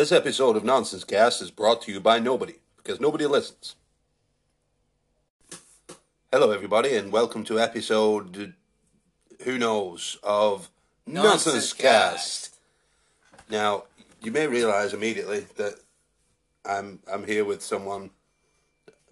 [0.00, 3.76] This episode of Nonsense Cast is brought to you by nobody, because nobody listens.
[6.32, 8.54] Hello, everybody, and welcome to episode,
[9.42, 10.70] who knows, of
[11.06, 12.16] Nonsense, Nonsense Cast.
[12.16, 13.50] Cast.
[13.50, 13.84] Now,
[14.22, 15.74] you may realise immediately that
[16.64, 18.08] I'm I'm here with someone.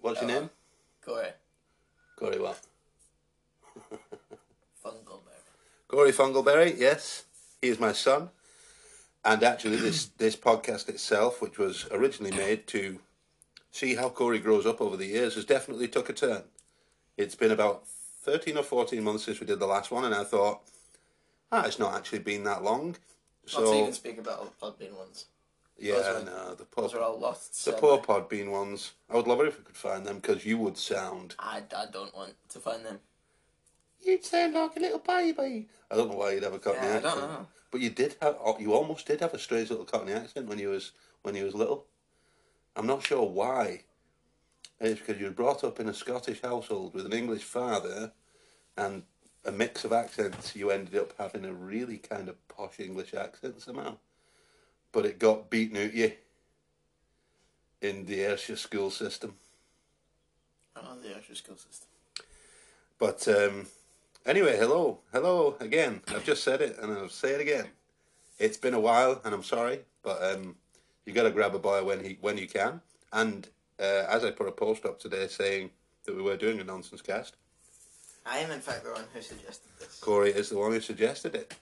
[0.01, 0.49] What's your uh, name?
[1.05, 1.29] Corey.
[2.15, 2.59] Corey what?
[4.83, 5.87] Fungalberry.
[5.87, 7.25] Corey Fungalberry, yes.
[7.61, 8.31] He is my son.
[9.25, 12.99] And actually, this, this podcast itself, which was originally made to
[13.71, 16.43] see how Corey grows up over the years, has definitely took a turn.
[17.17, 20.23] It's been about 13 or 14 months since we did the last one, and I
[20.23, 20.61] thought,
[21.51, 22.95] ah, it's not actually been that long.
[23.53, 25.25] Not to So, even speak about all the Podbean ones.
[25.77, 27.65] yeah, those are- no, the poor, Those are all lost.
[27.65, 28.91] the poor Podbean ones.
[29.09, 31.85] I would love it if we could find them, because you would sound I, I
[31.91, 32.99] don't want to find them.
[34.01, 35.67] You'd sound like a little baby.
[35.91, 37.15] I don't know why you'd ever Cockney Yeah, I accent.
[37.19, 37.47] don't know.
[37.71, 40.59] But you did have, oh, you almost did have a strange little Cockney accent when
[40.59, 41.85] you was when you was little.
[42.75, 43.83] I'm not sure why.
[44.79, 48.13] It's because you were brought up in a Scottish household with an English father,
[48.77, 49.03] and
[49.45, 50.55] a mix of accents.
[50.55, 53.97] You ended up having a really kind of posh English accent somehow,
[54.91, 56.13] but it got beaten out you
[57.81, 59.35] in the Ayrshire school system.
[60.75, 61.87] I the Ayrshire school system.
[62.97, 63.67] But um,
[64.25, 66.01] anyway, hello, hello again.
[66.09, 67.67] I've just said it, and I'll say it again.
[68.37, 70.55] It's been a while, and I'm sorry, but um,
[71.05, 72.81] you got to grab a boy when he when you can.
[73.11, 73.47] And
[73.79, 75.71] uh, as I put a post up today saying
[76.05, 77.35] that we were doing a nonsense cast,
[78.25, 79.99] I am in fact the one who suggested this.
[79.99, 81.53] Corey is the one who suggested it.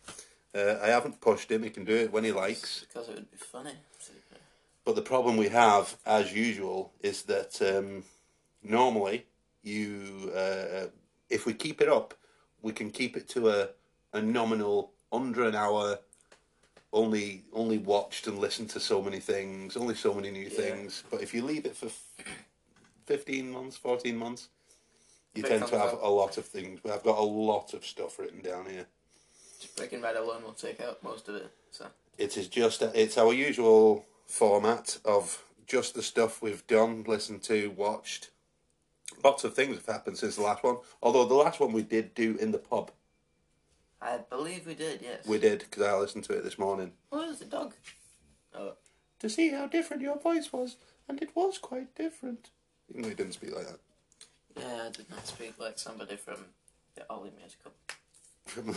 [0.53, 2.85] Uh, I haven't pushed him; he can do it when he likes.
[2.87, 3.73] Because it would be funny.
[4.85, 8.05] But the problem we have, as usual, is that um,
[8.63, 9.25] normally
[9.61, 10.87] you, uh,
[11.29, 12.13] if we keep it up,
[12.61, 13.69] we can keep it to a,
[14.13, 15.99] a nominal under an hour.
[16.93, 21.03] Only only watched and listened to so many things, only so many new things.
[21.11, 22.03] But if you leave it for f-
[23.05, 24.47] fifteen months, fourteen months,
[25.35, 26.79] you tend to have a- a lot of things.
[26.85, 28.87] I've got a lot of stuff written down here.
[29.59, 31.49] Just Breaking Bad alone will take out most of it.
[31.71, 37.43] So It is just it's our usual format of just the stuff we've done, listened
[37.43, 38.29] to, watched.
[39.23, 40.77] Lots of things have happened since the last one.
[41.01, 42.91] Although the last one we did do in the pub,
[44.01, 45.01] I believe we did.
[45.01, 45.25] Yes.
[45.25, 47.73] we did because I listened to it this morning What was the dog?
[48.55, 48.73] Oh,
[49.19, 50.77] to see how different your voice was,
[51.09, 52.49] and it was quite different.
[52.89, 53.79] Even though you didn't speak like that.
[54.55, 54.83] yeah.
[54.87, 56.37] I did not speak like somebody from
[56.95, 57.71] the Ollie musical.
[58.45, 58.75] From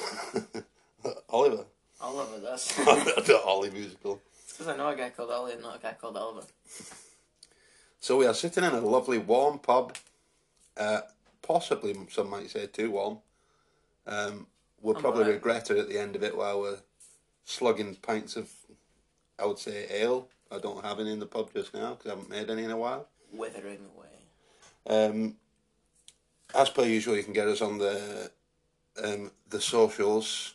[1.29, 1.65] Oliver,
[2.01, 2.75] Oliver, that's.
[2.77, 4.21] the Ollie musical.
[4.49, 6.47] Because I know a guy called Ollie and not a guy called Oliver.
[8.01, 9.95] So we are sitting in a lovely warm pub,
[10.81, 11.03] uh,
[11.43, 13.19] possibly some might say too warm.
[14.07, 14.47] Um,
[14.81, 15.35] we'll probably alright.
[15.35, 16.79] regret it at the end of it while we're
[17.45, 18.51] slugging pints of,
[19.39, 20.29] I would say ale.
[20.51, 22.71] I don't have any in the pub just now because I haven't made any in
[22.71, 23.07] a while.
[23.33, 24.09] Withering away.
[24.87, 25.37] Um,
[26.55, 28.31] as per usual, you can get us on the
[29.05, 30.55] um, the socials.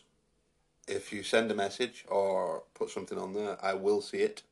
[0.86, 4.42] If you send a message or put something on there, I will see it.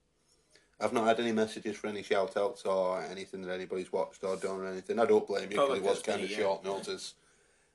[0.80, 4.36] I've not had any messages for any shout outs or anything that anybody's watched or
[4.36, 4.98] done or anything.
[4.98, 6.70] I don't blame you because it was because kind of we, uh, short yeah.
[6.70, 7.14] notice.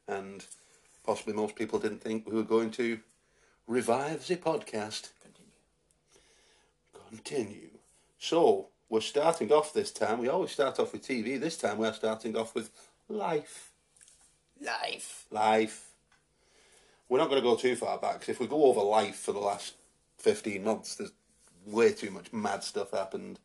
[0.07, 0.45] And
[1.05, 2.99] possibly most people didn't think we were going to
[3.67, 5.09] revive the podcast.
[5.23, 5.51] Continue.
[7.09, 7.69] Continue.
[8.17, 10.19] So, we're starting off this time.
[10.19, 11.39] We always start off with TV.
[11.39, 12.69] This time we're starting off with
[13.07, 13.71] life.
[14.61, 15.25] Life.
[15.31, 15.85] life.
[17.07, 19.31] We're not going to go too far back 'cause if we go over life for
[19.31, 19.75] the last
[20.17, 21.11] 15 months, there's
[21.71, 23.39] way too much mad stuff happened,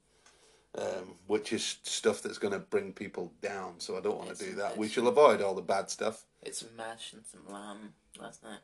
[0.77, 3.75] um, which is stuff that's going to bring people down.
[3.79, 4.77] So I don't want to do that.
[4.77, 6.25] We shall avoid all the bad stuff.
[6.43, 8.59] It's some mash and some lamb last night.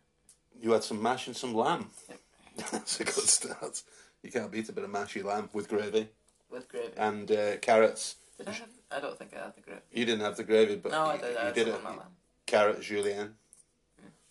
[0.60, 1.90] You had some mash and some lamb.
[2.08, 2.18] Yep.
[2.72, 3.82] that's a good start.
[4.22, 6.08] You can't beat a bit of mashy lamb with gravy
[6.50, 6.92] With gravy.
[6.96, 8.16] and uh, carrots.
[8.36, 8.68] Did I have?
[8.90, 9.80] I don't think I had the gravy.
[9.92, 11.24] You didn't have the gravy, but No, I did.
[11.36, 11.84] I you had did some it.
[11.84, 12.00] lamb.
[12.46, 13.34] carrot julienne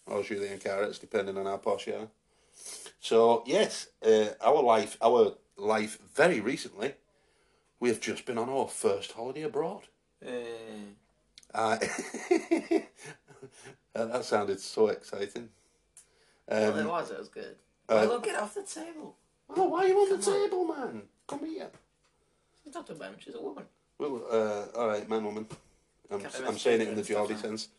[0.05, 2.07] or julienne carrots depending on how posh you are
[2.99, 6.93] so yes uh, our life our life very recently
[7.79, 9.83] we have just been on our first holiday abroad
[10.25, 10.29] Uh,
[11.53, 11.77] uh,
[13.93, 15.49] that sounded so exciting
[16.47, 17.11] well, it um, was.
[17.11, 17.55] It was good.
[17.89, 19.15] uh, look, get off the table.
[19.55, 20.21] oh, why are you on the on.
[20.21, 21.69] table man come here
[22.63, 23.13] She's not a man.
[23.19, 23.63] She's a woman.
[23.97, 25.45] well, uh, all right man woman
[26.11, 27.69] I'm, I'm saying it in the Geordie sense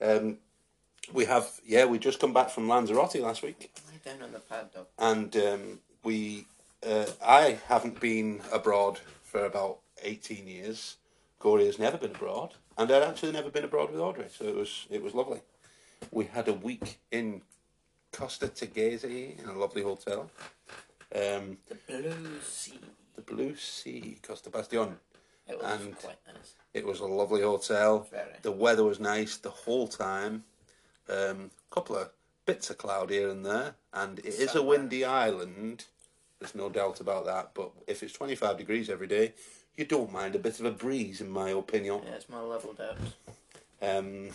[0.00, 0.38] um,
[1.12, 3.74] we have yeah we just come back from Lanzarote last week
[4.04, 4.68] down on the pad,
[4.98, 6.46] and um, we
[6.86, 10.96] uh, I haven't been abroad for about eighteen years.
[11.38, 14.54] Corey has never been abroad, and I'd actually never been abroad with Audrey, so it
[14.54, 15.40] was it was lovely.
[16.10, 17.42] We had a week in
[18.12, 20.30] Costa Teguise in a lovely hotel.
[21.14, 22.80] Um, The Blue Sea.
[23.14, 24.98] the Blue Sea, Costa Bastion.
[25.46, 26.54] It was And- quite nice.
[26.72, 28.08] It was a lovely hotel.
[28.10, 28.36] Very.
[28.42, 30.44] The weather was nice the whole time.
[31.08, 32.10] A um, couple of
[32.46, 35.84] bits of cloud here and there, and it is a windy island.
[36.38, 37.50] There's no doubt about that.
[37.54, 39.32] But if it's 25 degrees every day,
[39.76, 42.00] you don't mind a bit of a breeze, in my opinion.
[42.04, 42.98] Yeah, it's more leveled out.
[43.82, 44.28] Um,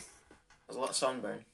[0.67, 1.45] There's a lot of sunburn.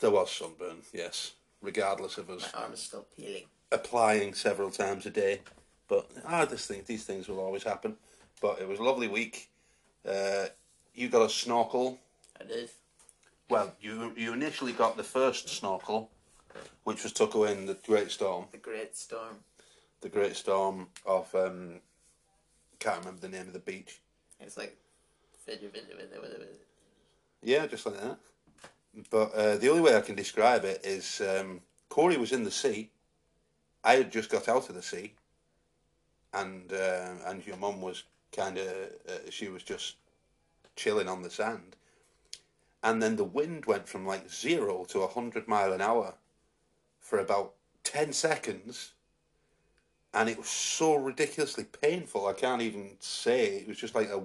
[0.00, 3.44] there was sunburn, yes, regardless of us My arm is still peeling.
[3.72, 5.40] applying several times a day.
[5.88, 7.96] But ah, this thing, these things will always happen.
[8.40, 9.48] But it was a lovely week.
[10.08, 10.46] Uh,
[10.94, 11.98] you got a snorkel.
[12.40, 12.70] I did.
[13.48, 16.10] Well, you you initially got the first snorkel,
[16.84, 18.46] which was took away in the Great Storm.
[18.52, 19.36] The Great Storm.
[20.00, 21.80] The Great Storm of um,
[22.78, 24.00] can't remember the name of the beach.
[24.40, 24.76] It's like.
[27.42, 28.18] Yeah, just like that.
[29.10, 32.50] But uh, the only way I can describe it is um, Corey was in the
[32.50, 32.90] sea.
[33.82, 35.14] I had just got out of the sea,
[36.32, 38.04] and uh, and your mum was
[38.34, 38.66] kind of
[39.08, 39.96] uh, she was just
[40.76, 41.76] chilling on the sand,
[42.84, 46.14] and then the wind went from like zero to a hundred mile an hour
[47.00, 48.92] for about ten seconds,
[50.12, 52.28] and it was so ridiculously painful.
[52.28, 53.56] I can't even say.
[53.56, 54.22] It was just like a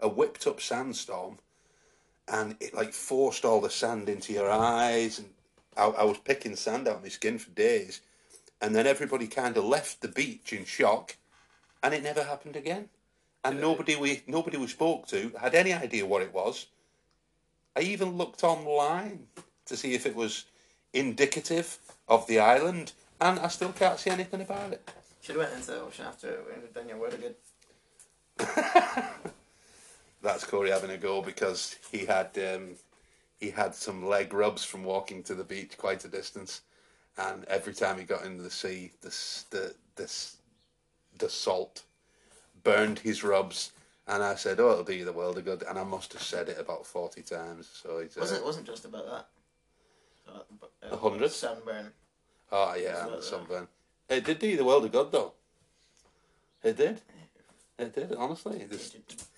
[0.00, 1.38] a whipped up sandstorm.
[2.30, 5.18] And it like forced all the sand into your eyes.
[5.18, 5.28] And
[5.76, 8.00] I, I was picking sand out of my skin for days.
[8.60, 11.16] And then everybody kind of left the beach in shock.
[11.82, 12.88] And it never happened again.
[13.44, 16.66] And nobody we nobody we spoke to had any idea what it was
[17.78, 19.26] i even looked online
[19.66, 20.44] to see if it was
[20.92, 21.78] indicative
[22.08, 24.82] of the island and i still can't see anything about it
[25.22, 27.36] Should have went into the ocean after we'd done your word good.
[30.22, 32.70] that's Corey having a go because he had um,
[33.40, 36.60] he had some leg rubs from walking to the beach quite a distance,
[37.16, 39.74] and every time he got into the sea, the s- the
[41.18, 41.82] the salt
[42.62, 43.72] burned his rubs.
[44.08, 46.22] And I said, "Oh, it'll do you the world of good." And I must have
[46.22, 47.68] said it about forty times.
[47.82, 49.28] So he's, uh, Wasn't it wasn't just about that.
[50.32, 51.30] Uh, A hundred?
[51.30, 51.92] Sunburn.
[52.50, 53.68] oh yeah, and sunburn.
[54.08, 55.34] It did do you the world of good, though.
[56.62, 57.02] It did.
[57.78, 58.14] It did.
[58.14, 58.96] Honestly, This-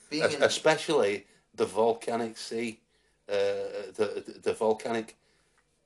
[0.09, 2.81] Being in, especially the volcanic sea,
[3.29, 5.17] uh, the, the the volcanic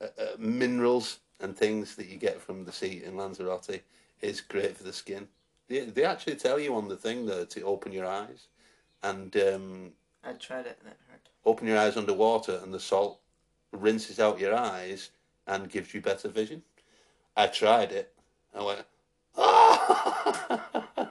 [0.01, 3.81] uh, uh, minerals and things that you get from the sea in Lanzarote
[4.21, 5.27] is great for the skin.
[5.69, 8.49] They, they actually tell you on the thing there to open your eyes
[9.05, 9.93] and um,
[10.25, 11.29] I tried it and it hurt.
[11.45, 13.21] open your eyes underwater, and the salt
[13.73, 15.11] rinses out your eyes
[15.47, 16.63] and gives you better vision.
[17.37, 18.13] I tried it.
[18.55, 18.85] I went.
[19.37, 21.11] "Ah!"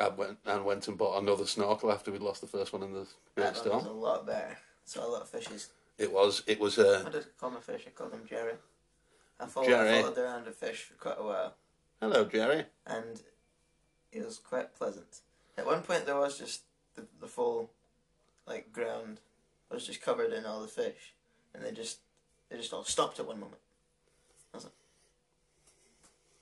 [0.00, 2.92] I went and went and bought another snorkel after we lost the first one in
[2.92, 3.86] the Great That one was Storm.
[3.86, 4.56] a lot better.
[4.84, 5.70] Saw a lot of fishes.
[5.98, 6.42] It was.
[6.46, 7.04] It was a.
[7.06, 7.84] I just call my fish.
[7.86, 8.54] I called them Jerry.
[9.38, 9.98] I followed, Jerry.
[9.98, 11.54] I followed around a fish for quite a while,
[12.00, 12.64] Hello, Jerry.
[12.86, 13.20] and
[14.12, 15.20] it was quite pleasant.
[15.60, 16.62] At one point, there was just
[16.96, 17.70] the, the full,
[18.46, 19.20] like ground
[19.70, 21.12] was just covered in all the fish,
[21.54, 21.98] and they just
[22.48, 23.60] they just all stopped at one moment.
[24.54, 24.72] I was like,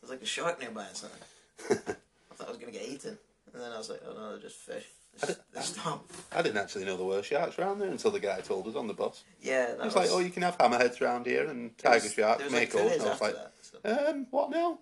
[0.00, 1.20] there's like a shark nearby or something.
[2.30, 3.18] I thought I was gonna get eaten,
[3.52, 4.84] and then I was like, oh no, they're just fish.
[5.20, 6.14] They, I s- they stopped.
[6.32, 8.86] I didn't actually know there were sharks around there until the guy told us on
[8.86, 9.24] the bus.
[9.42, 12.04] Yeah, that He was was like, "Oh, you can have hammerheads around here and tiger
[12.04, 13.52] was- sharks, was like two makos." days And I was like, that.
[13.62, 14.10] So.
[14.10, 14.78] Um, what now?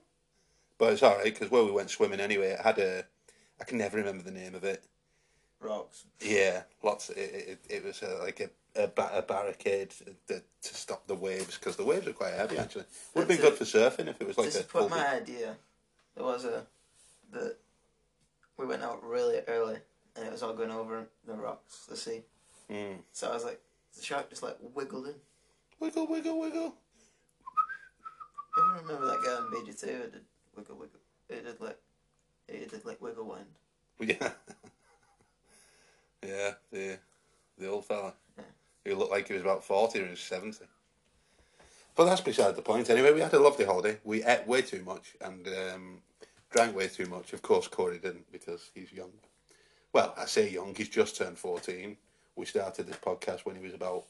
[0.78, 3.04] But it's all right because where we went swimming anyway, it had a.
[3.60, 4.84] I can never remember the name of it.
[5.60, 6.04] Rocks.
[6.20, 7.10] Yeah, lots.
[7.10, 9.90] It it, it was uh like a, a, ba- a barricade
[10.28, 12.58] to, to stop the waves because the waves are quite heavy.
[12.58, 12.84] Actually,
[13.14, 14.62] would have been good for surfing if it was like to a.
[14.62, 15.56] full my idea,
[16.14, 16.66] there was a
[17.32, 17.56] the
[18.58, 19.78] we went out really early
[20.16, 22.22] and it was all going over the rocks, the sea.
[22.70, 22.98] Mm.
[23.12, 23.60] So I was like,
[23.96, 25.14] the shark just like wiggled in.
[25.78, 26.74] Wiggle, wiggle, wiggle.
[28.56, 30.22] If you remember that guy on BG two, it did
[30.56, 31.00] wiggle wiggle.
[31.28, 31.78] It did like
[32.48, 33.46] it did like wiggle wind.
[33.98, 34.30] Yeah.
[36.26, 36.98] yeah, the
[37.58, 38.12] the old fella.
[38.36, 38.44] Yeah.
[38.84, 40.64] He looked like he was about forty or he was seventy.
[41.94, 42.90] But that's beside the point.
[42.90, 43.98] Anyway, we had a lovely holiday.
[44.04, 45.98] We ate way too much and um,
[46.50, 47.32] drank way too much.
[47.32, 49.12] Of course, Corey didn't because he's young.
[49.94, 50.74] Well, I say young.
[50.74, 51.96] He's just turned fourteen.
[52.36, 54.04] We started this podcast when he was about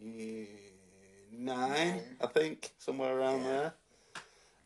[0.00, 0.44] eh,
[1.32, 3.48] nine, I think, somewhere around Yeah.
[3.48, 3.74] there.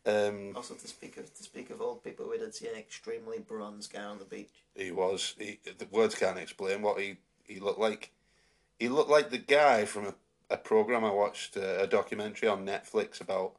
[0.07, 3.39] Um, Also to speak of to speak of old people, we did see an extremely
[3.39, 4.49] bronze guy on the beach.
[4.75, 5.35] He was.
[5.37, 8.11] He, the words can't explain what he, he looked like.
[8.79, 10.13] He looked like the guy from a,
[10.49, 13.53] a program I watched, uh, a documentary on Netflix about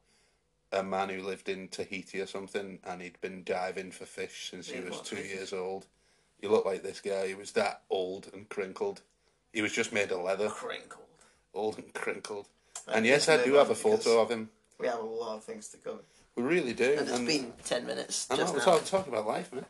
[0.72, 4.68] a man who lived in Tahiti or something, and he'd been diving for fish since
[4.68, 5.32] he Yeah, was two fishes?
[5.32, 5.86] years old.
[6.40, 7.26] He looked like this guy.
[7.28, 9.02] He was that old and crinkled.
[9.52, 11.04] He was just made of leather, Crinkled.
[11.52, 12.46] old and crinkled.
[12.86, 14.50] Right, And yes, I do have a photo of him.
[14.78, 15.98] We have a lot of things to cover.
[16.38, 16.84] We really do.
[16.92, 19.66] And it's and been ten minutes I know, we're talking, talking about life, man.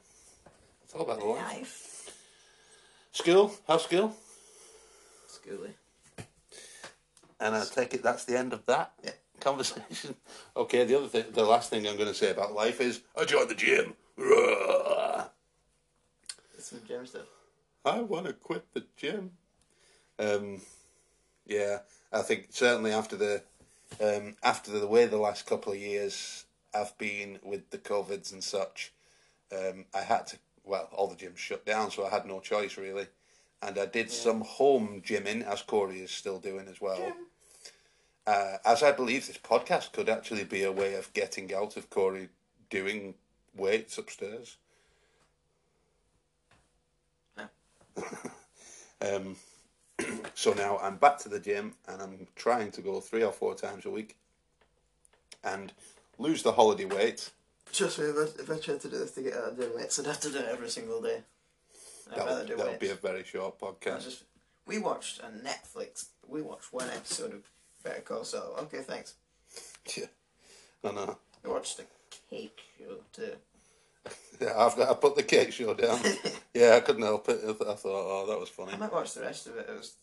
[0.85, 1.39] It's all about life.
[1.57, 2.11] Life.
[3.13, 4.15] School, how's school?
[5.27, 5.71] Schooly.
[7.41, 9.13] And I take it that's the end of that Yeah.
[9.41, 10.15] conversation.
[10.57, 13.25] Okay, the other thing, the last thing I'm going to say about life is I
[13.25, 13.95] joined the gym.
[14.17, 15.31] Roar.
[16.59, 17.29] Some gym stuff.
[17.85, 19.31] I want to quit the gym.
[20.19, 20.61] Um,
[21.47, 21.79] yeah,
[22.13, 23.43] I think certainly after the
[24.03, 26.45] um, after the way the last couple of years
[26.75, 28.93] have been with the covids and such,
[29.53, 30.39] um, I had to.
[30.65, 33.07] Well, all the gyms shut down, so I had no choice really,
[33.63, 37.13] and I did some home gymming, as Corey is still doing as well.
[38.27, 41.89] Uh, as I believe this podcast could actually be a way of getting out of
[41.89, 42.29] Corey
[42.69, 43.15] doing
[43.57, 44.57] weights upstairs.
[49.01, 49.37] Um,
[50.35, 53.55] so now I'm back to the gym and I'm trying to go three or four
[53.55, 54.17] times a week
[55.45, 55.73] and
[56.19, 57.31] lose the holiday weight.
[57.73, 59.77] Trust me, if I, if I tried to do this to get out of doing
[59.77, 61.23] weights, I'd have to do it every single day.
[62.11, 62.81] I'd That'll, rather do that'll weights.
[62.81, 64.05] be a very short podcast.
[64.05, 64.25] just,
[64.67, 66.07] we watched on Netflix.
[66.27, 67.43] We watched one episode of
[67.85, 68.57] Better Call Saul.
[68.61, 69.15] Okay, thanks.
[69.97, 70.07] Yeah.
[70.85, 71.19] I know.
[71.45, 71.85] We watched the
[72.31, 73.33] Cake Show too.
[74.41, 74.89] Yeah, I've, got.
[74.89, 75.99] I put the cake show down.
[76.55, 77.41] yeah, I couldn't help it.
[77.45, 78.73] I I thought, oh, that was funny.
[78.73, 79.67] I might watch the rest of it.
[79.69, 79.95] It was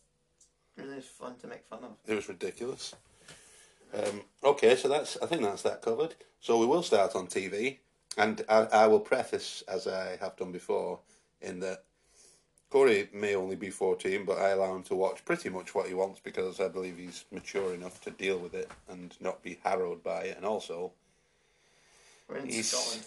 [0.75, 1.91] really fun to make fun of.
[2.05, 2.93] It was ridiculous.
[3.95, 6.15] Um, okay, so that's I think that's that covered.
[6.41, 7.77] So we will start on TV,
[8.17, 10.99] and I, I will preface as I have done before
[11.41, 11.83] in that
[12.69, 15.93] Corey may only be fourteen, but I allow him to watch pretty much what he
[15.93, 20.03] wants because I believe he's mature enough to deal with it and not be harrowed
[20.03, 20.91] by it, and also
[22.27, 23.05] We're in He's- Scotland.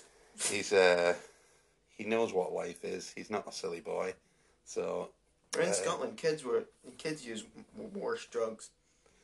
[0.51, 1.15] he's uh
[1.97, 3.13] he knows what life is.
[3.15, 4.15] He's not a silly boy,
[4.65, 5.11] so
[5.55, 6.17] We're in uh, Scotland.
[6.17, 6.65] Kids were
[6.97, 7.45] kids use
[7.93, 8.71] worse drugs.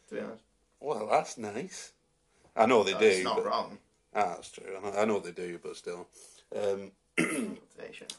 [0.08, 0.42] To be honest,
[0.84, 1.92] well that's nice.
[2.56, 3.06] I know they Uh, do.
[3.06, 3.78] it's not but- wrong.
[4.14, 4.76] Ah, that's true.
[4.76, 6.06] I know, I know they do, but still.
[6.54, 6.92] Um,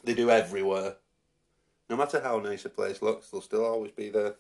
[0.04, 0.98] they do everywhere.
[1.90, 4.36] No matter how nice a place looks, there'll still always be the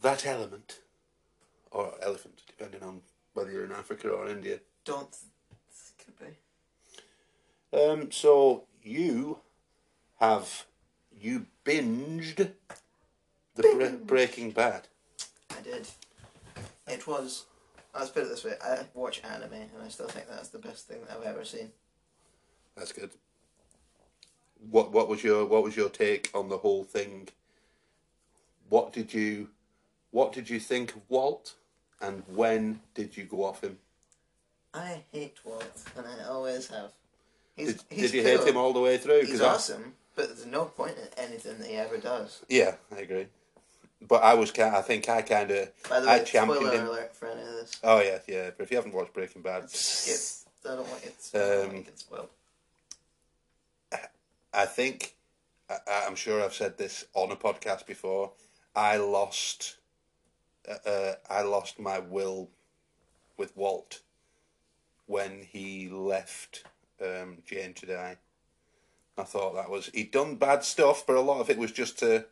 [0.00, 0.80] that element
[1.70, 3.02] or elephant, depending on
[3.34, 4.60] whether you're in Africa or India.
[4.84, 5.14] Don't.
[5.98, 7.78] Could be.
[7.78, 9.40] Um, so you
[10.20, 10.64] have
[11.20, 12.52] you binged
[13.56, 14.88] the bre- Breaking Bad.
[15.50, 15.88] I did.
[16.86, 17.44] It was.
[17.94, 18.52] Let's put it this way.
[18.62, 21.70] I watch anime, and I still think that's the best thing that I've ever seen.
[22.76, 23.10] That's good.
[24.70, 27.28] What what was your what was your take on the whole thing?
[28.68, 29.48] What did you
[30.10, 31.54] what did you think of Walt,
[32.00, 33.78] and when did you go off him?
[34.74, 36.90] I hate Walt, and I always have.
[37.56, 38.38] He's, Did, he's did you cool.
[38.44, 39.24] hate him all the way through?
[39.24, 42.44] He's I- awesome, but there's no point in anything that he ever does.
[42.50, 43.26] yeah, I agree.
[44.06, 44.74] But I was kind.
[44.76, 45.70] I think I kind of.
[45.88, 46.86] By the way, I championed spoiler him.
[46.88, 47.78] alert for any of this.
[47.82, 48.50] Oh yeah, yeah.
[48.56, 50.46] But if you haven't watched Breaking Bad, Skip.
[50.64, 51.14] I don't want it.
[51.34, 52.28] I don't Um, spoiled.
[54.52, 55.14] I think
[55.70, 58.32] I, I'm sure I've said this on a podcast before.
[58.74, 59.76] I lost,
[60.68, 62.48] uh, uh, I lost my will
[63.36, 64.00] with Walt
[65.06, 66.64] when he left
[67.00, 68.16] um, Jane to die.
[69.18, 71.98] I thought that was he'd done bad stuff, but a lot of it was just
[72.00, 72.26] to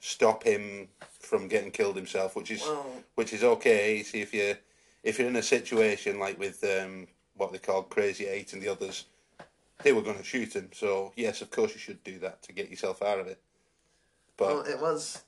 [0.00, 0.88] stop him
[1.20, 3.98] from getting killed himself, which is Well, which is okay.
[3.98, 4.56] You see, if you
[5.02, 8.68] if you're in a situation like with um, what they call Crazy Eight and the
[8.68, 9.04] others,
[9.82, 10.70] they were going to shoot him.
[10.72, 13.40] So yes, of course you should do that to get yourself out of it.
[14.36, 15.22] But well, it was.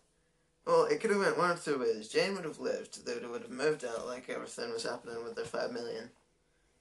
[0.67, 2.09] Well, it could have went one of two ways.
[2.09, 3.05] Jane would have lived.
[3.05, 6.11] They would have moved out like everything was happening with their five million,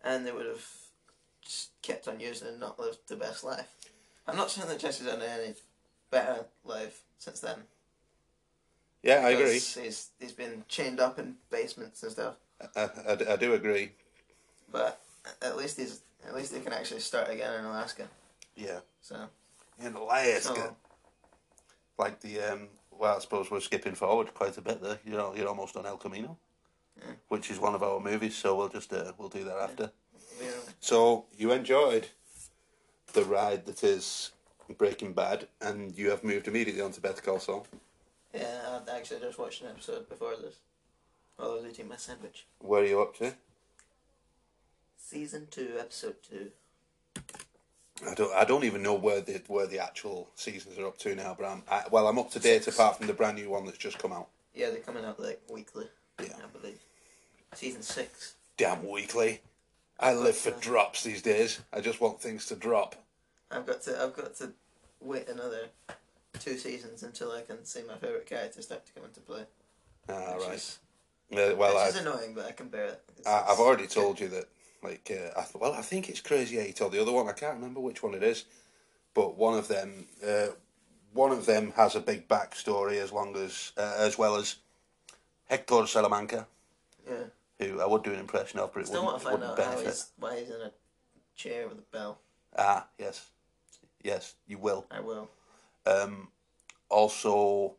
[0.03, 0.65] and they would have
[1.41, 3.75] just kept on using it and not lived the best life.
[4.27, 5.55] I'm not saying that Jesse's had any
[6.11, 7.63] better life since then.
[9.03, 9.53] Yeah, I agree.
[9.53, 12.35] He's he's been chained up in basements and stuff.
[12.75, 13.91] I, I, I do agree.
[14.71, 14.99] But
[15.41, 18.07] at least he's at least they can actually start again in Alaska.
[18.55, 19.15] Yeah, So
[19.83, 20.75] in Alaska, so
[21.97, 24.99] like the um, well, I suppose we're skipping forward quite a bit there.
[25.05, 26.37] You know, you're almost on El Camino,
[26.97, 27.13] Yeah.
[27.29, 28.35] which is one of our movies.
[28.35, 29.91] So we'll just uh, we'll do that after.
[30.39, 32.09] we're, So you enjoyed
[33.13, 34.31] the ride that is
[34.77, 37.65] Breaking Bad, and you have moved immediately on to Better Call Saul.
[38.33, 40.55] Yeah, I actually just watched an episode before this.
[41.35, 42.45] While I was eating my sandwich.
[42.59, 43.33] Where are you up to?
[44.97, 46.51] Season two, episode two.
[48.07, 48.33] I don't.
[48.33, 51.35] I don't even know where the where the actual seasons are up to now.
[51.37, 52.07] But I'm I, well.
[52.07, 54.29] I'm up to date apart from the brand new one that's just come out.
[54.55, 55.85] Yeah, they're coming out like weekly.
[56.19, 56.33] Yeah.
[56.37, 56.79] I believe.
[57.53, 58.35] Season six.
[58.57, 59.41] Damn weekly.
[59.99, 61.59] I live for drops these days.
[61.71, 62.95] I just want things to drop.
[63.51, 64.01] I've got to.
[64.01, 64.51] I've got to
[64.99, 65.67] wait another
[66.39, 69.43] two seasons until I can see my favorite character start to come into play.
[70.09, 70.53] Ah, right.
[70.55, 70.79] Is,
[71.31, 73.01] Uh, well, which I, is annoying, but I can bear it.
[73.19, 74.45] It's- I, I've already told you that
[74.83, 77.29] like uh, I th- well, I think it's Crazy Eight or the other one.
[77.29, 78.45] I can't remember which one it is,
[79.13, 80.47] but one of them, uh,
[81.13, 84.55] one of them has a big backstory as long as uh, as well as
[85.45, 86.47] Hector Salamanca,
[87.07, 87.25] Yeah.
[87.59, 89.65] who I would do an impression of, but it Still wouldn't, want to find out
[89.65, 89.85] how benefit.
[89.87, 90.71] he's, why he's in a
[91.35, 92.19] chair with a bell.
[92.57, 93.29] Ah, yes,
[94.03, 94.85] yes, you will.
[94.91, 95.29] I will.
[95.85, 96.29] Um,
[96.89, 97.75] also,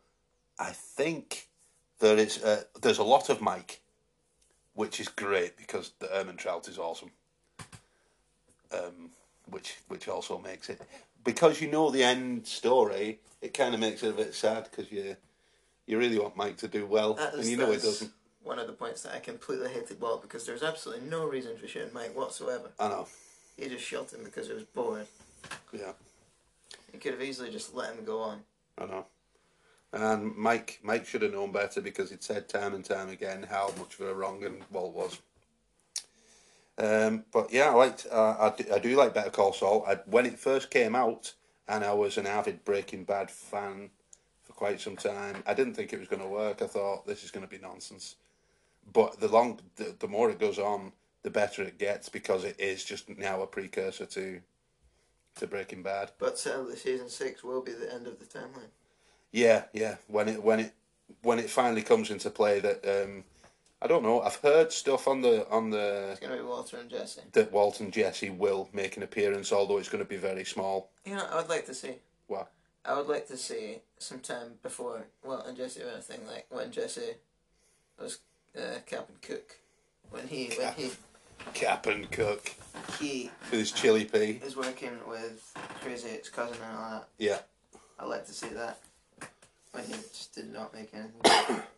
[0.59, 1.49] I think
[1.99, 3.81] there is uh, there's a lot of Mike,
[4.75, 7.11] which is great because the Ehrmantraut is awesome.
[8.73, 9.11] Um,
[9.51, 10.81] which which also makes it
[11.25, 14.91] because you know the end story, it kind of makes it a bit sad because
[14.91, 15.17] you
[15.87, 18.11] you really want Mike to do well, and you know it doesn't.
[18.43, 21.69] One of the points that I completely hated Walt because there's absolutely no reason for
[21.69, 22.71] shooting Mike whatsoever.
[22.79, 23.07] I know.
[23.57, 25.07] He just shot him because he was bored.
[25.73, 25.93] Yeah,
[26.93, 28.41] He could have easily just let him go on.
[28.79, 29.07] I know.
[29.93, 33.73] And Mike Mike should have known better because he'd said time and time again how
[33.79, 35.19] much of a wrong and Walt was.
[36.79, 38.07] Um, but yeah, I liked.
[38.11, 39.85] Uh, I, do, I do like Better Call Saul.
[39.87, 41.35] I, when it first came out,
[41.69, 43.91] and I was an avid Breaking Bad fan
[44.43, 45.43] for quite some time.
[45.47, 46.63] I didn't think it was going to work.
[46.63, 48.17] I thought this is going to be nonsense.
[48.93, 52.59] But the long, the, the more it goes on, the better it gets because it
[52.59, 54.41] is just now a precursor to
[55.37, 56.13] to Breaking Bad.
[56.19, 58.71] But sadly, season six will be the end of the timeline.
[59.31, 59.97] Yeah, yeah.
[60.09, 60.75] When it when it
[61.23, 63.25] when it finally comes into play, that um,
[63.81, 64.21] I don't know.
[64.21, 67.23] I've heard stuff on the on the It's going to be Walter and Jesse.
[67.33, 70.91] that Walt and Jesse will make an appearance, although it's going to be very small.
[71.05, 71.97] You know, I would like to see.
[72.27, 72.51] What?
[72.85, 77.15] I would like to see sometime before Walt and Jesse were anything like when Jesse
[77.99, 78.19] was
[78.57, 79.57] uh, Captain Cook.
[80.11, 80.91] When he when he
[81.55, 82.53] Cap and Cook
[82.99, 84.41] he with his chili P.
[84.45, 87.09] is working with Crazy Eight's cousin and all that.
[87.19, 87.39] Yeah.
[87.99, 88.79] I'd like to see that.
[89.73, 91.63] When he just did not make anything.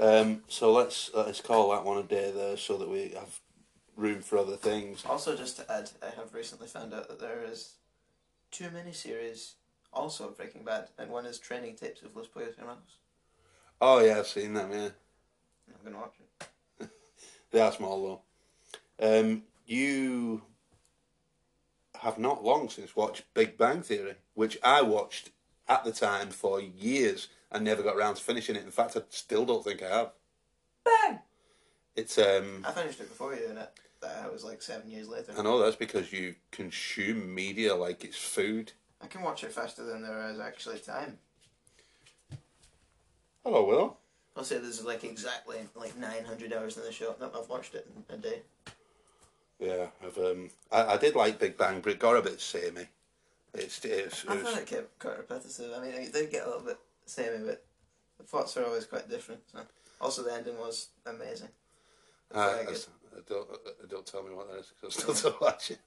[0.00, 3.40] Um, so let's let's call that one a day there, so that we have
[3.96, 5.04] room for other things.
[5.04, 7.72] also, just to add, I have recently found out that there is
[8.52, 9.54] two miniseries
[9.92, 12.98] also of Breaking Bad, and one is training tapes of Los Pollos Hermanos.
[13.80, 14.70] Oh yeah, I've seen them.
[14.70, 14.90] Yeah,
[15.68, 16.27] I'm gonna watch it.
[17.50, 18.22] They are small
[19.00, 19.20] though.
[19.20, 20.42] Um, you
[22.00, 25.30] have not long since watched Big Bang Theory, which I watched
[25.68, 28.64] at the time for years and never got around to finishing it.
[28.64, 30.12] In fact, I still don't think I have.
[30.84, 31.18] Bang!
[31.96, 35.32] It's um, I finished it before you, and it that was like seven years later.
[35.36, 38.72] I know that's because you consume media like it's food.
[39.02, 41.18] I can watch it faster than there is actually time.
[43.44, 43.96] Hello, Will.
[44.38, 47.16] I'll say there's like exactly like 900 hours in the show.
[47.20, 48.42] I've watched it in a day.
[49.58, 52.86] Yeah, I've um, I, I did like Big Bang, but it got a bit samey.
[53.52, 55.72] It's it's, I thought it kept quite repetitive.
[55.76, 57.64] I mean, it did get a little bit samey, but
[58.16, 59.40] the plots are always quite different.
[59.52, 59.58] So.
[60.00, 61.48] Also, the ending was amazing.
[62.32, 62.78] uh, good.
[63.16, 65.80] I don't uh, don't tell me what that is because I'm still don't watch it.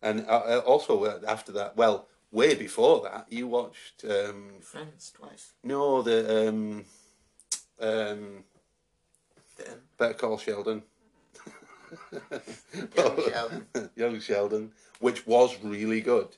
[0.00, 5.12] And uh, uh, also uh, after that, well, way before that, you watched um, Friends
[5.16, 5.54] twice.
[5.64, 6.84] no the um,
[7.80, 8.44] um,
[9.98, 10.82] Better Call Sheldon.
[12.96, 13.66] Young Sheldon.
[13.96, 16.28] Young Sheldon, which was really good.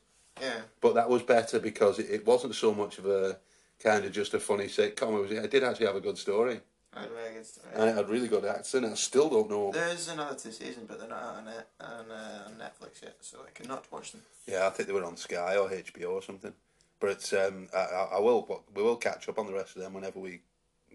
[0.40, 0.61] Yeah.
[0.83, 3.38] but that was better because it, it wasn't so much of a
[3.83, 5.16] kind of just a funny sitcom.
[5.16, 6.61] It was it did actually have a good story
[6.96, 7.66] I had a very good story.
[7.75, 8.85] and it had really good acting.
[8.85, 9.70] I still don't know.
[9.72, 13.16] There's another two seasons, but they're not out on, it, on, uh, on Netflix yet,
[13.20, 14.22] so I cannot watch them.
[14.46, 16.55] Yeah, I think they were on Sky or HBO or something.
[16.99, 19.92] But it's, um, I I will we will catch up on the rest of them
[19.92, 20.40] whenever we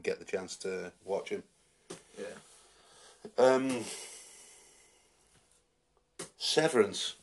[0.01, 1.43] get the chance to watch him.
[2.17, 2.25] Yeah.
[3.37, 3.83] Um,
[6.37, 7.15] Severance.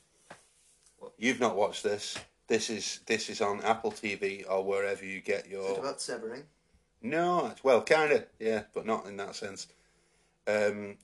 [0.98, 1.12] What?
[1.18, 2.16] You've not watched this.
[2.46, 5.78] This is this is on Apple TV or wherever you get Is it your.
[5.78, 6.44] about severing?
[7.02, 9.68] No, it's- well, kind of, yeah, but not in that sense.
[10.46, 10.96] Um,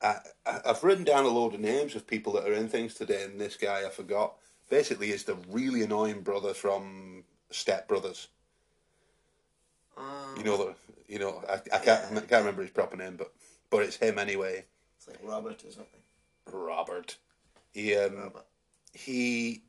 [0.00, 2.94] I, I, I've written down a load of names of people that are in things
[2.94, 4.34] today, and this guy I forgot.
[4.68, 8.28] Basically, is the really annoying brother from Step Brothers.
[9.96, 10.74] Um, You know the,
[11.08, 12.18] you know, I, I can't, Yeah.
[12.18, 13.32] I can't remember his proper name, but
[13.70, 14.64] but it's him anyway.
[14.98, 16.00] It's like Robert or something.
[16.52, 17.16] Robert.
[17.72, 18.46] He um, Robert.
[18.92, 19.62] he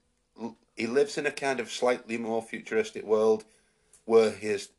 [0.75, 3.43] he lives in a kind of slightly more futuristic world
[4.05, 4.69] where he has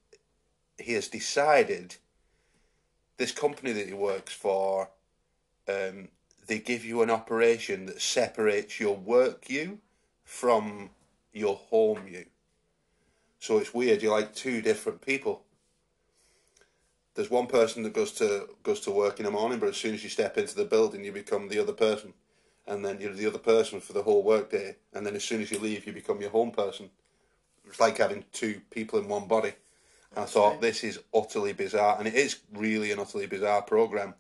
[0.79, 1.97] he has decided
[3.17, 4.91] this company that he works for
[5.69, 6.09] um,
[6.47, 9.79] they give you an operation that separates your work you
[10.25, 10.91] from
[11.33, 12.25] your home you
[13.39, 15.43] so it's weird you're like two different people
[17.15, 19.95] there's one person that goes to goes to work in the morning but as soon
[19.95, 22.13] as you step into the building you become the other person
[22.69, 25.51] and then you're the other person for the whole workday, and then as soon as
[25.51, 26.91] you leave, you become your home person.
[27.67, 29.55] It's like having two people in one body.
[30.15, 34.15] And I thought this is utterly bizarre, and it is really an utterly bizarre program.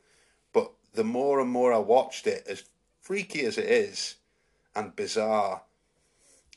[0.53, 2.65] But the more and more I watched it, as
[3.03, 4.17] freaky as it is,
[4.75, 5.63] and bizarre,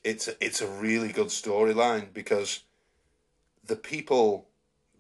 [0.04, 2.64] it's it's a really good storyline because
[3.66, 4.48] the people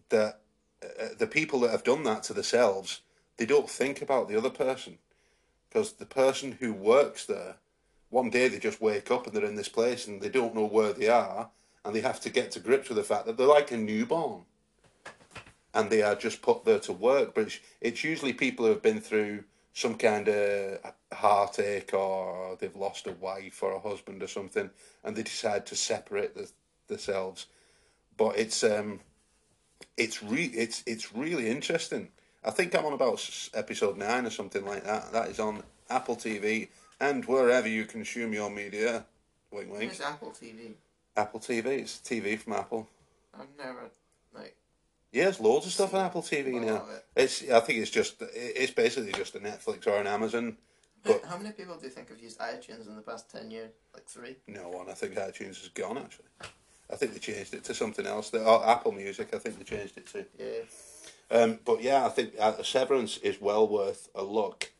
[0.09, 0.41] that
[0.83, 3.01] uh, the people that have done that to themselves,
[3.37, 4.97] they don't think about the other person
[5.69, 7.55] because the person who works there,
[8.09, 10.65] one day they just wake up and they're in this place and they don't know
[10.65, 11.49] where they are
[11.83, 14.43] and they have to get to grips with the fact that they're like a newborn
[15.73, 17.33] and they are just put there to work.
[17.33, 20.79] But it's, it's usually people who have been through some kind of
[21.13, 24.69] heartache or they've lost a wife or a husband or something
[25.03, 26.49] and they decide to separate the,
[26.87, 27.47] themselves.
[28.17, 28.99] But it's um,
[29.97, 32.09] it's re- it's it's really interesting.
[32.43, 35.11] I think I'm on about episode nine or something like that.
[35.11, 39.05] That is on Apple TV and wherever you consume your media.
[39.51, 39.91] Wink, wink.
[39.91, 40.73] It's Apple TV.
[41.15, 41.65] Apple TV.
[41.65, 42.87] It's TV from Apple.
[43.33, 43.91] I've never.
[45.11, 46.85] Yeah, there's loads of stuff on Apple TV now.
[46.89, 47.05] it.
[47.15, 47.49] It's.
[47.49, 48.15] I think it's just.
[48.33, 50.57] It's basically just a Netflix or an Amazon.
[51.03, 53.71] But How many people do you think have used iTunes in the past ten years?
[53.93, 54.37] Like three.
[54.47, 54.89] no one.
[54.89, 55.97] I think iTunes is gone.
[55.97, 56.27] Actually,
[56.89, 58.29] I think they changed it to something else.
[58.29, 59.29] The, oh, Apple Music.
[59.33, 60.25] I think they changed it to.
[60.39, 61.37] Yeah.
[61.37, 64.71] Um, but yeah, I think uh, Severance is well worth a look.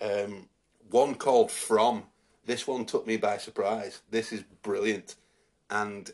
[0.00, 0.48] Um,
[0.90, 2.04] one called From.
[2.44, 4.02] This one took me by surprise.
[4.10, 5.16] This is brilliant,
[5.70, 6.12] and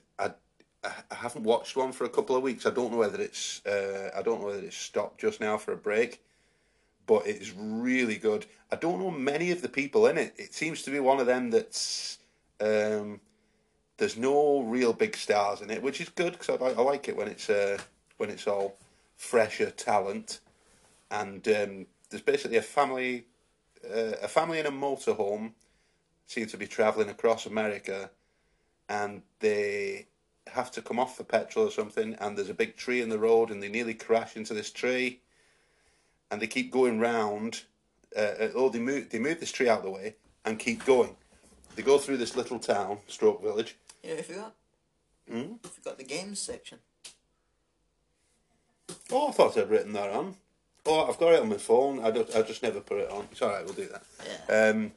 [0.82, 2.66] I, haven't watched one for a couple of weeks.
[2.66, 5.72] I don't know whether it's uh, I don't know whether it's stopped just now for
[5.72, 6.22] a break,
[7.06, 8.46] but it's really good.
[8.72, 10.34] I don't know many of the people in it.
[10.38, 12.18] It seems to be one of them that's.
[12.60, 13.20] Um,
[13.96, 17.08] there's no real big stars in it, which is good because I, like- I like
[17.08, 17.78] it when it's uh,
[18.16, 18.76] when it's all
[19.16, 20.40] fresher talent.
[21.10, 23.26] And um, there's basically a family,
[23.84, 25.52] uh, a family in a motorhome,
[26.26, 28.10] seem to be travelling across America,
[28.88, 30.06] and they
[30.48, 32.14] have to come off for petrol or something.
[32.14, 35.20] And there's a big tree in the road, and they nearly crash into this tree.
[36.30, 37.62] And they keep going round.
[38.16, 40.84] Uh, uh, oh, they move they move this tree out of the way and keep
[40.84, 41.16] going.
[41.76, 43.76] They go through this little town, stroke village.
[44.02, 44.54] Yeah, if you got.
[45.28, 45.54] Hmm?
[45.64, 46.78] If you got the games section.
[49.12, 50.36] Oh, I thought I'd written that on.
[50.86, 52.04] Oh, I've got it on my phone.
[52.04, 53.28] I just, I just never put it on.
[53.30, 53.64] It's all right.
[53.64, 54.02] We'll do that.
[54.48, 54.70] Yeah.
[54.70, 54.92] Um,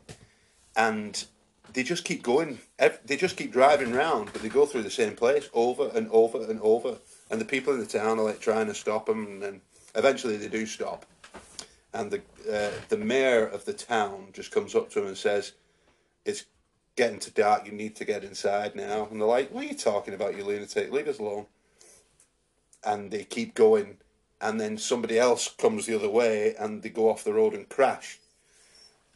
[0.75, 1.25] and
[1.73, 2.59] they just keep going.
[3.05, 6.43] They just keep driving round, but they go through the same place over and over
[6.43, 6.97] and over.
[7.29, 9.61] And the people in the town are like trying to stop them, and
[9.95, 11.05] eventually they do stop.
[11.93, 15.53] And the uh, the mayor of the town just comes up to them and says,
[16.25, 16.45] "It's
[16.95, 17.65] getting to dark.
[17.65, 20.43] You need to get inside now." And they're like, "What are you talking about, you
[20.43, 20.91] lunatic?
[20.91, 21.45] Leave us alone."
[22.85, 23.97] And they keep going,
[24.41, 27.69] and then somebody else comes the other way, and they go off the road and
[27.69, 28.19] crash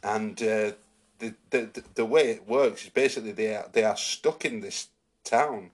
[0.02, 0.72] and uh,
[1.18, 4.88] the, the the way it works is basically they are they are stuck in this
[5.24, 5.70] town.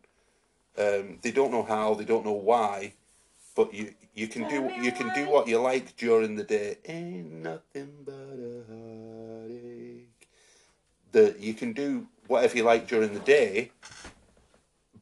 [0.76, 2.94] Um, they don't know how, they don't know why,
[3.54, 6.78] but you you can do you can do what you like during the day.
[6.86, 10.28] Ain't nothing but a heartache.
[11.12, 13.70] The you can do whatever you like during the day,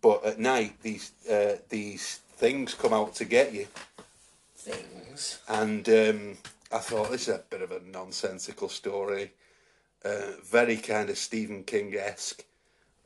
[0.00, 3.66] but at night these uh, these things come out to get you.
[4.56, 5.40] Things.
[5.48, 6.36] And um,
[6.70, 9.32] I thought this is a bit of a nonsensical story,
[10.04, 12.44] uh, very kind of Stephen King esque.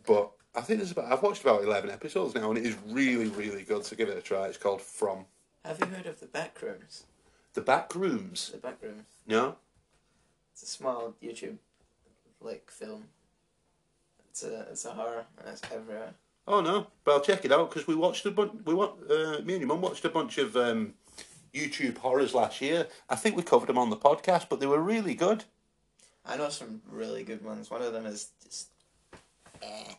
[0.06, 3.28] But I think there's about I've watched about eleven episodes now, and it is really
[3.28, 3.84] really good.
[3.84, 4.46] So give it a try.
[4.46, 5.24] It's called From
[5.64, 7.02] Have you heard of the Backrooms?
[7.54, 8.50] the Back Rooms.
[8.52, 9.04] The Backrooms.
[9.26, 9.56] No,
[10.52, 11.56] It's a small YouTube
[12.40, 13.04] like film.
[14.30, 16.12] It's a it's a horror and it's everywhere.
[16.46, 18.52] oh no, but I'll check it out because we watched a bunch.
[18.66, 20.92] We want uh, me and your mum watched a bunch of um,
[21.54, 22.86] YouTube horrors last year.
[23.08, 25.44] I think we covered them on the podcast, but they were really good.
[26.26, 27.70] I know some really good ones.
[27.70, 28.68] One of them is just
[29.62, 29.94] eh.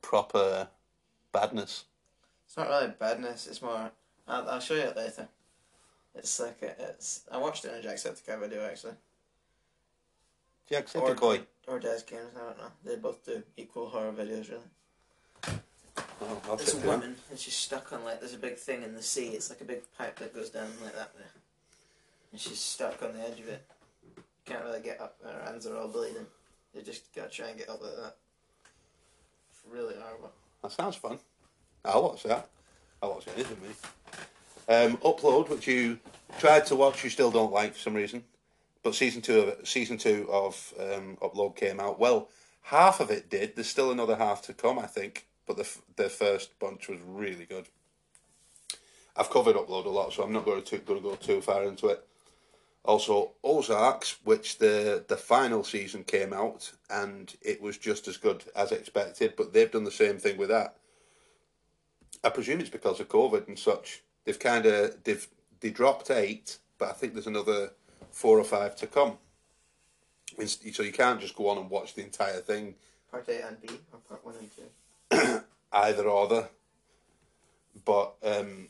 [0.00, 0.68] Proper
[1.32, 1.84] badness.
[2.46, 3.46] It's not really badness.
[3.46, 3.90] It's more.
[4.28, 5.28] I'll, I'll show you it later.
[6.14, 7.22] It's like a, it's.
[7.32, 8.92] I watched it in a Jacksepticeye video actually.
[10.70, 11.44] Jacksepticeye.
[11.66, 12.30] Or Des Games.
[12.36, 12.70] I don't know.
[12.84, 15.58] They both do equal horror videos really.
[16.20, 17.00] Oh, I'll There's a check it out.
[17.00, 19.28] woman and she's stuck on like there's a big thing in the sea.
[19.28, 21.26] It's like a big pipe that goes down like that there,
[22.30, 23.66] and she's stuck on the edge of it.
[24.46, 25.16] Can't really get up.
[25.24, 26.26] Her hands are all bleeding.
[26.74, 28.16] You just gotta try and get up like that.
[29.50, 30.32] It's really horrible.
[30.62, 31.18] That sounds fun.
[31.84, 32.48] I'll watch that.
[33.02, 33.74] I'll watch anything, me.
[34.66, 35.98] Um, Upload, which you
[36.38, 38.24] tried to watch, you still don't like for some reason.
[38.82, 41.98] But season two of season two of um, Upload came out.
[41.98, 42.28] Well,
[42.62, 43.56] half of it did.
[43.56, 45.26] There's still another half to come, I think.
[45.46, 47.66] But the the first bunch was really good.
[49.16, 51.64] I've covered Upload a lot, so I'm not going to going to go too far
[51.64, 52.04] into it.
[52.84, 58.44] Also, Ozarks, which the the final season came out, and it was just as good
[58.54, 59.34] as expected.
[59.36, 60.76] But they've done the same thing with that.
[62.22, 64.02] I presume it's because of COVID and such.
[64.24, 65.26] They've kind of they've
[65.60, 67.70] they dropped eight but I think there's another
[68.10, 69.18] four or five to come.
[70.46, 72.74] So you can't just go on and watch the entire thing,
[73.10, 75.40] Part A and B, or part one and two.
[75.72, 76.48] either or the.
[77.84, 78.68] But um,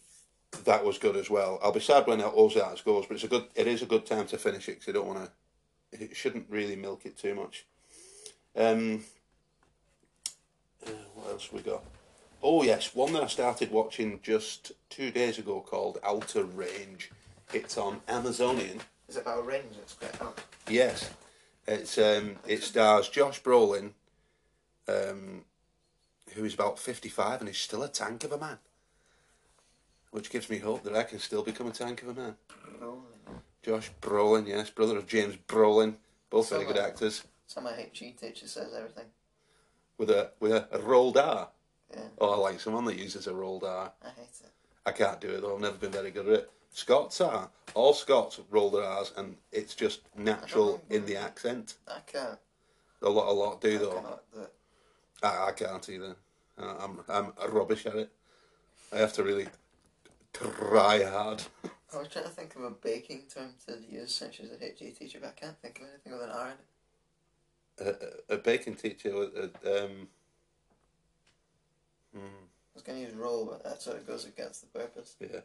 [0.64, 1.58] that was good as well.
[1.62, 3.46] I'll be sad when Ozarks goes, but it's a good.
[3.54, 6.04] It is a good time to finish it because you don't want to.
[6.04, 7.66] It shouldn't really milk it too much.
[8.56, 9.04] Um,
[10.86, 11.82] uh, what else we got?
[12.42, 17.10] Oh yes, one that I started watching just two days ago called Outer Range.
[17.52, 18.80] It's on Amazonian.
[19.08, 19.76] Is it about range?
[19.78, 20.34] It's quite oh,
[20.68, 21.10] Yes,
[21.66, 23.92] it's um, it stars Josh Brolin,
[24.88, 25.44] um,
[26.34, 28.58] who is about fifty-five and is still a tank of a man,
[30.14, 32.36] which gives me hope that I can still become a tank of a man.
[32.80, 33.02] rolling.
[33.64, 35.94] Josh Brolin, yes, brother of James Brolin,
[36.30, 36.84] both very good Somewhat.
[36.84, 39.06] Uh, actors, So my HG teacher says everything.
[39.98, 41.48] with a with a, a rolled R.
[41.92, 43.90] Yeah, Oh, I like someone that uses a rolled R.
[44.04, 44.50] I hate it.
[44.86, 45.56] I can't do it though.
[45.56, 46.50] I've never been very good at it.
[46.70, 51.74] Scots are all Scots roll their R's, and it's just natural in the accent.
[51.88, 52.38] I can't.
[53.02, 54.20] A lot, a lot do I though.
[54.32, 54.46] do.
[55.24, 56.14] I, I can't either.
[56.58, 58.10] I'm I'm rubbish at it.
[58.92, 59.48] I have to really
[60.34, 61.42] try hard.
[61.94, 64.98] I was trying to think of a baking term to use since she's a HG
[64.98, 67.96] teacher, but I can't think of anything with an R in it.
[68.30, 70.08] A, a, a baking teacher, with a, um,
[72.12, 75.14] hmm, I was going to use roll, but that sort of goes against the purpose.
[75.20, 75.40] yeah,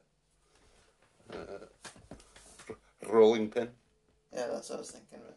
[1.34, 1.66] uh,
[2.70, 3.70] r- rolling pin.
[4.34, 5.26] Yeah, that's what I was thinking of.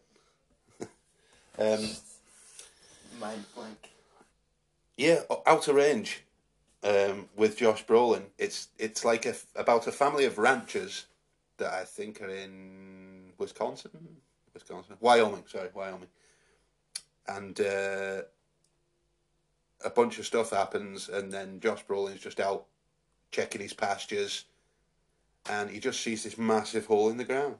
[1.58, 1.86] Um,
[3.20, 3.90] mind blank.
[4.96, 6.22] yeah, Outer Range,
[6.82, 8.24] um, with Josh Brolin.
[8.38, 11.06] It's it's like a about a family of ranchers
[11.58, 13.90] that I think are in Wisconsin,
[14.54, 15.44] Wisconsin, Wyoming.
[15.46, 16.08] Sorry, Wyoming.
[17.28, 18.22] And uh,
[19.84, 22.66] a bunch of stuff happens, and then Josh Brolin's just out
[23.30, 24.44] checking his pastures,
[25.48, 27.56] and he just sees this massive hole in the ground,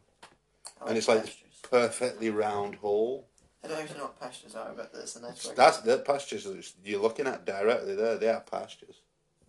[0.84, 1.42] I and it's like pastures.
[1.50, 3.28] this perfectly round hole.
[3.64, 5.48] I don't know what pastures are, but that's a nice.
[5.48, 8.18] That's the pastures that you're looking at directly there.
[8.18, 8.96] They are pastures.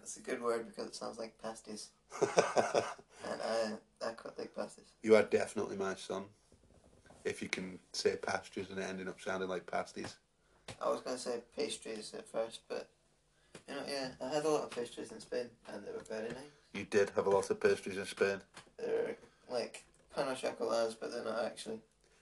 [0.03, 2.33] That's a good word because it sounds like pasties, and
[3.25, 3.71] I
[4.05, 4.91] I quite like pasties.
[5.01, 6.25] you are definitely my son.
[7.23, 10.17] If you can say pastures and it ending up sounding like pasties.
[10.81, 12.89] I was going to say pastries at first, but
[13.65, 16.27] you know, yeah, I had a lot of pastries in Spain, and they were very
[16.27, 16.51] nice.
[16.73, 18.41] You did have a lot of pastries in Spain.
[18.77, 19.15] They're
[19.49, 21.79] like pan au chocolats, but they're not actually.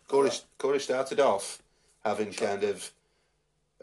[0.07, 1.63] Corey, Corey started off
[2.05, 2.91] having kind of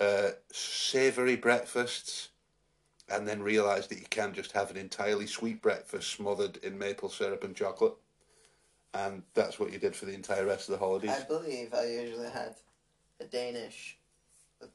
[0.00, 2.28] uh, savoury breakfasts
[3.10, 7.08] and then realised that you can just have an entirely sweet breakfast smothered in maple
[7.08, 7.94] syrup and chocolate.
[8.94, 11.10] And that's what you did for the entire rest of the holidays.
[11.10, 12.56] I believe I usually had
[13.20, 13.98] a Danish,
[14.62, 14.66] a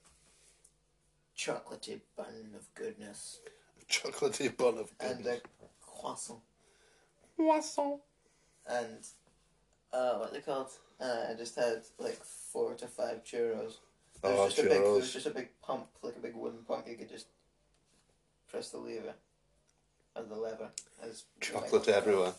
[1.37, 3.39] chocolatey bun of goodness,
[3.81, 5.27] A Chocolatey bun of goodness.
[5.27, 5.41] and a
[5.81, 6.39] croissant,
[7.35, 7.99] Croissant.
[8.67, 9.05] and
[9.91, 10.69] uh, what they called?
[10.99, 13.77] Uh, I just had like four to five churros.
[14.21, 16.35] There was Oh, just a big, there was just a big pump, like a big
[16.35, 16.87] wooden pump.
[16.87, 17.27] You could just
[18.53, 19.15] press the lever,
[20.15, 20.69] and the lever,
[21.01, 22.33] as Chocolate everywhere.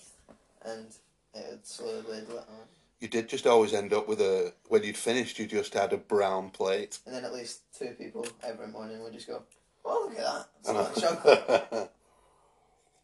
[0.65, 0.87] and
[1.35, 2.69] it would slowly ladle on.
[3.01, 4.53] You did just always end up with a.
[4.69, 7.01] When you'd finished, you just had a brown plate.
[7.05, 9.43] And then at least two people every morning would just go,
[9.85, 10.49] "Oh, look at that!
[10.61, 11.91] It's not chocolate."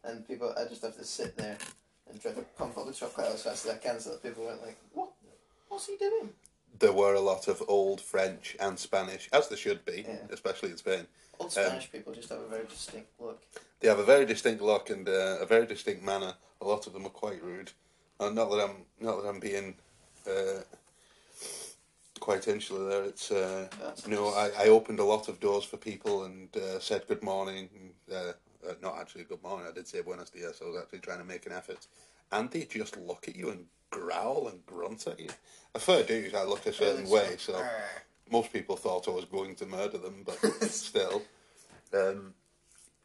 [0.03, 1.55] And people, I just have to sit there
[2.09, 4.45] and try to pump up the chocolate as fast as I can, so that people
[4.45, 5.11] weren't like, "What?
[5.67, 6.29] What's he doing?"
[6.79, 10.17] There were a lot of old French and Spanish, as there should be, Yeah.
[10.31, 11.07] especially in Spain.
[11.39, 13.41] Old Um, Spanish people just have a very distinct look.
[13.79, 16.35] They have a very distinct look and uh, a very distinct manner.
[16.61, 17.71] A lot of them are quite rude.
[18.19, 19.75] Uh, not that I'm not that I'm being
[20.27, 20.61] uh,
[22.19, 23.03] quite insular there.
[23.05, 26.55] It's uh, That's no, just- I, I opened a lot of doors for people and
[26.55, 27.69] uh, said good morning.
[27.75, 28.33] And, uh,
[28.69, 29.65] uh, not actually good morning.
[29.67, 30.61] I did say buenos dias.
[30.61, 31.87] I was actually trying to make an effort,
[32.31, 35.29] and they just look at you and growl and grunt at you.
[35.75, 37.83] A fair dude, I look a certain way, so Arr.
[38.31, 41.21] most people thought I was going to murder them, but still.
[41.93, 42.33] Um,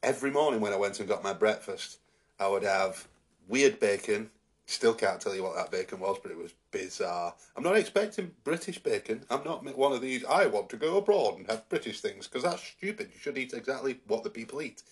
[0.02, 1.98] every morning when I went and got my breakfast,
[2.40, 3.06] I would have
[3.48, 4.30] weird bacon.
[4.68, 7.34] Still can't tell you what that bacon was, but it was bizarre.
[7.56, 9.24] I'm not expecting British bacon.
[9.30, 12.42] I'm not one of these, I want to go abroad and have British things, because
[12.42, 13.10] that's stupid.
[13.12, 14.82] You should eat exactly what the people eat.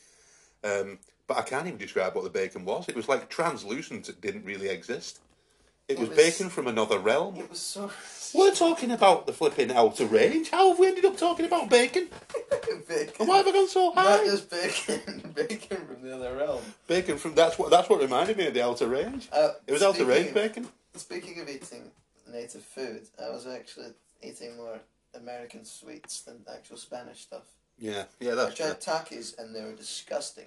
[0.63, 2.89] Um, but I can't even describe what the bacon was.
[2.89, 5.21] It was like translucent, it didn't really exist.
[5.89, 7.37] It, It was, was- bacon from another realm.
[7.37, 7.91] It was so.
[8.35, 10.51] We're talking about the flipping outer range.
[10.51, 12.09] How have we ended up talking about bacon?
[12.89, 13.15] bacon.
[13.21, 14.25] And why have I gone so Not high?
[14.25, 16.61] just bacon, bacon from the other realm.
[16.89, 19.29] Bacon from that's what that's what reminded me of the outer range.
[19.33, 20.67] Uh, It was outer range bacon.
[20.97, 21.93] Speaking of eating
[22.33, 24.81] native food, I was actually eating more
[25.15, 27.45] American sweets than actual Spanish stuff.
[27.79, 28.67] Yeah, yeah, I that's true.
[28.67, 30.47] tried Takis and they were disgusting.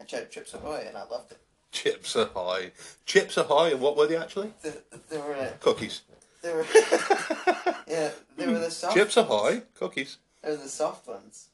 [0.00, 1.38] I tried Chips Ahoy and I loved it.
[1.74, 2.70] Chips are high.
[3.04, 4.52] Chips are high, and what were they actually?
[4.62, 4.72] They,
[5.10, 5.34] they were.
[5.34, 6.02] Uh, Cookies.
[6.40, 6.64] they were.
[7.88, 8.94] yeah, they were the soft.
[8.96, 10.18] Chips Ahoy, cookies.
[10.42, 11.48] They were the soft ones,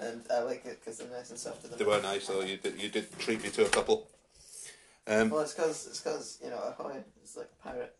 [0.00, 1.76] and I like it because they're nice and soft.
[1.78, 2.40] They were nice though.
[2.40, 4.08] You did, you did treat me to a couple.
[5.06, 7.94] Um, Well, it's because it's because you know ahoy is like pirate,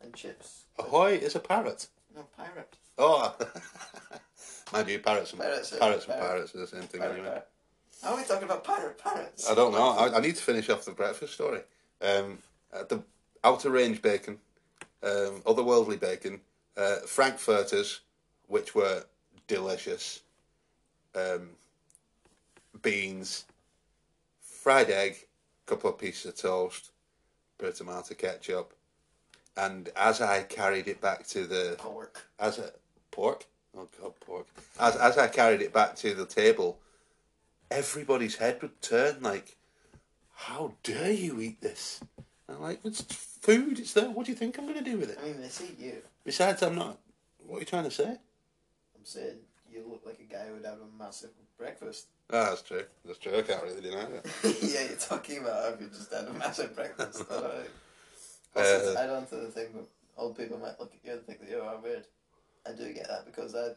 [0.00, 0.64] and chips.
[0.78, 1.88] Ahoy is a parrot.
[2.16, 2.74] No pirate.
[2.96, 3.36] Oh,
[4.72, 6.30] mind you, parrots and Parrots parrots, are- and parrot.
[6.32, 7.28] pirates are the same thing Pirate, anyway.
[7.28, 7.48] pirate.
[8.02, 9.50] How are we talking about pirate pirates?
[9.50, 9.88] I don't know.
[9.90, 11.60] I, I need to finish off the breakfast story.
[12.00, 12.38] Um,
[12.70, 13.02] the
[13.42, 14.38] outer range bacon,
[15.02, 16.40] um, otherworldly bacon,
[16.76, 18.00] uh, frankfurters,
[18.46, 19.04] which were
[19.46, 20.20] delicious,
[21.14, 21.50] um,
[22.82, 23.44] beans,
[24.40, 25.26] fried egg,
[25.66, 26.92] couple of pieces of toast,
[27.58, 28.72] bit of tomato ketchup,
[29.56, 32.28] and as I carried it back to the Pork.
[32.38, 32.70] as a
[33.10, 33.44] pork.
[33.76, 34.46] Oh god, pork.
[34.78, 36.78] As as I carried it back to the table,
[37.70, 39.56] everybody's head would turn like,
[40.34, 42.00] "How dare you eat this?"
[42.46, 43.78] And I'm like, "It's food.
[43.78, 44.10] It's there.
[44.10, 46.02] What do you think I'm going to do with it?" I mean, they see you.
[46.24, 46.98] Besides, I'm not.
[47.46, 48.08] What are you trying to say?
[48.08, 49.36] I'm saying
[49.70, 52.06] you look like a guy who would have a massive breakfast.
[52.30, 52.84] Ah, that's true.
[53.04, 53.36] That's true.
[53.36, 54.26] I can't really deny that.
[54.62, 57.24] yeah, you're talking about if you just had a massive breakfast.
[57.30, 57.70] Alright.
[58.54, 61.40] Uh, Also, on to the thing that old people might look at you and think
[61.40, 62.04] that you are weird.
[62.66, 63.70] I do get that because I,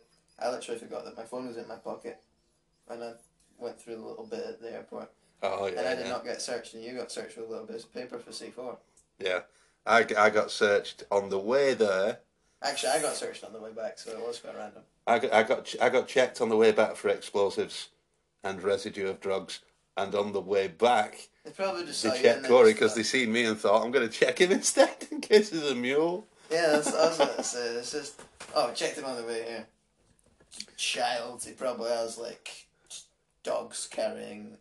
[0.43, 2.19] I literally forgot that my phone was in my pocket
[2.87, 3.13] when I
[3.61, 5.11] went through a little bit at the airport.
[5.43, 5.79] Oh yeah.
[5.79, 6.11] and I did yeah.
[6.11, 8.77] not get searched, and you got searched with a little bit of paper for C4.
[9.19, 9.39] Yeah.
[9.85, 12.19] I, I got searched on the way there.
[12.63, 14.83] Actually, I got searched on the way back, so it was quite random.
[15.07, 17.89] I got, I got I got checked on the way back for explosives
[18.43, 19.61] and residue of drugs,
[19.97, 23.31] and on the way back They probably just they saw checked Corey because they seen
[23.31, 26.27] me and thought I'm going to check him instead in case he's a mule.
[26.51, 27.67] Yeah, that's, I was going to say.
[27.75, 28.21] It's just,
[28.53, 29.65] oh, I checked him on the way here.
[30.75, 32.67] Child, he probably has like
[33.43, 34.57] dogs carrying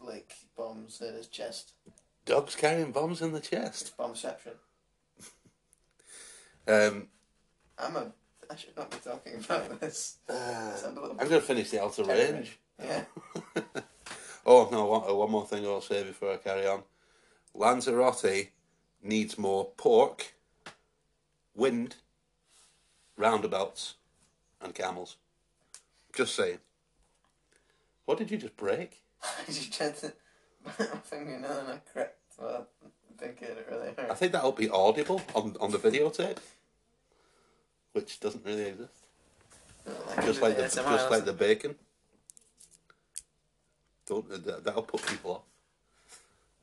[0.00, 1.72] like bombs in his chest.
[2.24, 3.96] Dogs carrying bombs in the chest.
[3.98, 4.54] Bombception.
[6.68, 7.06] Um,
[7.78, 8.12] I'm a.
[8.50, 10.18] I should not be talking about this.
[10.28, 12.58] Sound a little I'm going to finish the outer Terror range.
[12.78, 13.04] Yeah.
[14.50, 14.86] Oh no!
[14.86, 16.82] One, uh, one more thing I'll say before I carry on.
[17.54, 18.48] Lanzarote
[19.02, 20.32] needs more pork,
[21.54, 21.96] wind,
[23.18, 23.96] roundabouts,
[24.62, 25.18] and camels.
[26.14, 26.60] Just saying.
[28.08, 29.02] What did you just break?
[29.48, 30.14] you tried to
[30.64, 30.72] my
[31.04, 32.16] fingernail and I cracked.
[32.40, 34.10] Well, I think it really hurt.
[34.10, 36.38] I think that'll be audible on on the videotape,
[37.92, 39.04] which doesn't really exist.
[40.24, 41.74] Just like the just like the bacon.
[44.06, 45.42] Don't that, that'll put people off.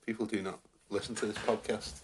[0.04, 0.58] People do not
[0.90, 2.00] listen to this podcast.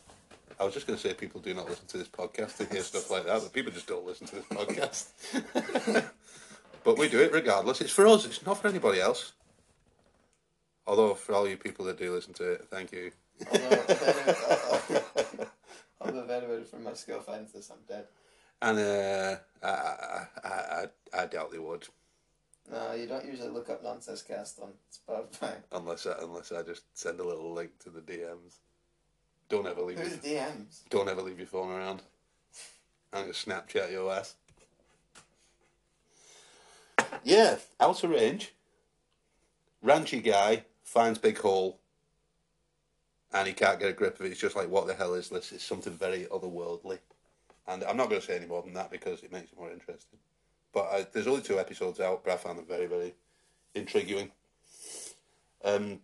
[0.60, 2.84] I was just going to say people do not listen to this podcast to hear
[2.84, 6.12] stuff like that, but people just don't listen to this podcast.
[6.84, 7.82] but we do it regardless.
[7.82, 8.26] It's for us.
[8.26, 9.34] It's not for anybody else.
[10.88, 13.12] Although for all you people that do listen to it, thank you.
[13.52, 15.50] Although, if
[16.02, 18.06] although if anybody from my finds this, I'm dead.
[18.62, 21.88] And uh, I, I, I, I, I doubt they would,
[22.72, 25.54] No, you don't usually look up Nonsense Cast on Spotify.
[25.72, 28.58] unless I, unless I just send a little link to the DMs.
[29.50, 30.00] Don't ever leave.
[30.00, 30.82] Who's Your, DMs?
[30.89, 32.02] don't ever leave your phone around.
[33.13, 34.36] I'm gonna Snapchat your ass.
[37.24, 38.54] Yeah, outer range.
[39.84, 41.80] Ranchy guy finds big hole,
[43.34, 44.30] and he can't get a grip of it.
[44.30, 47.00] He's just like, "What the hell is this?" It's something very otherworldly,
[47.68, 49.72] and I'm not going to say any more than that because it makes it more
[49.72, 50.20] interesting.
[50.74, 53.14] But uh, there's only two episodes out, but I found them very, very
[53.76, 54.32] intriguing.
[55.64, 56.00] Um,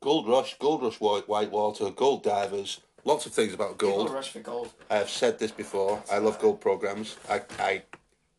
[0.00, 4.06] Gold Rush, Gold Rush White water, Gold Divers, lots of things about gold.
[4.06, 4.72] People rush for gold.
[4.90, 6.02] I have said this before.
[6.10, 7.16] I love gold programs.
[7.30, 7.82] I I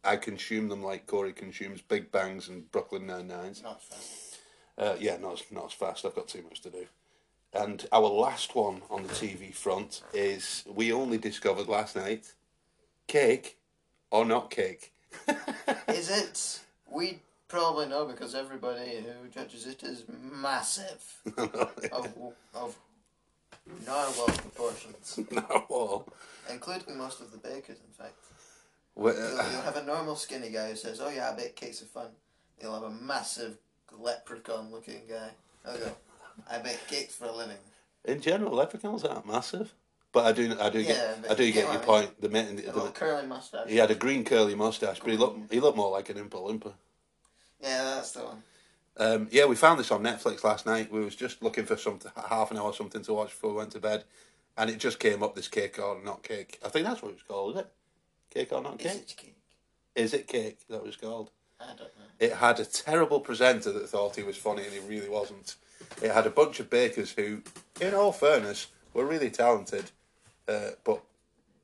[0.04, 3.64] I consume them like Corey consumes Big Bangs and Brooklyn Nine Nines.
[3.64, 4.40] Not fast.
[4.78, 6.06] Uh, yeah, not as, not as fast.
[6.06, 6.88] I've got too much to do.
[7.54, 12.34] And our last one on the TV front is we only discovered last night
[13.08, 13.58] cake
[14.10, 14.92] or not cake.
[15.88, 16.62] Is it?
[16.90, 21.22] We probably know because everybody who judges it is massive.
[21.38, 22.76] of, of
[23.86, 25.20] narwhal proportions.
[25.32, 26.06] no.
[26.50, 28.16] Including most of the bakers, in fact.
[28.96, 31.56] Well, You'll, uh, you'll have a normal skinny guy who says, "Oh yeah, I bake
[31.56, 32.08] cakes are fun."
[32.62, 33.58] You'll have a massive
[33.92, 35.30] leprechaun-looking guy.
[35.66, 35.96] Go,
[36.50, 37.58] "I bake cakes for a living."
[38.06, 39.74] in general, leprechauns aren't massive,
[40.12, 41.86] but I do I do Yeah, get I do you get get your I mean.
[41.86, 42.22] point.
[42.22, 43.70] The, ma- A the, curly mustache.
[43.70, 46.32] he had a green curly mustache, but he looked he looked more like an Impa
[46.32, 46.74] Limpa.
[47.62, 48.44] Yeah, that's the one.
[48.98, 50.92] Um, yeah, we found this on Netflix last night.
[50.92, 53.56] We was just looking for some half an hour or something to watch before we
[53.58, 54.04] went to bed,
[54.58, 56.60] and it just came up this cake or not cake.
[56.64, 57.72] I think that's what it was called, is it?
[58.34, 58.92] Cake or not cake?
[58.92, 59.36] Is it cake?
[59.96, 60.60] Is it cake?
[60.70, 61.30] That was called.
[61.60, 62.06] I don't know.
[62.20, 65.56] It had a terrible presenter that thought he was funny and he really wasn't.
[66.02, 67.42] It had a bunch of bakers who,
[67.80, 69.92] in all fairness, were really talented,
[70.48, 71.02] uh, but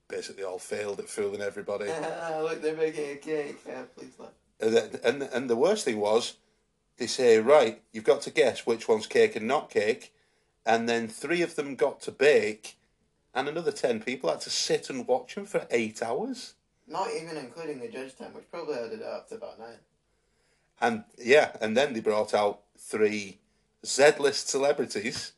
[0.08, 1.86] basically all failed at fooling everybody.
[1.92, 3.58] Ah, look, they're making a cake.
[3.68, 4.12] Yeah, please.
[4.60, 6.36] And the, and, and the worst thing was,
[6.98, 10.14] they say, right, you've got to guess which one's cake and not cake,
[10.66, 12.78] and then three of them got to bake,
[13.34, 16.56] and another ten people had to sit and watch them for eight hours.
[16.90, 19.78] Not even including the judge time, which probably added up to about nine.
[20.82, 23.38] And yeah, and then they brought out three
[23.86, 25.34] Z-list celebrities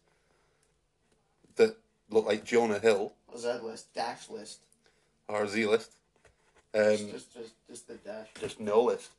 [1.58, 1.76] that
[2.10, 4.60] look like Jonah Hill Z list, dash list.
[5.28, 5.91] or Z-list,
[6.74, 8.28] Just, um, just, just, just the dash.
[8.39, 9.10] just no list,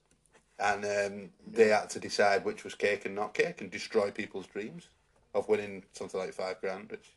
[0.59, 4.47] and um, they had to decide which was cake and not cake, and destroy people's
[4.47, 4.89] dreams
[5.35, 6.91] of winning something like five grand.
[6.91, 7.13] Which...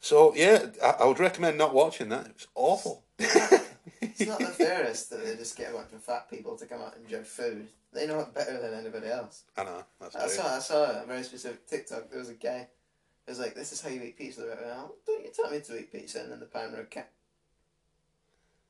[0.00, 2.26] So yeah, I, I would recommend not watching that.
[2.26, 3.04] It was awful.
[4.00, 6.80] It's not the fairest that they just get a bunch of fat people to come
[6.80, 7.68] out and judge food.
[7.92, 9.44] They know it better than anybody else.
[9.56, 10.28] I know that's I true.
[10.30, 12.10] saw, I saw a very specific TikTok.
[12.10, 12.68] There was a guy
[13.26, 15.50] who was like, "This is how you eat pizza." Went, well, oh, don't you tell
[15.50, 16.20] me to eat pizza?
[16.20, 17.06] And then the camera ca-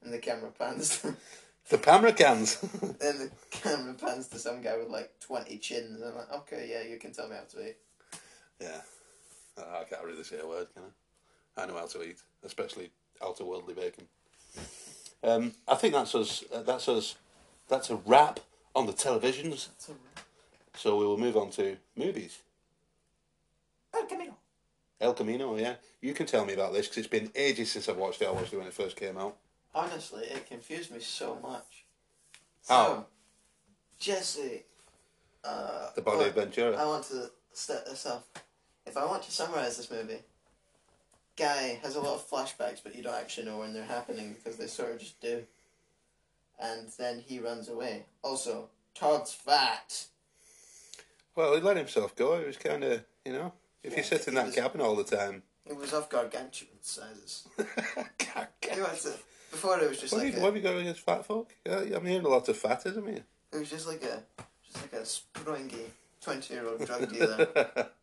[0.02, 1.04] and the camera pans,
[1.68, 2.58] The camera cans.
[2.82, 6.00] and the camera pans to some guy with like twenty chins.
[6.00, 7.76] I'm like, okay, yeah, you can tell me how to eat.
[8.60, 8.80] Yeah.
[9.58, 10.86] I can't really say a word, can I?
[11.58, 12.90] I know how to eat, especially
[13.22, 14.06] outer worldly bacon.
[15.24, 16.44] Um, I think that's us.
[16.52, 17.16] Uh, that's us.
[17.68, 18.40] That's a wrap
[18.74, 19.68] on the televisions.
[19.68, 20.24] That's all right.
[20.76, 22.38] So we will move on to movies.
[23.92, 24.36] El Camino.
[25.00, 25.74] El Camino, yeah.
[26.00, 28.28] You can tell me about this because it's been ages since I've watched it.
[28.28, 29.36] I watched it when it first came out.
[29.74, 31.84] Honestly, it confused me so much.
[32.68, 32.86] How?
[32.86, 33.06] So,
[33.98, 34.64] Jesse.
[35.44, 36.76] Uh, The Body look, of Ventura.
[36.76, 38.24] I want to start this off.
[38.86, 40.20] If I want to summarize this movie,
[41.38, 44.58] guy has a lot of flashbacks, but you don't actually know when they're happening because
[44.58, 45.44] they sort of just do.
[46.60, 48.06] And then he runs away.
[48.22, 50.06] Also, Todd's fat.
[51.36, 52.38] Well, he let himself go.
[52.40, 53.52] He was kind of, you know,
[53.84, 55.42] if you sit in that was- cabin all the time.
[55.66, 57.46] It was of gargantuan sizes.
[57.58, 57.68] Went
[58.18, 59.12] to, uh,
[59.50, 61.26] before it was just what, like have you, a, what have you got against fat
[61.26, 61.54] folk?
[61.66, 63.22] Yeah, I'm hearing a lot of fatism here.
[63.52, 64.22] it was just like a
[64.64, 65.84] just like a springy
[66.22, 67.46] twenty year old drug dealer.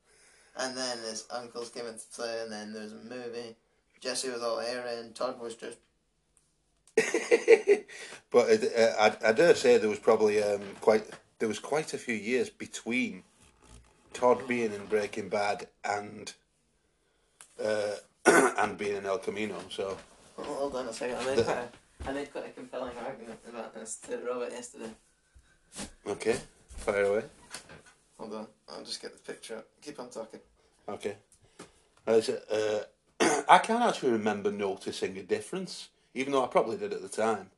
[0.57, 3.55] And then his uncles came into play, and then there was a movie.
[3.99, 5.77] Jesse was all airy, and Todd was just.
[8.31, 11.03] but uh, I, I dare say there was probably um, quite
[11.39, 13.23] there was quite a few years between
[14.13, 16.33] Todd being in Breaking Bad and
[17.61, 17.95] uh,
[18.25, 19.57] and being in El Camino.
[19.69, 19.97] So
[20.37, 21.17] hold on a second.
[21.17, 24.91] I made, quite a, I made quite a compelling argument about this to Robert yesterday.
[26.07, 26.37] okay,
[26.77, 27.23] fire away.
[28.17, 28.47] Hold on.
[28.69, 29.67] I'll just get the picture up.
[29.81, 30.39] Keep on talking.
[30.87, 31.15] Okay,
[32.05, 32.83] There's uh,
[33.49, 37.49] I can't actually remember noticing a difference, even though I probably did at the time.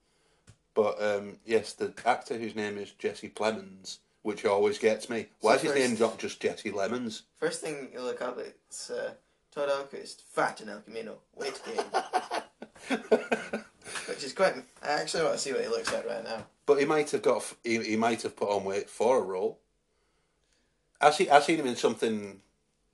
[0.73, 5.27] But um, yes, the actor whose name is Jesse Plemons, which always gets me.
[5.41, 7.23] Why is his name not just Jesse Lemons?
[7.37, 9.13] First thing you look up, it's uh,
[9.51, 11.83] Todd Alquist, fat in El Camino, weight gain.
[14.07, 14.53] Which is quite.
[14.83, 16.45] I actually want to see what he looks like right now.
[16.65, 17.43] But he might have got.
[17.63, 19.59] He, he might have put on weight for a role.
[21.01, 21.29] I see.
[21.29, 22.41] I seen him in something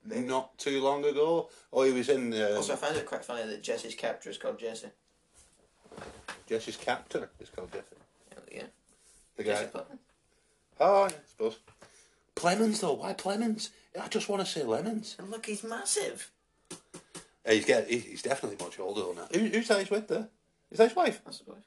[0.04, 0.26] Maybe.
[0.26, 1.48] not too long ago.
[1.70, 4.38] Or he was in um, Also, I found it quite funny that Jesse's captor is
[4.38, 4.88] called Jesse.
[6.46, 7.30] Jesse's captor.
[7.40, 7.84] is called Jesse.
[8.52, 8.62] Yeah.
[9.36, 9.70] The Jesse guy.
[9.70, 9.98] Putnam.
[10.80, 11.58] Oh, yeah, I suppose.
[12.36, 12.94] Plemons though.
[12.94, 13.70] Why Plemons?
[14.00, 15.16] I just want to say lemons.
[15.18, 16.30] And look, he's massive.
[17.46, 17.88] Uh, He's get.
[17.88, 19.28] He's definitely much older now.
[19.32, 20.28] Who, who's that he's with there?
[20.70, 21.20] Is that his wife?
[21.26, 21.62] I suppose.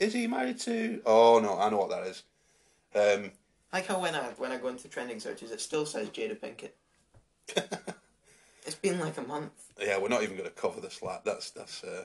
[0.00, 1.02] Is he married to?
[1.06, 2.22] Oh no, I know what that is.
[2.94, 3.32] Um,
[3.72, 6.72] Like how when I when I go into trending searches, it still says Jada Pinkett.
[8.66, 9.52] It's been like a month.
[9.80, 11.24] yeah, we're not even going to cover the slap.
[11.24, 12.04] That's that's uh,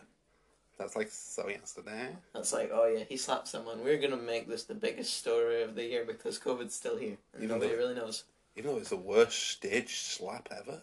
[0.80, 2.08] that's like so yesterday.
[2.34, 3.84] That's like, oh yeah, he slapped someone.
[3.84, 7.44] We're gonna make this the biggest story of the year because COVID's still here and
[7.44, 8.24] Even nobody though- really knows.
[8.56, 10.82] Even though it's the worst stage slap ever.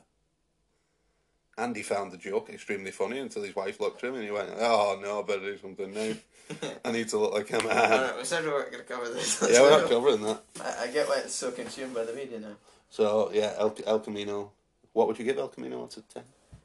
[1.61, 4.51] Andy found the joke extremely funny until his wife looked at him and he went,
[4.57, 6.15] "Oh no, I better do something now.
[6.85, 9.47] I need to look like a man." Alright, we said we weren't gonna cover this.
[9.51, 10.43] yeah, we're not covering that.
[10.65, 12.57] I, I get why it's so consumed by the media now.
[12.89, 14.53] So yeah, El, El Camino.
[14.93, 16.25] What would you give El Camino out of ten?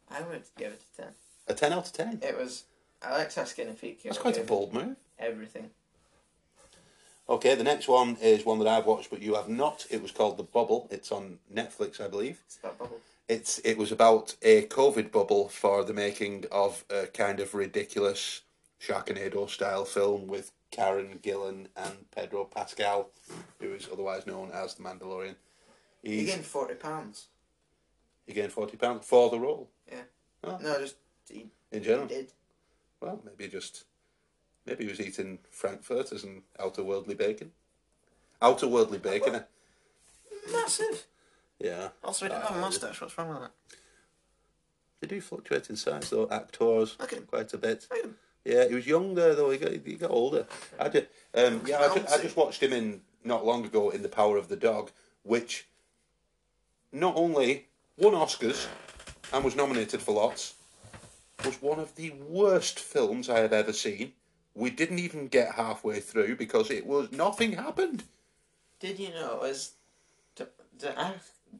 [0.10, 1.12] I would give it a ten.
[1.48, 2.20] A ten out of ten.
[2.24, 2.64] It was.
[3.02, 4.02] How skinny feet.
[4.04, 4.96] That's quite a bold move.
[5.20, 5.70] Everything.
[7.28, 9.86] Okay, the next one is one that I've watched, but you have not.
[9.90, 10.88] It was called The Bubble.
[10.92, 12.40] It's on Netflix, I believe.
[12.46, 13.00] It's about bubble.
[13.28, 18.42] It's it was about a COVID bubble for the making of a kind of ridiculous
[18.80, 23.10] Sharknado style film with Karen Gillan and Pedro Pascal,
[23.60, 25.36] who is otherwise known as the Mandalorian.
[26.04, 27.28] He gained forty pounds.
[28.28, 30.04] he gained forty pounds for the role Yeah.
[30.44, 30.60] Oh.
[30.62, 30.98] No, just
[31.28, 32.08] he, in he general.
[32.08, 32.32] did.
[33.02, 33.86] Well, maybe just
[34.68, 37.52] Maybe he was eating frankfurters and outer worldly bacon.
[38.42, 39.44] Outer worldly bacon.
[40.52, 41.06] Massive.
[41.60, 41.90] Yeah.
[42.04, 43.02] Also, he didn't have a mustache.
[43.02, 43.52] What's wrong with that?
[45.02, 46.28] They do fluctuate in size though.
[46.30, 47.28] Actors him.
[47.28, 47.88] quite a bit.
[48.44, 49.50] Yeah, he was young there though.
[49.50, 50.48] He got he got older.
[50.80, 51.08] I did.
[51.34, 54.38] Um, yeah, I just, I just watched him in not long ago in The Power
[54.38, 54.92] of the Dog,
[55.24, 55.68] which
[56.92, 58.68] not only won Oscars
[59.34, 60.56] and was nominated for lots,
[61.44, 64.14] was one of the worst films I have ever seen.
[64.54, 68.04] We didn't even get halfway through because it was nothing happened.
[68.80, 69.72] Did you know is
[70.36, 70.48] the
[70.80, 70.98] the,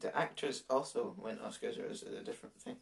[0.00, 2.76] the actors also win Oscars or is it a different thing?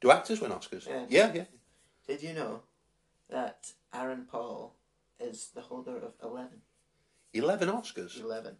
[0.00, 0.86] Do actors win Oscars?
[0.88, 1.04] Yeah.
[1.08, 1.44] yeah, yeah.
[2.06, 2.60] Did you know
[3.28, 4.74] that Aaron Paul
[5.18, 6.48] is the holder of 11?
[7.32, 8.56] Eleven Oscars 11.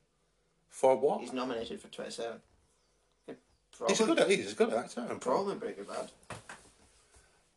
[0.69, 1.21] for what?
[1.21, 2.41] He's nominated for 27.
[3.27, 3.37] He'd
[3.89, 4.29] He's a good.
[4.29, 5.01] He's a good actor.
[5.01, 6.11] Aaron Breaking Bad.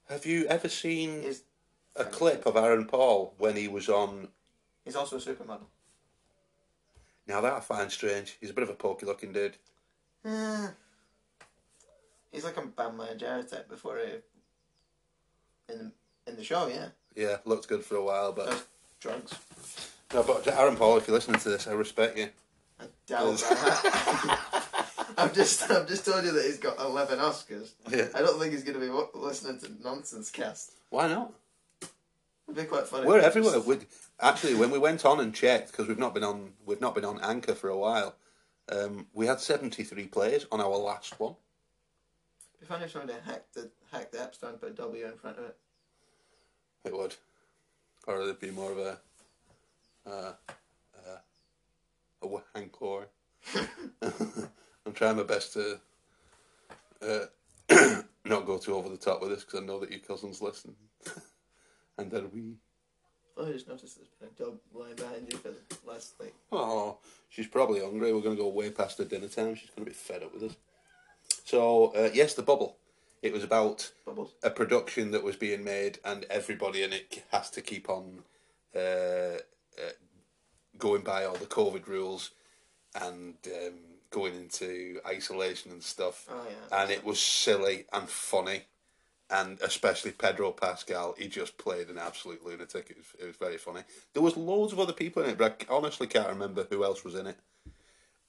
[0.10, 1.44] Have you ever seen He's,
[1.96, 4.30] a clip of Aaron Paul when he was on?
[4.84, 5.66] he's also a supermodel.
[7.28, 8.38] Now that I find strange.
[8.40, 9.58] He's a bit of a pokey looking dude.
[10.26, 10.68] Eh.
[12.32, 14.14] he's like a Bam Margera type before he.
[15.74, 15.92] In the,
[16.32, 16.88] in the show, yeah.
[17.16, 18.64] Yeah, looked good for a while, but Does
[19.00, 19.36] drugs.
[20.14, 20.24] no.
[20.24, 22.30] But Aaron Paul, if you're listening to this, I respect you.
[22.80, 24.40] I doubt that.
[25.18, 27.72] I've just I've just told you that he's got eleven Oscars.
[27.90, 28.08] Yeah.
[28.16, 30.72] I don't think he's going to be listening to nonsense cast.
[30.90, 31.32] Why not?
[32.48, 33.06] It'd be quite funny.
[33.08, 33.60] We're Just- everywhere.
[33.62, 33.78] we
[34.20, 37.06] actually, when we went on and checked, because we've not been on, we've not been
[37.06, 38.16] on Anchor for a while.
[38.72, 41.36] Um, we had 73 players on our last one.
[42.56, 45.06] It'd be funny if somebody hacked the hacked the App Store and put a W
[45.06, 45.58] in front of it.
[46.86, 47.16] It would,
[48.08, 49.00] or it'd be more of a,
[50.06, 50.34] uh,
[50.96, 51.18] uh,
[52.22, 53.06] a wankor.
[54.86, 55.80] I'm trying my best to
[57.02, 57.26] uh,
[58.26, 60.76] not go too over the top with this because I know that your cousins listen,
[61.98, 62.56] and that we.
[63.36, 66.36] Oh, I just noticed there's been a dog lying behind you for the last like.
[66.52, 66.98] Oh,
[67.30, 68.14] she's probably hungry.
[68.14, 69.56] We're going to go way past her dinner time.
[69.56, 70.56] She's going to be fed up with us.
[71.46, 72.78] So uh, yes, the bubble.
[73.22, 74.34] It was about Bubbles.
[74.44, 78.24] a production that was being made, and everybody in it has to keep on
[78.76, 79.94] uh, uh,
[80.78, 82.32] going by all the COVID rules
[82.94, 83.74] and um,
[84.10, 86.28] going into isolation and stuff.
[86.30, 86.82] Oh yeah.
[86.82, 88.64] And it was silly and funny,
[89.34, 91.16] and especially Pedro Pascal.
[91.18, 92.92] He just played an absolute lunatic.
[92.92, 93.82] It was, it was very funny.
[94.14, 97.04] There was loads of other people in it, but I honestly can't remember who else
[97.04, 97.38] was in it.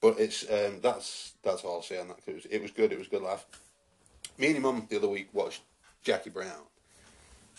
[0.01, 2.19] But it's um, that's that's all I'll say on that.
[2.25, 2.91] It was, it was good.
[2.91, 3.45] It was a good laugh.
[4.37, 5.61] Me and your mum the other week watched
[6.03, 6.65] Jackie Brown,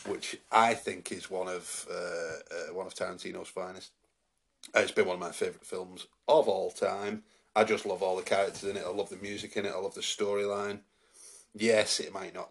[0.06, 3.92] which I think is one of uh, uh, one of Tarantino's finest.
[4.74, 7.22] Uh, It's been one of my favourite films of all time.
[7.54, 8.84] I just love all the characters in it.
[8.84, 9.72] I love the music in it.
[9.72, 10.80] I love the storyline.
[11.54, 12.50] Yes, it might not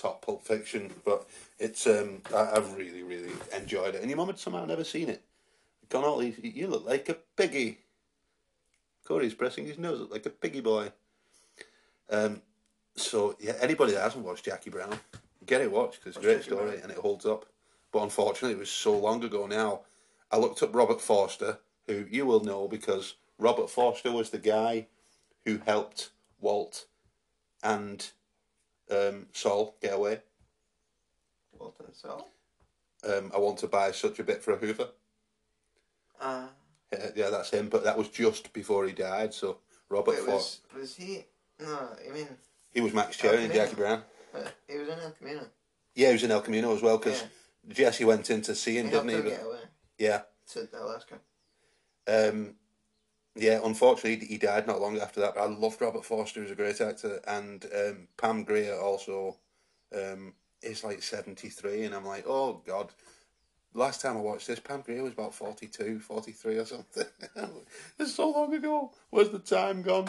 [0.00, 1.28] top Pulp Fiction, but
[1.58, 4.00] it's um, I, I've really, really enjoyed it.
[4.00, 5.22] And your mum had somehow never seen it.
[5.88, 6.38] Gone all these.
[6.42, 7.78] You look like a piggy.
[9.04, 10.92] Corey's pressing his nose up like a piggy boy.
[12.08, 12.42] Um,
[12.96, 14.98] so yeah, anybody that hasn't watched Jackie Brown,
[15.46, 16.82] get it watched because it's a great Jackie story Brown.
[16.82, 17.46] and it holds up.
[17.92, 19.80] But unfortunately, it was so long ago now.
[20.30, 24.86] I looked up Robert Forster, who you will know because Robert Forster was the guy
[25.44, 26.86] who helped Walt
[27.62, 28.10] and
[28.90, 30.20] um, Saul get away.
[31.58, 32.28] Walter Sal.
[33.08, 34.88] Um, I want to buy such a bit for a Hoover.
[36.20, 36.46] Uh,
[36.92, 37.68] Yeah, yeah, that's him.
[37.68, 39.32] But that was just before he died.
[39.32, 41.24] So Robert wait, was was he?
[41.60, 42.28] No, I mean,
[42.72, 44.02] he was Max Cherry and Jackie Brown.
[44.34, 45.46] uh, he was in El Camino.
[45.94, 47.20] Yeah, he was in El Camino as well because
[47.68, 47.74] Yeah.
[47.74, 49.30] Jesse went in to see him, helped didn't he?
[49.30, 49.68] But-
[49.98, 50.22] yeah.
[50.52, 51.18] to Alaska.
[52.08, 52.54] Um,
[53.36, 55.34] yeah, unfortunately, he died not long after that.
[55.34, 59.36] But I loved Robert Forster; he was a great actor, and um, Pam Grier also
[59.94, 62.92] um, is like seventy three, and I'm like, oh god.
[63.72, 67.04] Last time I watched this, Pam Grier was about 42, 43 or something.
[68.00, 68.90] it's so long ago.
[69.10, 70.06] Where's the time gone?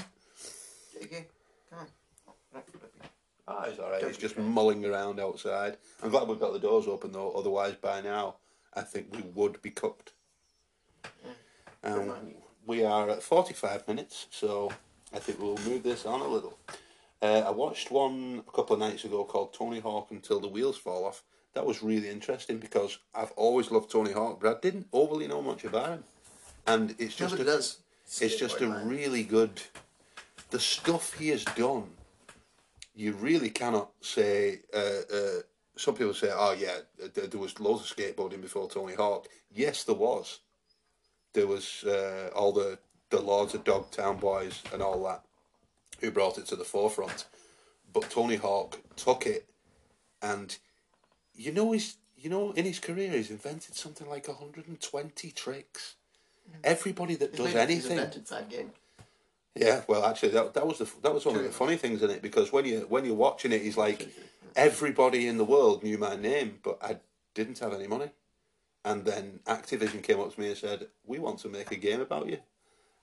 [0.99, 1.25] JK,
[1.69, 2.63] come on.
[3.47, 4.03] Ah, he's all right.
[4.03, 5.77] He's just mulling around outside.
[6.01, 7.31] I'm glad we've got the doors open though.
[7.33, 8.37] Otherwise, by now,
[8.73, 10.13] I think we would be cooked.
[11.83, 12.33] Um.
[12.65, 14.71] We are at 45 minutes, so
[15.13, 16.57] I think we'll move this on a little.
[17.21, 20.77] Uh, I watched one a couple of nights ago called Tony Hawk Until the Wheels
[20.77, 21.23] Fall Off.
[21.53, 25.41] That was really interesting because I've always loved Tony Hawk, but I didn't overly know
[25.41, 26.03] much about him.
[26.65, 27.77] And it's just Nobody a, does.
[28.21, 28.87] it's just a man.
[28.87, 29.61] really good.
[30.49, 31.89] The stuff he has done,
[32.95, 34.59] you really cannot say.
[34.73, 35.39] Uh, uh,
[35.75, 36.79] some people say, "Oh yeah,
[37.13, 40.39] there was loads of skateboarding before Tony Hawk." Yes, there was.
[41.33, 42.79] There was uh, all the
[43.09, 45.23] the Lords of Dogtown boys and all that
[45.99, 47.25] who brought it to the forefront.
[47.93, 49.49] But Tony Hawk took it,
[50.21, 50.57] and
[51.33, 55.95] you know he's you know, in his career, he's invented something like 120 tricks.
[56.63, 58.71] Everybody that does anything, invented five games.
[59.55, 59.81] yeah.
[59.87, 62.21] Well, actually, that, that was the that was one of the funny things in it
[62.21, 64.09] because when you when you're watching it, he's like,
[64.55, 66.97] everybody in the world knew my name, but I
[67.33, 68.11] didn't have any money.
[68.83, 72.01] And then Activision came up to me and said, "We want to make a game
[72.01, 72.39] about you,"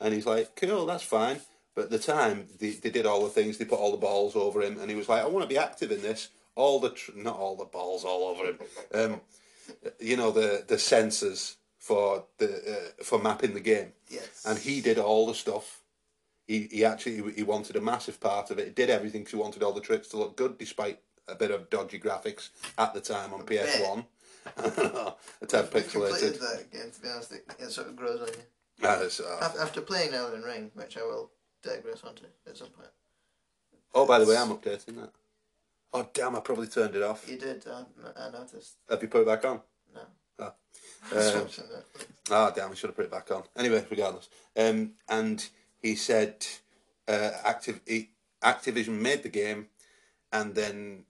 [0.00, 1.40] and he's like, "Cool, that's fine."
[1.74, 3.58] But at the time, they, they did all the things.
[3.58, 5.58] They put all the balls over him, and he was like, "I want to be
[5.58, 8.58] active in this." All the tr- not all the balls all over him.
[8.92, 9.20] Um,
[10.00, 12.48] you know the the sensors for the
[12.98, 14.42] uh, for mapping the game, Yes.
[14.44, 15.82] and he did all the stuff.
[16.48, 18.64] He he actually he wanted a massive part of it.
[18.66, 20.98] He did everything 'cause he wanted all the tricks to look good, despite
[21.28, 22.48] a bit of dodgy graphics
[22.78, 24.06] at the time on PS One.
[24.56, 25.14] a
[25.46, 26.40] tad I completed pixelated.
[26.40, 27.32] that game, to be honest.
[27.32, 28.34] It, it sort of grows on you.
[28.84, 31.30] Ah, it's, uh, Af- After playing Elden Ring, which I will
[31.62, 32.88] digress onto at some point.
[33.94, 35.10] oh, by the way, I'm updating that.
[35.92, 36.36] Oh damn!
[36.36, 37.28] I probably turned it off.
[37.28, 37.84] You did, uh,
[38.16, 38.76] I noticed.
[38.90, 39.60] Have you put it back on?
[39.94, 40.52] No.
[41.10, 41.64] Um, watching.
[42.30, 42.70] Ah, damn!
[42.70, 43.42] I should have put it back on.
[43.56, 44.28] Anyway, regardless.
[44.56, 45.48] Um, and
[45.80, 46.44] he said,
[47.06, 48.08] uh, Activ-
[48.42, 49.68] Activision made the game,
[50.32, 51.04] and then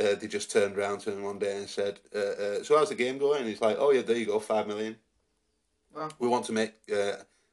[0.00, 2.88] uh, they just turned around to him one day and said, uh, uh, "So how's
[2.88, 4.96] the game going?" And he's like, "Oh yeah, there you go, five million.
[5.94, 6.08] Wow.
[6.18, 7.12] We want to make uh,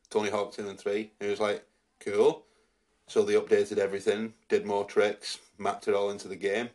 [0.10, 1.12] Tony Hawk two and three.
[1.20, 1.66] And he was like,
[2.00, 2.46] "Cool."
[3.08, 6.70] So they updated everything, did more tricks, mapped it all into the game.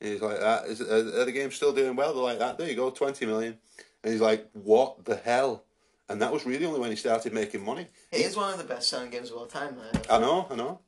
[0.00, 2.68] And he's like, "That is are, the games still doing well?" They're like, "That there
[2.68, 3.58] you go, twenty million.
[4.02, 5.64] And he's like, "What the hell?"
[6.08, 7.86] And that was really only when he started making money.
[8.12, 10.02] It is one of the best selling games of all time, man.
[10.08, 10.80] I know, I know,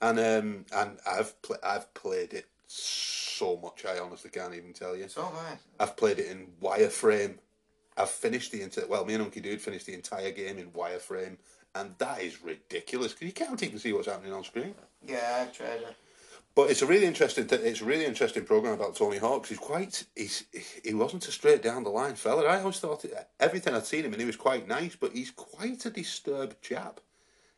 [0.00, 3.84] and um, and I've pl- I've played it so much.
[3.84, 5.08] I honestly can't even tell you.
[5.08, 5.58] So I.
[5.82, 7.34] I've played it in wireframe.
[7.96, 8.86] I've finished the entire.
[8.86, 11.36] Well, me and Unky Dude finished the entire game in wireframe,
[11.74, 14.74] and that is ridiculous because you can't even see what's happening on screen.
[15.06, 15.96] Yeah, I've tried it.
[16.54, 17.46] But it's a really interesting.
[17.46, 19.42] Th- it's a really interesting program about Tony Hawk.
[19.42, 20.04] 'cause He's quite.
[20.16, 20.44] He's
[20.84, 22.44] he wasn't a straight down the line fella.
[22.46, 25.30] I always thought it, everything I'd seen him and he was quite nice, but he's
[25.30, 27.00] quite a disturbed chap.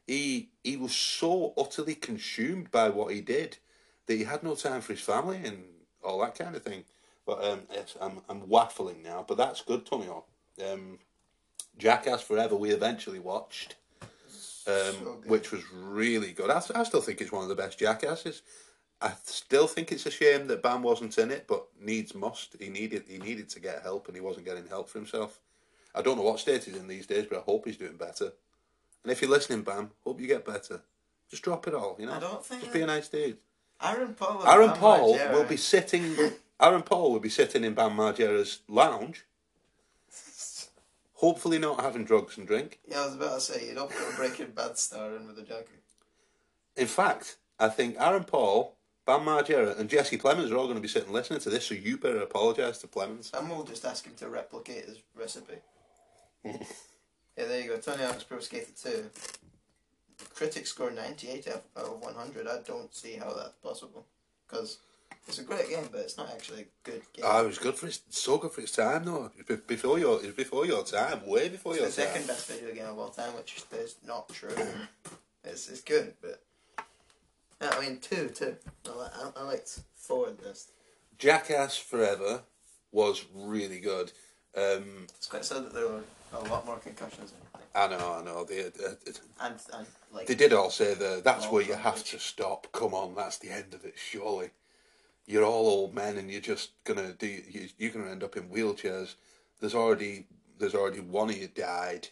[0.06, 3.58] He he was so utterly consumed by what he did
[4.06, 5.64] that he had no time for his family and
[6.02, 6.84] all that kind of thing.
[7.26, 10.28] But um, yes, I'm I'm waffling now, but that's good, Tony Hawk.
[10.62, 10.98] Um,
[11.78, 13.76] Jackass Forever we eventually watched,
[14.66, 16.50] um, So which was really good.
[16.50, 18.42] I, I still think it's one of the best Jackasses.
[19.00, 22.56] I still think it's a shame that Bam wasn't in it, but needs must.
[22.60, 25.40] He needed he needed to get help, and he wasn't getting help for himself.
[25.94, 28.32] I don't know what state he's in these days, but I hope he's doing better.
[29.02, 30.82] And if you're listening, Bam, hope you get better.
[31.30, 32.14] Just drop it all, you know.
[32.14, 33.38] I don't think Just be a nice dude.
[33.84, 34.46] Aaron Paul.
[34.46, 35.32] Aaron Paul Margera.
[35.32, 36.16] will be sitting.
[36.60, 39.24] Aaron Paul will be sitting in Bam Margera's lounge.
[41.14, 42.80] Hopefully, not having drugs and drink.
[42.88, 45.38] Yeah, I was about to say you don't put a Breaking Bad star in with
[45.38, 45.82] a jacket.
[46.76, 48.76] In fact, I think Aaron Paul,
[49.06, 51.66] Ban Margera, and Jesse Plemons are all going to be sitting listening to this.
[51.66, 53.32] So you better apologise to Plemons.
[53.32, 55.54] And we'll just ask him to replicate his recipe.
[56.44, 56.56] yeah,
[57.36, 57.76] there you go.
[57.78, 59.10] Tony Hawk's Pro Skater 2.
[60.34, 62.46] Critics score 98 out of 100.
[62.46, 64.04] I don't see how that's possible.
[64.48, 64.78] Because
[65.26, 67.24] it's a great game, but it's not actually a good game.
[67.26, 69.30] Oh, it was good for its so good for its time though.
[69.66, 72.12] Before your it was before your time, way before your it's the time.
[72.12, 74.54] second best video game of all time, which is not true.
[75.44, 76.40] it's, it's good, but.
[77.60, 78.56] I mean, 2, 2.
[78.86, 80.72] I, li- I, I liked 4 the best.
[81.18, 82.42] Jackass Forever
[82.92, 84.12] was really good.
[84.56, 86.02] Um, It's quite sad that there were
[86.34, 87.32] a lot more concussions.
[87.74, 88.44] I know, I know.
[88.44, 88.68] They, uh,
[89.40, 92.68] And, and like, they did all say that that's where you have to stop.
[92.72, 93.94] Come on, that's the end of it.
[93.96, 94.50] Surely,
[95.26, 97.26] you're all old men, and you're just gonna do.
[97.26, 99.14] You, you're gonna end up in wheelchairs.
[99.60, 100.26] There's already
[100.58, 102.08] there's already one of you died,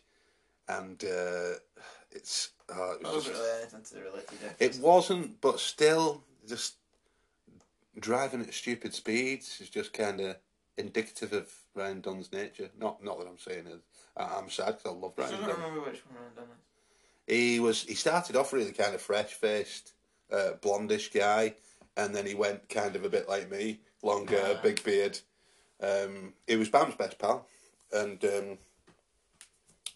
[0.69, 1.55] and uh,
[2.11, 4.57] it's uh, it was wasn't just, really anything to relate to Jeff.
[4.61, 6.75] It wasn't, but still, just
[7.99, 10.37] driving at stupid speeds is just kind of
[10.79, 12.71] indicative of Ryan Dunn's nature.
[12.79, 13.81] Not, not that I'm saying it.
[14.17, 15.57] I- I'm sad because I love I Ryan don't Dunn.
[15.61, 16.57] remember which one I've done it.
[17.27, 17.83] He was.
[17.83, 19.93] He started off really kind of fresh faced,
[20.33, 21.55] uh, blondish guy,
[21.97, 24.63] and then he went kind of a bit like me, long hair, Ah.
[24.63, 25.19] big beard.
[25.81, 27.47] Um, he was Bam's best pal,
[27.93, 28.59] and um,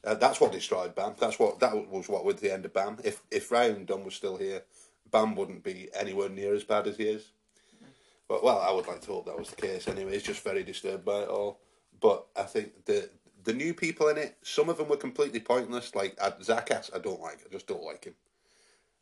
[0.04, 1.14] uh, that's what destroyed Bam.
[1.18, 2.08] That's what that was.
[2.08, 2.98] What with the end of Bam.
[3.04, 4.62] If if Ryan Dunn was still here,
[5.10, 7.30] Bam wouldn't be anywhere near as bad as he is.
[8.28, 9.86] But well, I would like to hope that was the case.
[9.86, 11.60] Anyway, he's just very disturbed by it all.
[12.00, 13.08] But I think the
[13.46, 15.94] the new people in it, some of them were completely pointless.
[15.94, 17.38] Like uh, Zakas, I don't like.
[17.46, 18.14] I just don't like him.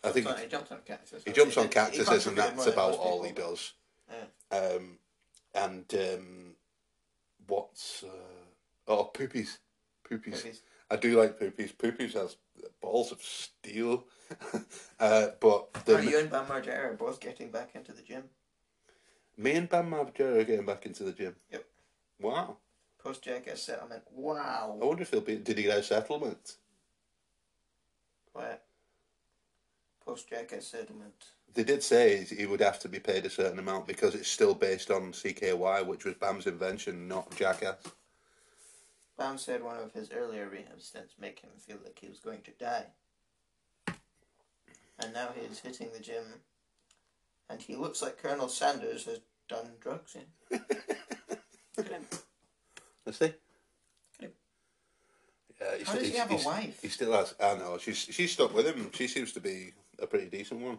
[0.05, 1.23] I think He jumps on cactus.
[1.25, 3.73] he jumps on cactuses, and that's about all he does.
[4.11, 4.57] Yeah.
[4.59, 4.99] Um,
[5.55, 6.57] and um,
[7.47, 9.59] what's uh, oh poopies,
[10.09, 10.45] poopies.
[10.45, 10.61] Poopies.
[10.91, 11.75] I do like poopies.
[11.75, 12.37] Poopies has
[12.83, 14.05] balls of steel.
[15.01, 18.25] uh, but the, Oh, you and Bam Margera are both getting back into the gym.
[19.39, 21.35] me and Bam Margera are getting back into the gym.
[21.51, 21.65] Yep.
[22.21, 22.59] Wow.
[23.05, 24.03] Post Jackass settlement.
[24.15, 24.79] Wow.
[24.81, 25.37] I wonder if he'll be.
[25.37, 26.57] Did he get a settlement?
[28.33, 28.65] What?
[30.07, 31.27] Post Jackass settlement.
[31.53, 34.55] They did say he would have to be paid a certain amount because it's still
[34.55, 37.77] based on CKY, which was Bam's invention, not Jackass.
[39.19, 42.41] Bam said one of his earlier rehab stints make him feel like he was going
[42.41, 42.87] to die.
[44.99, 46.25] And now he's hitting the gym,
[47.51, 50.61] and he looks like Colonel Sanders has done drugs in.
[53.05, 53.13] Him.
[53.13, 53.33] Let's see.
[55.61, 56.79] Yeah, he's, How does he have a wife?
[56.83, 57.35] He still has.
[57.41, 57.79] I know.
[57.79, 58.91] She's she's stuck with him.
[58.93, 60.79] She seems to be a pretty decent one.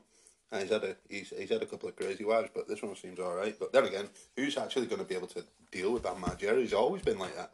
[0.52, 2.96] And he's had a he's he's had a couple of crazy wives, but this one
[2.96, 3.58] seems all right.
[3.58, 6.60] But then again, who's actually going to be able to deal with that Margera?
[6.60, 7.52] He's always been like that.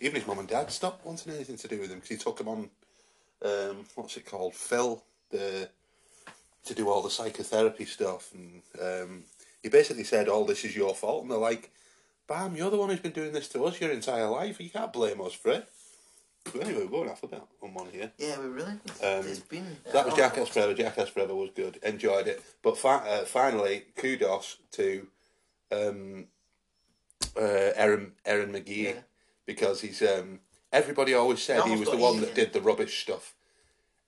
[0.00, 2.40] Even his mum and dad stopped wanting anything to do with him because he took
[2.40, 2.70] him on,
[3.44, 5.68] um, what's it called, Phil, the
[6.64, 9.24] to do all the psychotherapy stuff, and um,
[9.62, 11.70] he basically said, "All this is your fault," and they're like,
[12.28, 14.60] "Bam, you're the one who's been doing this to us your entire life.
[14.60, 15.68] You can't blame us for it."
[16.44, 18.10] But anyway, we're going alphabet on one here.
[18.16, 18.70] Yeah, we really.
[18.72, 19.76] Um, it's been.
[19.92, 20.72] That was Jackass Forever.
[20.74, 21.78] Jackass Forever was good.
[21.82, 22.42] Enjoyed it.
[22.62, 25.06] But fi- uh, finally, kudos to
[25.72, 26.26] um,
[27.36, 27.40] uh,
[27.76, 29.00] Ehren Ehren McGhehey Yeah.
[29.46, 30.00] because he's.
[30.00, 30.40] Um,
[30.72, 33.34] everybody always said he was the one that did the rubbish stuff,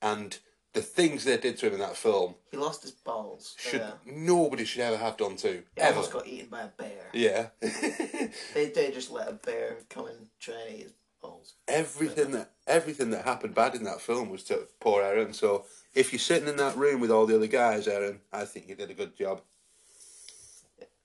[0.01, 0.39] and
[0.73, 3.55] the things they did to him in that film He lost his balls.
[3.59, 3.91] should Yeah.
[4.05, 5.95] nobody should ever have done to He ever.
[5.95, 7.09] almost got eaten by a bear.
[7.13, 7.47] Yeah.
[8.53, 11.53] They, they just let a bear come and try and eat his balls.
[11.67, 15.35] everything that everything that happened bad in that film was to poor Ehren.
[15.35, 18.67] So if you're sitting in that room with all the other guys, Ehren, I think
[18.69, 19.41] you did a good job.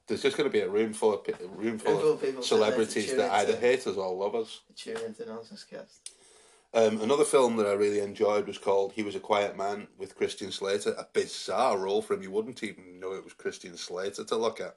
[0.06, 2.44] There's just going to be a room full of a room full full of of
[2.44, 4.60] celebrities that either hate us or love us.
[4.76, 6.10] Cheer into Nonsense Cast.
[6.76, 10.14] Um, another film that I really enjoyed was called He Was a Quiet Man with
[10.14, 10.90] Christian Slater.
[10.98, 12.22] A bizarre role for him.
[12.22, 14.76] You wouldn't even know it was Christian Slater to look at.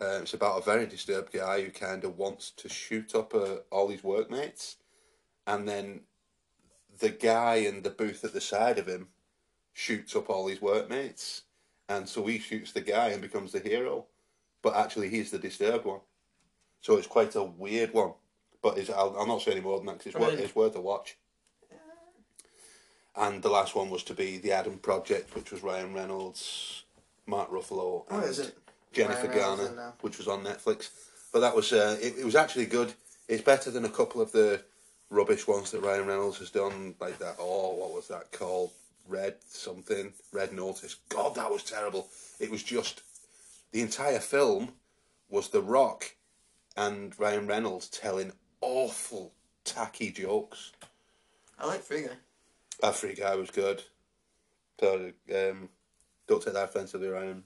[0.00, 3.56] Uh, it's about a very disturbed guy who kind of wants to shoot up uh,
[3.72, 4.76] all his workmates,
[5.48, 6.02] and then
[7.00, 9.08] the guy in the booth at the side of him
[9.72, 11.42] shoots up all his workmates,
[11.88, 14.06] and so he shoots the guy and becomes the hero,
[14.62, 16.00] but actually he's the disturbed one.
[16.80, 18.14] So it's quite a weird one,
[18.62, 21.16] but I'll, I'll not say any more than that 'cause it's, it's worth a watch.
[23.16, 26.84] And the last one was to be the Adam Project, which was Ryan Reynolds,
[27.26, 28.56] Mark Ruffalo, Oh, and is it?
[28.92, 30.90] Jennifer Ryan Garner, which was on Netflix.
[31.32, 32.92] But that was uh, it, it was actually good.
[33.28, 34.62] It's better than a couple of the
[35.10, 37.36] rubbish ones that Ryan Reynolds has done, like that.
[37.38, 38.70] Oh, what was that called?
[39.06, 40.96] Red something, Red Notice.
[41.10, 42.08] God, that was terrible.
[42.40, 43.02] It was just
[43.70, 44.72] the entire film
[45.28, 46.14] was The Rock
[46.76, 49.32] and Ryan Reynolds telling awful,
[49.64, 50.72] tacky jokes.
[51.58, 52.08] I like Guy.
[52.84, 53.82] That free guy was good.
[54.78, 55.70] So, um,
[56.28, 57.42] don't take that offensively, Ryan.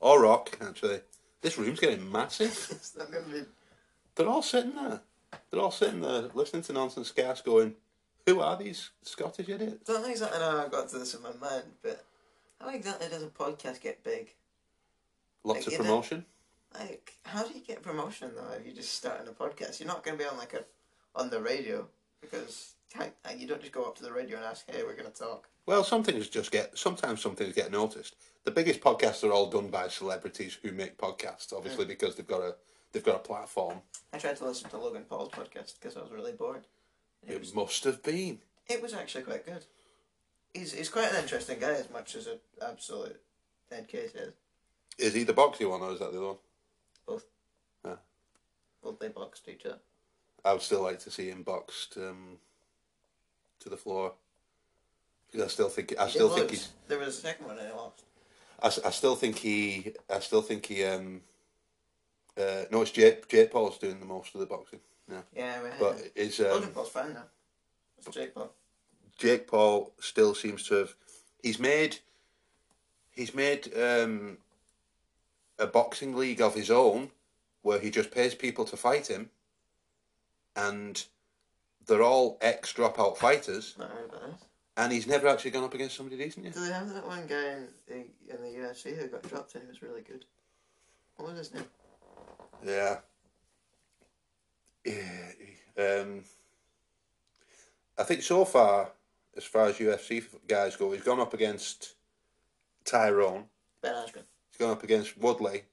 [0.00, 1.00] Or Rock, actually.
[1.40, 2.48] This room's getting massive.
[2.72, 3.42] It's not going to be.
[4.16, 5.00] They're all sitting there.
[5.48, 7.76] They're all sitting there listening to nonsense cast going,
[8.26, 9.84] who are these Scottish idiots?
[9.86, 12.04] don't exactly know how I got to this in my mind, but
[12.60, 14.34] how exactly does a podcast get big?
[15.44, 16.24] Lots Like, of know- promotion.
[16.74, 19.78] Like, how do you get promotion though if you're just starting a podcast?
[19.78, 20.64] You're not going to be on like a
[21.14, 21.86] on the radio
[22.20, 24.94] because can't- and you don't just go up to the radio and ask, "Hey, we're
[24.94, 28.16] going to talk." Well, some things just get, sometimes some things get noticed.
[28.44, 32.40] The biggest podcasts are all done by celebrities who make podcasts, obviously, because they've got
[32.40, 32.56] a,
[32.92, 33.82] they've got a platform.
[34.12, 36.66] I tried to listen to Logan Paul's podcast because I was really bored.
[37.26, 38.40] It It was, must have been.
[38.68, 39.64] it was actually quite good.
[40.54, 43.20] He's he's quite an interesting guy, as much as an absolute
[43.68, 44.32] dead case is.
[44.96, 46.38] Is he the boxy one or is that the other one?
[47.06, 47.26] Both.
[47.84, 47.96] Yeah.
[48.82, 49.78] Both they boxed each other.
[50.44, 52.38] I would still like to see him boxed um,
[53.60, 54.12] to the floor.
[55.30, 57.74] Because I still think I still think he's There was a second one and he
[57.74, 58.04] lost.
[58.62, 61.20] I, I still think he I still think he um
[62.36, 64.80] uh, no it's Jake Jake Paul's doing the most of the boxing
[65.10, 67.24] yeah Yeah, we but is um, Logan Paul's fine now.
[67.98, 68.52] It's Jake Paul.
[69.18, 70.94] Jake Paul still seems to have
[71.42, 71.98] he's made
[73.10, 74.38] he's made um
[75.58, 77.10] a boxing league of his own
[77.62, 79.30] where he just pays people to fight him
[80.56, 81.04] and
[81.88, 83.76] they're all ex dropout fighters
[84.78, 86.54] and he's never actually gone up against somebody decent yet.
[86.54, 87.94] Do they have that one guy in the,
[88.32, 90.24] in the UFC who got dropped and he was really good?
[91.16, 91.64] What was his name?
[92.64, 92.98] Yeah.
[94.84, 95.32] Yeah.
[95.76, 96.22] Um,
[97.98, 98.92] I think so far,
[99.36, 101.94] as far as UFC guys go, he's gone up against
[102.84, 103.44] Tyron.
[103.82, 104.22] Ben Askren.
[104.48, 105.64] He's gone up against Woodley,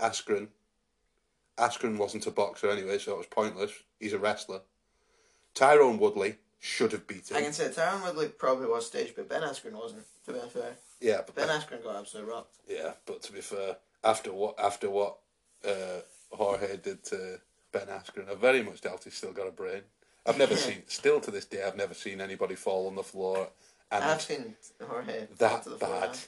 [0.00, 0.48] Askren.
[1.58, 3.72] Askren wasn't a boxer anyway, so it was pointless.
[4.00, 4.62] He's a wrestler.
[5.54, 7.36] Tyron Woodley should have beaten.
[7.36, 10.76] I can say Tyron Woodley probably was staged, but Ben Askren wasn't, to be fair.
[11.00, 12.56] Yeah, but Ben Askren got absolutely rocked.
[12.68, 15.18] yeah, but to be fair, after what after what
[15.66, 16.00] uh,
[16.32, 17.40] Jorge did to
[17.72, 18.30] Ben Askren.
[18.30, 19.82] I very much doubt he's still got a brain.
[20.26, 23.48] I've never seen, still to this day, I've never seen anybody fall on the floor
[23.90, 24.54] and I've seen
[24.86, 26.00] Jorge that to the floor.
[26.00, 26.18] bad.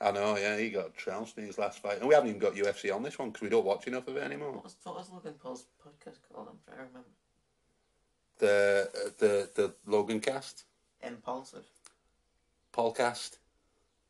[0.00, 2.54] I know, yeah, he got trounced in his last fight, and we haven't even got
[2.54, 4.50] UFC on this one because we don't watch enough of it anymore.
[4.50, 6.48] What was, what was Logan Paul's podcast called?
[6.50, 7.08] I'm trying to remember.
[8.42, 10.64] The the the Logan cast,
[11.00, 11.62] Impulsive.
[12.74, 13.36] Paulcast,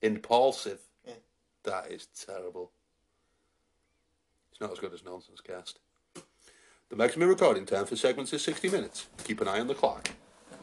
[0.00, 0.78] impulsive.
[1.06, 1.12] Yeah.
[1.64, 2.70] That is terrible.
[4.50, 5.80] It's not as good as Nonsense Cast.
[6.88, 9.06] The maximum recording time for segments is 60 minutes.
[9.22, 10.08] Keep an eye on the clock.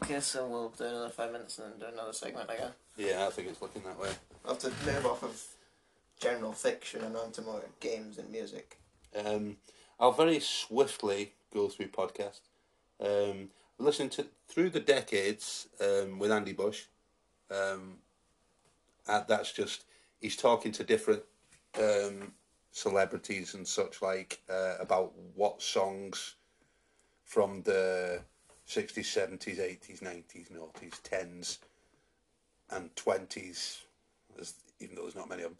[0.01, 2.71] Okay, so we'll do another five minutes and then do another segment again.
[2.97, 4.09] Yeah, I think it's looking that way.
[4.43, 5.39] We'll have to move off of
[6.19, 8.79] general fiction and on to more games and music.
[9.15, 9.57] Um,
[9.99, 12.39] I'll very swiftly go through podcast.
[12.99, 13.49] Um,
[13.79, 16.83] listen to through the decades um, with Andy Bush.
[17.49, 17.97] Um,
[19.07, 19.85] and that's just
[20.21, 21.23] he's talking to different
[21.79, 22.33] um,
[22.71, 26.35] celebrities and such like uh, about what songs
[27.25, 28.21] from the
[28.65, 31.59] sixties, seventies, eighties, nineties, noughties, tens,
[32.69, 33.81] and twenties.
[34.79, 35.51] Even though there's not many of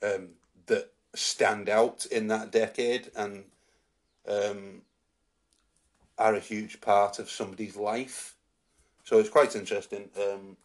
[0.00, 0.28] them, um,
[0.66, 3.44] that stand out in that decade and
[4.28, 4.82] um,
[6.18, 8.34] are a huge part of somebody's life.
[9.04, 10.08] So it's quite interesting.
[10.16, 10.56] Um,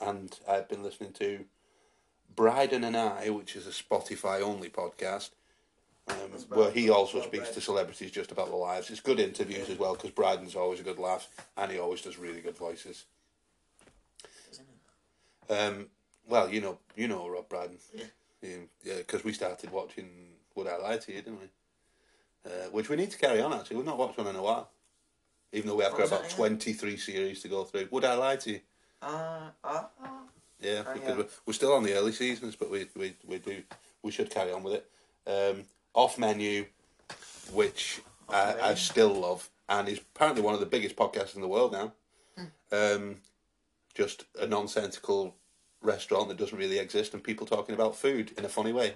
[0.00, 1.44] and I've been listening to
[2.34, 5.30] Brydon and I, which is a Spotify only podcast,
[6.08, 8.90] um, where he also speaks to celebrities just about their lives.
[8.90, 12.18] It's good interviews as well because Brydon's always a good laugh and he always does
[12.18, 13.04] really good voices.
[15.48, 15.86] Um,
[16.26, 17.78] well, you know, you know Rob Brydon.
[17.94, 18.04] Yeah.
[18.82, 20.08] Yeah, because we started watching
[20.56, 21.48] Would I Lie to You, didn't we?
[22.44, 23.52] Uh, which we need to carry on.
[23.52, 24.68] Actually, we've not watched one in a while.
[25.52, 26.36] Even though we have got about again?
[26.36, 27.86] twenty three series to go through.
[27.90, 28.60] Would I Lie to You?
[29.00, 30.08] Uh, uh, uh.
[30.60, 31.16] Yeah, because yeah.
[31.16, 33.62] We're, we're still on the early seasons, but we we, we do
[34.02, 34.90] we should carry on with it.
[35.26, 35.64] Um,
[35.94, 36.66] off menu,
[37.52, 41.42] which Off I, I still love, and is apparently one of the biggest podcasts in
[41.42, 41.92] the world now.
[42.36, 42.44] Hmm.
[42.72, 43.16] Um,
[43.94, 45.36] just a nonsensical
[45.82, 48.94] restaurant that doesn't really exist, and people talking about food in a funny way.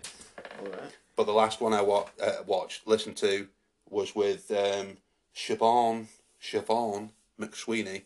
[1.16, 3.48] But the last one I wa- uh, watched, listened to,
[3.88, 4.98] was with um,
[5.34, 6.06] Siobhan,
[6.42, 7.10] Siobhan
[7.40, 8.02] McSweeney,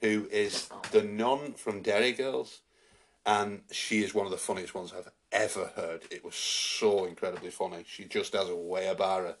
[0.00, 2.60] who is the nun from Derry Girls.
[3.24, 6.02] And she is one of the funniest ones I've ever heard.
[6.10, 7.84] It was so incredibly funny.
[7.86, 9.36] She just has a way about her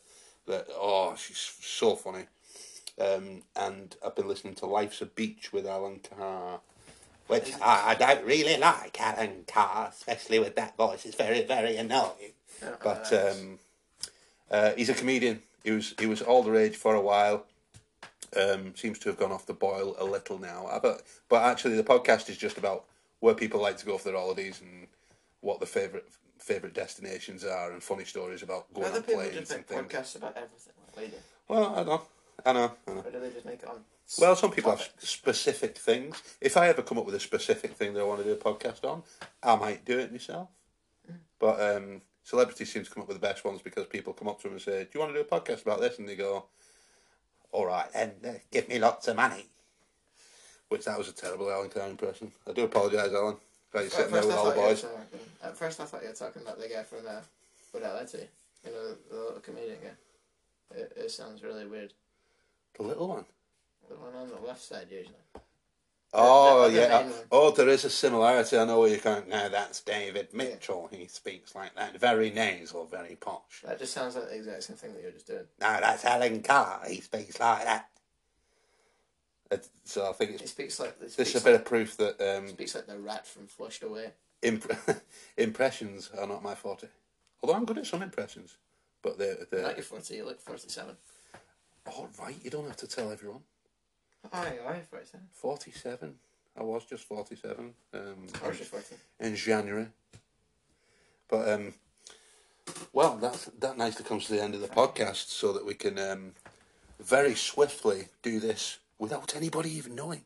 [0.46, 2.24] that, oh, she's so funny.
[3.00, 6.60] Um, and I've been listening to Life's a Beach with Alan Carr,
[7.26, 11.06] which I, I don't really like Alan Carr, especially with that voice.
[11.06, 12.32] It's very, very annoying.
[12.62, 13.36] Yeah, But nice.
[13.36, 13.58] um,
[14.50, 15.42] uh, he's a comedian.
[15.64, 17.46] He was he was all the rage for a while.
[18.36, 20.66] Um, seems to have gone off the boil a little now.
[20.66, 22.84] Uh, But but actually, the podcast is just about
[23.20, 24.86] where people like to go for their holidays and
[25.40, 26.06] what their favorite
[26.38, 29.68] favorite destinations are and funny stories about going Other on people planes just and make
[29.68, 29.92] things.
[29.92, 31.16] podcasts about everything like we do.
[31.48, 32.02] Well, I know,
[32.46, 33.00] I know, I know.
[33.04, 33.84] Or do they just make it on?
[34.18, 36.22] Well, some people have specific things.
[36.40, 38.36] If I ever come up with a specific thing that I want to do a
[38.36, 39.02] podcast on,
[39.42, 40.48] I might do it myself.
[41.38, 44.38] But um, celebrities seem to come up with the best ones because people come up
[44.38, 46.16] to them and say, "Do you want to do a podcast about this?" And they
[46.16, 46.46] go,
[47.52, 49.46] "All right, then uh, give me lots of money."
[50.68, 52.30] Which that was a terrible Alan Carr impression.
[52.48, 53.36] I do apologise, Alan.
[53.72, 54.80] Glad you're sitting there with I all the thought you were boys.
[54.82, 57.20] talking- at first, I thought you were talking about the guy from uh,
[57.72, 58.28] You?
[58.64, 60.76] You know, the, the little comedian guy.
[60.78, 61.92] It, it sounds really weird.
[62.76, 63.24] The little one.
[63.88, 65.14] The one on the left side, usually.
[66.12, 67.08] Oh yeah.
[67.30, 68.58] Oh, there is a similarity.
[68.58, 69.28] I know where you're going.
[69.28, 70.88] Now that's David Mitchell.
[70.92, 73.62] He speaks like that, very nasal, very posh.
[73.64, 75.44] That just sounds like the exact same thing that you're just doing.
[75.60, 76.82] No, that's Alan Carr.
[76.88, 77.88] He speaks like that.
[79.52, 81.66] It- So I think He it's speaks like he this is a bit like, of
[81.66, 84.10] proof that um, speaks like the rat from Flushed Away.
[84.42, 84.70] imp-
[85.36, 86.88] impressions are not my forte.
[87.42, 88.56] Although I'm good at some impressions,
[89.02, 90.96] but they're, Not they're your forty, you look forty-seven.
[91.86, 92.36] all right.
[92.42, 93.40] You don't have to tell everyone.
[94.32, 95.26] Oh, you are forty-seven.
[95.32, 96.14] Forty-seven.
[96.58, 98.96] I was just forty-seven um, I was just forty.
[99.18, 99.86] in January.
[101.28, 101.74] But um,
[102.92, 105.98] well, that that nicely comes to the end of the podcast, so that we can
[105.98, 106.32] um,
[106.98, 110.24] very swiftly do this without anybody even knowing.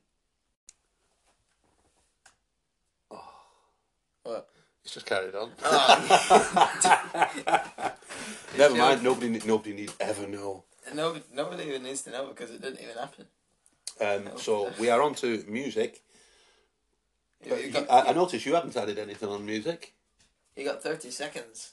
[4.22, 4.48] What?
[4.84, 5.50] It's just carried on.
[5.62, 7.30] Oh,
[8.58, 9.02] Never mind.
[9.02, 10.64] Nobody, nobody need ever know.
[10.94, 13.26] nobody, nobody even needs to know because it didn't even happen.
[14.00, 16.02] Um, so we are on to music.
[17.44, 19.94] You got, I, I noticed you haven't added anything on music.
[20.56, 21.72] you got thirty seconds.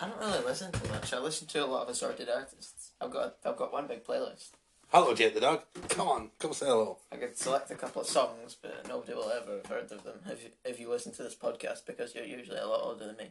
[0.00, 1.12] I don't really listen to much.
[1.12, 2.92] I listen to a lot of assorted artists.
[3.00, 4.50] I've got I've got one big playlist.
[4.88, 5.62] Hello, Jake the dog.
[5.88, 6.98] Come on, come say hello.
[7.10, 10.20] I could select a couple of songs, but nobody will ever have heard of them
[10.30, 13.16] if you, if you listen to this podcast because you're usually a lot older than
[13.16, 13.30] me.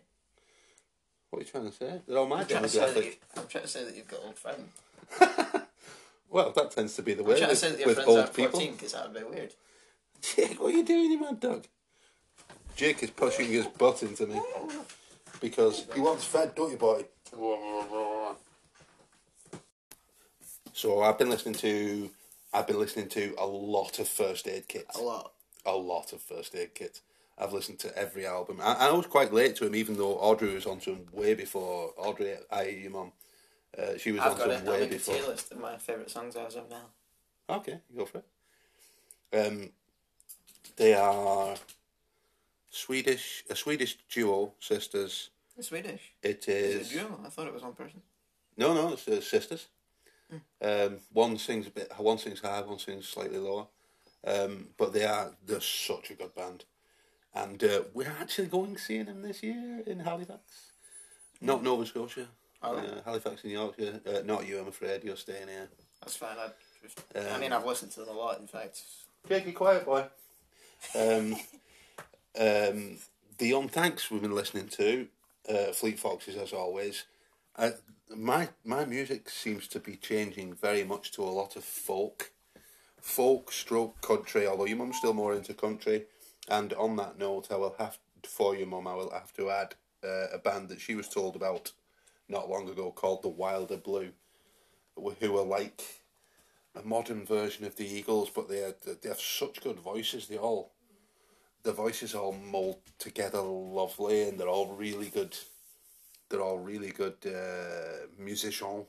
[1.29, 2.01] What are you trying to say?
[2.07, 4.07] They're all my I'm trying, to say that you, I'm trying to say that you've
[4.07, 4.69] got old friends.
[6.29, 8.33] Well, that tends to be the I'm way to with, that your with friends old
[8.33, 8.59] people.
[8.59, 9.53] because that would be weird.
[10.21, 11.65] Jake, what are you doing, you mad dog?
[12.75, 14.41] Jake is pushing his butt into me
[15.39, 17.05] because he wants fed, don't you, boy?
[20.73, 22.09] So I've been listening to
[22.53, 24.97] I've been listening to a lot of first aid kits.
[24.97, 25.31] A lot.
[25.65, 27.01] a lot of first aid kits.
[27.37, 28.59] I've listened to every album.
[28.61, 31.91] I, I was quite late to him, even though Audrey was onto him way before.
[31.97, 33.11] Audrey, I, your mum,
[33.77, 34.67] uh, she was I've onto got it.
[34.67, 35.15] I'll way a before.
[35.15, 36.85] tier list of my favourite songs as of now.
[37.49, 38.25] Okay, go for it.
[39.37, 39.69] Um,
[40.77, 41.55] they are
[42.69, 45.29] Swedish, a Swedish duo, sisters.
[45.57, 46.13] The Swedish.
[46.21, 47.19] It Is is it a duo?
[47.25, 48.01] I thought it was one person.
[48.57, 49.67] no, no, it's uh, sisters.
[50.61, 53.67] Um, one sings a bit, one sings high, one sings slightly lower.
[54.25, 56.65] Um, but they are they're such a good band,
[57.33, 60.71] and uh, we're actually going seeing them this year in Halifax,
[61.39, 62.27] not Nova Scotia.
[62.73, 64.01] Uh, Halifax in Yorkshire.
[64.05, 65.03] Uh, not you, I'm afraid.
[65.03, 65.69] You're staying here.
[66.01, 66.37] That's fine.
[66.37, 66.49] I,
[66.81, 68.81] just, I Um, mean, I've listened to them a lot, in fact.
[69.27, 70.05] Jake, you quiet boy.
[70.95, 71.33] Um,
[72.39, 72.97] um,
[73.37, 75.07] the Unthanks we've been listening to,
[75.49, 77.05] uh, Fleet Foxes as always.
[77.57, 77.71] Uh,
[78.15, 82.31] my my music seems to be changing very much to a lot of folk,
[83.01, 84.45] folk stroke country.
[84.45, 86.05] Although your mum's still more into country.
[86.47, 88.87] And on that note, I will have for your mum.
[88.87, 91.71] I will have to add uh, a band that she was told about
[92.27, 94.11] not long ago called the Wilder Blue,
[94.95, 95.83] who are like
[96.75, 100.27] a modern version of the Eagles, but they are, they have such good voices.
[100.27, 100.71] They all,
[101.63, 105.37] the voices all mold together lovely, and they're all really good.
[106.29, 108.85] They're all really good uh, musicians.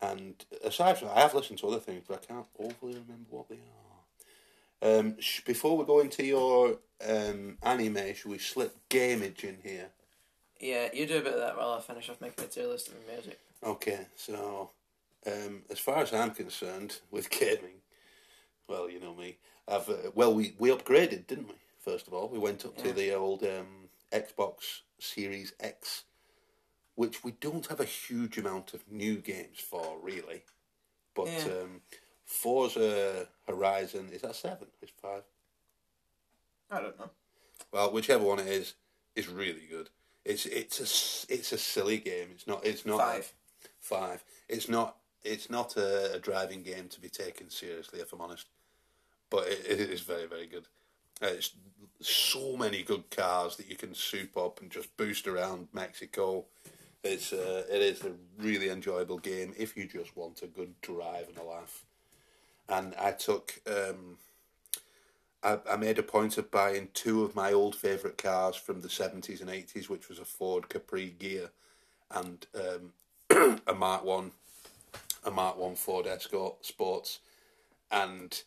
[0.00, 3.30] And aside from that, I have listened to other things, but I can't overly remember
[3.30, 5.00] what they are.
[5.00, 9.90] Um, sh- before we go into your um, anime, should we slip gamage in here?
[10.60, 12.88] Yeah, you do a bit of that while I finish off making a tier list
[12.88, 13.38] of the music.
[13.62, 14.70] Okay, so
[15.26, 17.82] um, as far as I'm concerned with gaming,
[18.68, 19.38] well, you know me.
[19.66, 21.54] I've uh, well, we we upgraded, didn't we?
[21.78, 26.04] First of all, we went up to the old um, Xbox Series X,
[26.96, 30.42] which we don't have a huge amount of new games for, really.
[31.14, 31.52] But Yeah.
[31.62, 31.80] um,
[32.24, 34.66] Forza Horizon is that seven?
[34.82, 35.22] Is five?
[36.70, 37.10] I don't know.
[37.72, 38.74] Well, whichever one it is,
[39.14, 39.88] is really good.
[40.28, 42.28] It's it's a it's a silly game.
[42.32, 43.32] It's not it's not Five.
[43.80, 44.22] five.
[44.48, 48.46] It's not it's not a, a driving game to be taken seriously, if I'm honest.
[49.30, 50.66] But it, it is very very good.
[51.22, 51.52] Uh, it's
[52.02, 56.44] so many good cars that you can soup up and just boost around Mexico.
[57.02, 61.28] It's uh, it is a really enjoyable game if you just want a good drive
[61.28, 61.86] and a laugh.
[62.68, 64.18] And I took um,
[65.42, 68.88] I, I made a point of buying two of my old favourite cars from the
[68.88, 71.50] 70s and 80s, which was a Ford Capri Gear
[72.10, 74.30] and um, a Mark 1
[75.24, 77.18] a Mark 1 Ford Escort Sports.
[77.90, 78.40] And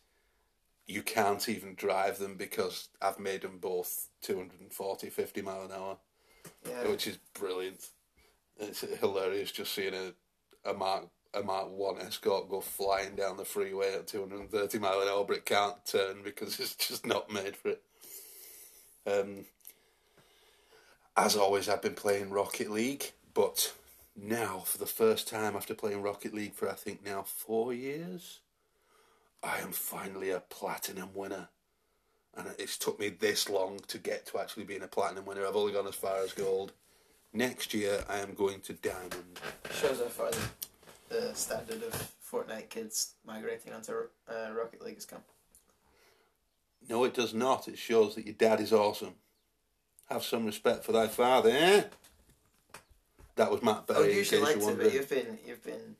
[0.86, 5.96] you can't even drive them because I've made them both 240, 50 mile an hour,
[6.68, 6.88] Yeah.
[6.88, 7.88] which is brilliant.
[8.58, 13.44] It's hilarious just seeing a, a Mark a Mark One Escort go flying down the
[13.44, 17.56] freeway at 230 mile an hour, but it can't turn because it's just not made
[17.56, 17.82] for it.
[19.06, 19.44] Um,
[21.16, 23.74] as always, I've been playing Rocket League, but
[24.16, 28.40] now for the first time after playing Rocket League for I think now four years,
[29.42, 31.48] I am finally a platinum winner.
[32.34, 35.46] And it's took me this long to get to actually being a platinum winner.
[35.46, 36.72] I've only gone as far as gold.
[37.34, 39.40] Next year, I am going to diamond.
[39.70, 40.30] Shows how far
[41.12, 43.92] the, the standard of Fortnite kids migrating onto
[44.28, 45.20] uh, Rocket League has come.
[46.88, 47.68] No, it does not.
[47.68, 49.14] It shows that your dad is awesome.
[50.08, 51.82] Have some respect for thy father, eh?
[53.36, 54.00] That was Matt I Berry.
[54.00, 55.96] would in usually like to, but you've been you've been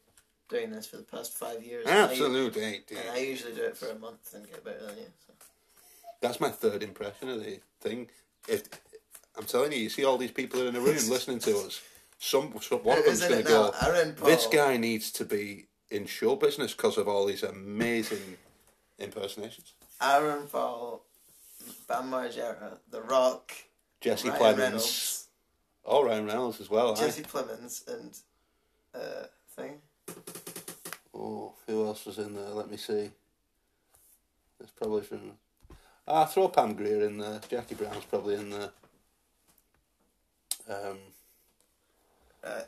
[0.50, 1.86] doing this for the past five years.
[1.86, 2.90] and I u- Absolute eight.
[2.90, 5.06] And I usually do it for a month and get better than you.
[5.26, 5.32] So.
[6.20, 8.08] That's my third impression of the thing.
[8.48, 8.64] If
[9.38, 11.80] I'm telling you, you see all these people in a room listening to us.
[12.22, 13.74] Some, some one of them's going to go.
[14.24, 18.36] This guy needs to be in show business because of all these amazing
[18.96, 19.72] impersonations.
[20.00, 21.04] Aaron Paul,
[21.88, 23.52] Bam Margera, The Rock,
[24.00, 25.26] Jesse Ryan Plemons, Reynolds,
[25.84, 26.92] oh Ryan Reynolds as well.
[26.92, 27.00] aye.
[27.00, 28.16] Jesse Plemons, and
[28.94, 29.80] uh, thing.
[31.12, 32.50] Oh, who else was in there?
[32.50, 33.10] Let me see.
[34.60, 35.32] It's probably from.
[36.06, 37.40] Ah, throw Pam Grier in there.
[37.48, 38.70] Jackie Brown's probably in there.
[40.70, 40.98] Um,
[42.44, 42.64] Right.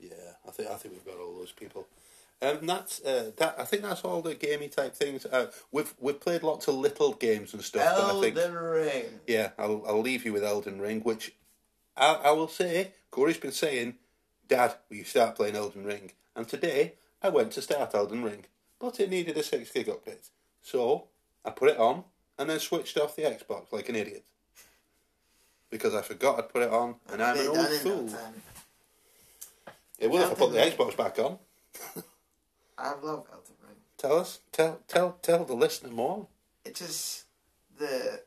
[0.00, 0.10] yeah,
[0.46, 1.86] I think I think we've got all those people.
[2.42, 3.56] Um, that's uh, that.
[3.58, 5.26] I think that's all the gamey type things.
[5.26, 7.96] Uh, we've we've played lots of little games and stuff.
[7.96, 9.04] but I think Elden Ring.
[9.26, 11.34] yeah, I'll I'll leave you with Elden Ring, which
[11.96, 13.94] I, I will say, Corey's been saying,
[14.48, 16.12] Dad, will you start playing Elden Ring?
[16.34, 18.46] And today, I went to start Elden Ring,
[18.78, 20.30] but it needed a 6 gig update.
[20.62, 21.08] So,
[21.44, 22.04] I put it on,
[22.38, 24.24] and then switched off the Xbox like an idiot.
[25.70, 28.08] Because I forgot I'd put it on, and I'm an old fool.
[29.98, 31.38] It will if I put the Elden Xbox back on.
[32.76, 33.76] I love Elden Ring.
[33.98, 36.26] Tell us, tell, tell, tell the listener more.
[36.64, 37.24] It is
[37.78, 38.22] the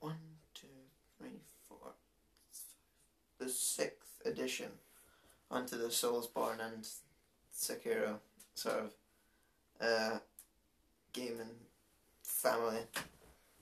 [0.00, 0.16] one,
[0.54, 0.66] two,
[1.18, 1.92] three, four,
[3.38, 4.70] the sixth edition
[5.50, 6.86] onto the Soulsborne and
[7.54, 8.16] Sekiro
[8.54, 8.90] sort of
[9.80, 10.18] uh,
[11.12, 11.54] gaming
[12.22, 12.80] family.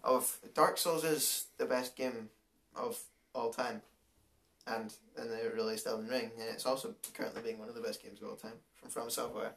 [0.02, 2.28] Of Dark Souls is the best game
[2.76, 2.98] of
[3.34, 3.82] all time,
[4.66, 8.02] and then they released Elden Ring, and it's also currently being one of the best
[8.02, 9.52] games of all time from From Software.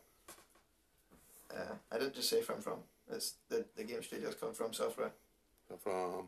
[1.54, 2.80] Uh, I didn't just say From From.
[3.12, 5.12] It's the the game studios come from Software.
[5.80, 6.28] From,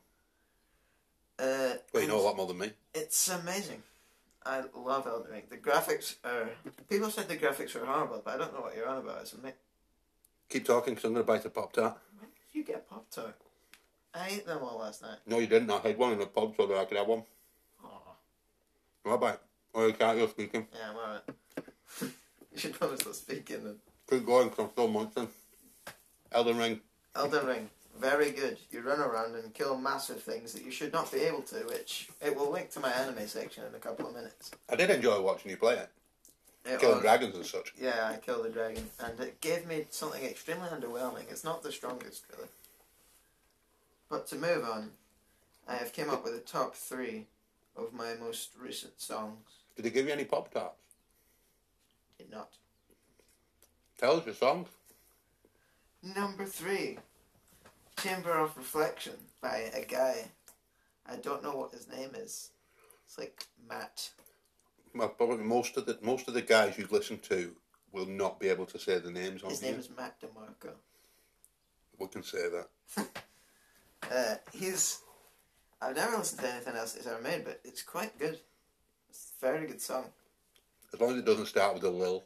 [1.37, 2.71] Uh, well, you know a lot more than me.
[2.93, 3.83] It's amazing.
[4.45, 5.43] I love Elden Ring.
[5.49, 6.49] The graphics are.
[6.89, 9.21] People said the graphics are horrible, but I don't know what you're on about.
[9.21, 9.53] It's ama-
[10.49, 11.97] Keep talking because I'm going to bite a Pop Tart.
[12.19, 13.35] When did you get Pop Tart?
[14.13, 15.17] I ate them all last night.
[15.27, 15.69] No, you didn't.
[15.71, 17.23] I had one in the pub so that I could have one.
[17.83, 18.01] Oh,
[19.03, 19.41] What about?
[19.75, 20.17] Oh, you can't.
[20.17, 20.67] You're speaking.
[20.73, 21.21] yeah, I'm alright.
[22.51, 23.63] you should probably stop speaking.
[23.63, 23.75] Then.
[24.09, 25.27] Keep going because I'm still munching.
[26.31, 26.79] Elden Ring.
[27.15, 28.57] Elden Ring, very good.
[28.71, 32.07] You run around and kill massive things that you should not be able to, which
[32.21, 34.51] it will link to my anime section in a couple of minutes.
[34.69, 35.89] I did enjoy watching you play it.
[36.65, 37.73] It Killing was- dragons and such.
[37.79, 41.29] Yeah, I killed the dragon, and it gave me something extremely underwhelming.
[41.31, 42.49] It's not the strongest, really.
[44.09, 44.91] But to move on,
[45.67, 47.27] I have came up with a top three
[47.75, 49.45] of my most recent songs.
[49.75, 50.81] Did they give you any Pop Tarts?
[52.17, 52.49] Did not.
[53.97, 54.67] Tell us your songs.
[56.15, 56.97] Number three,
[58.01, 60.25] Chamber of Reflection by a guy.
[61.05, 62.51] I don't know what his name is.
[63.05, 64.09] It's like Matt.
[64.95, 67.55] Well, probably most of the most of the guys you listen to
[67.91, 70.71] will not be able to say the names on His name is Matt DeMarco.
[71.97, 73.07] We can say that.
[74.11, 74.99] Uh, he's.
[75.81, 78.39] I've never listened to anything else he's ever made, but it's quite good.
[79.09, 80.05] It's a very good song.
[80.93, 82.25] As long as it doesn't start with a lil.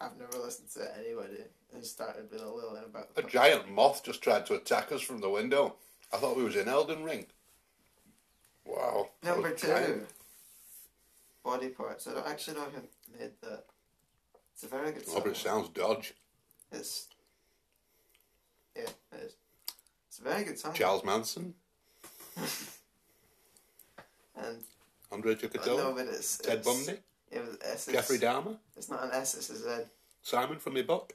[0.00, 1.42] I've never listened to anybody
[1.72, 5.00] who started with a lil in about A giant moth just tried to attack us
[5.02, 5.74] from the window.
[6.12, 7.26] I thought we was in Elden Ring.
[8.64, 9.10] Wow.
[9.22, 10.06] Number two, giant.
[11.44, 12.06] Body Parts.
[12.06, 13.64] I don't actually know who made that.
[14.54, 15.22] It's a very good Oh, song.
[15.24, 16.14] but it sounds dodge.
[16.72, 17.08] It's
[18.76, 18.82] yeah,
[19.12, 19.32] it is.
[20.18, 20.74] It's a very good song.
[20.74, 21.54] Charles Manson,
[24.36, 24.58] And
[25.12, 26.98] Andre no, Chikatilo, but it's Ted it's, Bundy,
[27.30, 27.86] It was S.
[27.86, 29.36] Jeffrey Dahmer, It's not an S.
[29.36, 29.84] It's a Z.
[30.22, 31.12] Simon from my book.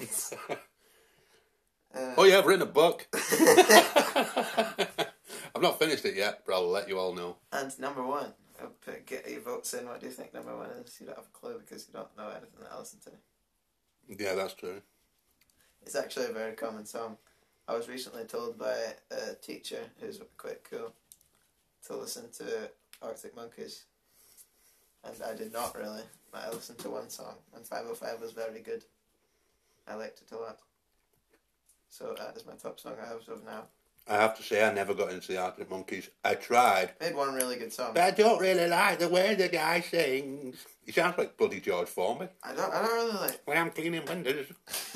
[1.94, 3.06] Uh, Oh yeah, I've written a book.
[3.14, 3.24] I've
[5.62, 7.36] not finished it yet, but I'll let you all know.
[7.50, 9.86] And number one, I'll put, get your votes in.
[9.86, 10.98] What do you think number one is?
[11.00, 13.12] You don't have a clue because you don't know anything that I listen to.
[14.22, 14.82] Yeah, that's true.
[15.80, 17.16] It's actually a very common song.
[17.68, 18.76] I was recently told by
[19.10, 20.94] a teacher who's quite cool
[21.86, 22.70] to listen to
[23.02, 23.84] Arctic Monkeys,
[25.04, 26.00] and I did not really.
[26.32, 28.84] I listened to one song, and 505 was very good.
[29.86, 30.60] I liked it a lot.
[31.90, 33.64] So that is my top song I have of now.
[34.08, 36.08] I have to say, I never got into the Arctic Monkeys.
[36.24, 37.92] I tried, they made one really good song.
[37.92, 40.64] but I don't really like the way the guy sings.
[40.86, 42.28] He sounds like bloody George Formby.
[42.42, 42.72] I don't.
[42.72, 43.40] I don't really like.
[43.44, 44.46] When I'm cleaning windows.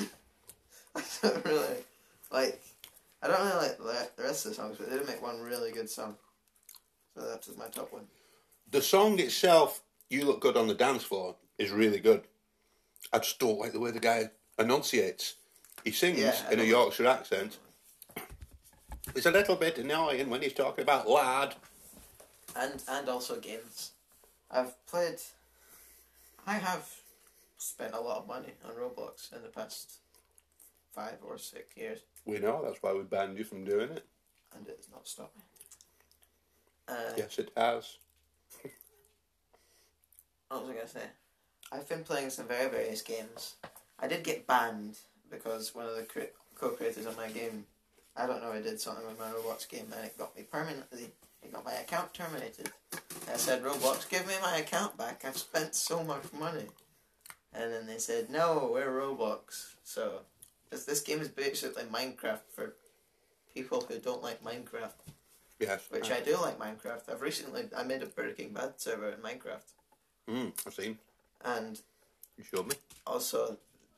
[0.95, 1.75] I don't really
[2.33, 2.61] like.
[3.21, 5.71] I don't really like the rest of the songs, but they did make one really
[5.71, 6.17] good song.
[7.15, 8.03] So that is my top one.
[8.69, 12.27] The song itself, "You Look Good on the Dance Floor," is really good.
[13.13, 15.35] I just don't like the way the guy enunciates.
[15.85, 17.59] He sings Yeah, in a Yorkshire accent.
[19.15, 21.55] It's a little bit annoying when he's talking about lad.
[22.55, 23.91] and and also games.
[24.51, 25.19] I've played.
[26.45, 26.89] I have
[27.57, 29.93] spent a lot of money on Roblox in the past
[30.91, 34.05] five or six years, We know that's why we banned you from doing it.
[34.55, 35.43] and it has not stopped me.
[36.87, 37.97] Uh, Yes, it has.
[40.49, 41.07] What was I gonna say?
[41.71, 43.55] I've been playing some very various games.
[43.99, 44.97] I did get banned
[45.31, 47.65] because one of the cre- co-creators of my game,
[48.15, 51.09] I don't know, I did something with my Roblox game and it got me permanently.
[51.41, 52.71] It got my account terminated.
[53.31, 55.23] I said, Roblox, give me my account back.
[55.25, 56.67] I've spent so much money.
[57.53, 59.73] And then they said, no, we're Roblox.
[59.83, 60.19] So,
[60.73, 62.73] this, this game is basically Minecraft for
[63.53, 64.91] people who don't like Minecraft,
[65.59, 65.81] Yes.
[65.89, 67.09] which I do like Minecraft.
[67.09, 69.67] I've recently, I made a Breaking Bad server in Minecraft.
[70.29, 70.97] Mm, I've seen.
[71.45, 71.79] And
[72.37, 72.75] You showed me.
[73.05, 73.57] also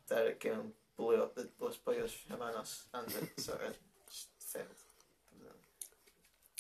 [0.10, 3.76] Derek Gillen blew up the Los Pollos Hermanos and it sort of
[4.10, 4.66] just failed.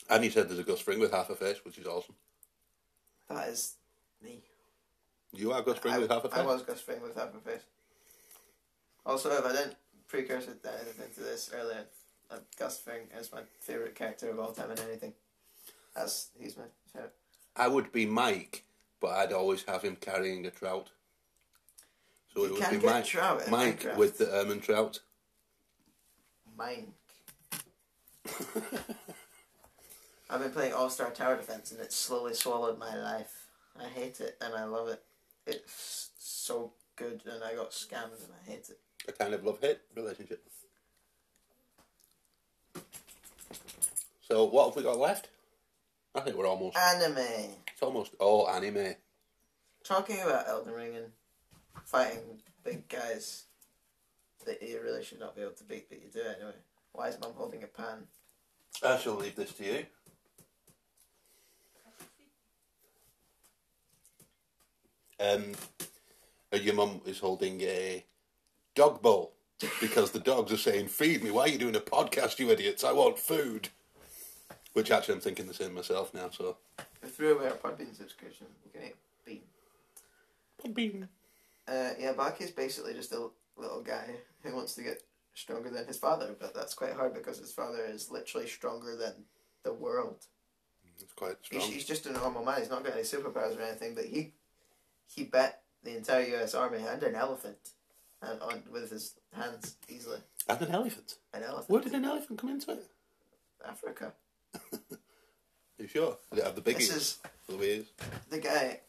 [0.09, 2.15] And he said there's a Gus Fring with half a face, which is awesome.
[3.27, 3.73] That is
[4.23, 4.39] me.
[5.33, 6.39] You are Gus Fring I, with half a face?
[6.39, 7.63] I was Gus Fring with half a face.
[9.05, 9.75] Also, if I didn't
[10.07, 11.85] precursor to this earlier,
[12.31, 15.13] uh, Gus Fring is my favourite character of all time in anything.
[15.95, 17.13] As he's my favourite.
[17.55, 18.65] I would be Mike,
[18.99, 20.89] but I'd always have him carrying a trout.
[22.33, 24.99] So You it would be get Mike, Mike with the Ehrmantraut.
[26.57, 26.87] Mike.
[30.29, 33.47] I've been playing All Star Tower Defense and it's slowly swallowed my life.
[33.79, 35.03] I hate it and I love it.
[35.45, 38.79] It's so good and I got scammed and I hate it.
[39.07, 40.43] A kind of love hate relationship.
[44.21, 45.29] So what have we got left?
[46.15, 46.77] I think we're almost.
[46.77, 47.51] Anime.
[47.71, 48.95] It's almost all anime.
[49.83, 51.05] Talking about Elden Ring and
[51.83, 53.43] fighting big guys
[54.45, 56.55] that you really should not be able to beat, but you do anyway.
[56.93, 58.07] Why is Mum holding a pan?
[58.83, 59.85] I shall leave this to you.
[65.19, 65.53] Um,
[66.53, 68.03] uh, your mum is holding a
[68.75, 69.33] dog bowl
[69.81, 71.31] because the dogs are saying, "Feed me!
[71.31, 72.83] Why are you doing a podcast, you idiots?
[72.83, 73.69] I want food."
[74.73, 76.29] Which actually, I'm thinking the same myself now.
[76.31, 76.57] So,
[77.01, 78.47] We threw away our Podbean subscription.
[78.65, 78.95] We can eat
[79.25, 80.73] bean.
[80.73, 81.07] Bean.
[81.67, 85.01] Uh, yeah, Baki's basically just a little guy who wants to get
[85.33, 89.13] stronger than his father, but that's quite hard because his father is literally stronger than
[89.63, 90.25] the world.
[91.01, 91.73] it's quite He's, strong.
[91.73, 92.59] he's just a normal man.
[92.59, 94.33] He's not got any superpowers or anything, but he
[95.07, 96.53] he bet the entire U.S.
[96.53, 97.69] Army and an elephant,
[98.21, 100.19] and on with his hands easily.
[100.47, 101.15] And an elephant.
[101.33, 101.69] An elephant.
[101.69, 102.85] Where did an elephant come into it?
[103.67, 104.13] Africa.
[104.55, 104.59] Are
[105.79, 106.17] you sure?
[106.31, 107.17] Did it have the big This is
[107.47, 107.85] The ears?
[108.29, 108.79] the guy.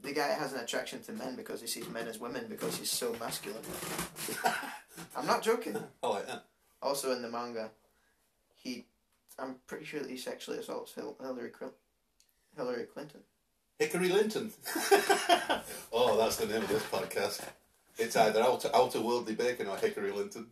[0.00, 2.90] The guy has an attraction to men because he sees men as women because he's
[2.90, 3.62] so masculine.
[5.16, 5.76] I'm not joking.
[6.02, 6.44] Oh, I like that.
[6.80, 7.70] Also in the manga,
[8.54, 8.86] he,
[9.38, 11.74] I'm pretty sure that he sexually assaults Hillary Cl-
[12.56, 13.20] Hillary Clinton.
[13.78, 14.52] Hickory Linton.
[15.92, 17.42] oh, that's the name of this podcast.
[17.96, 20.48] It's either Outer, outer Worldly Bacon or Hickory Linton.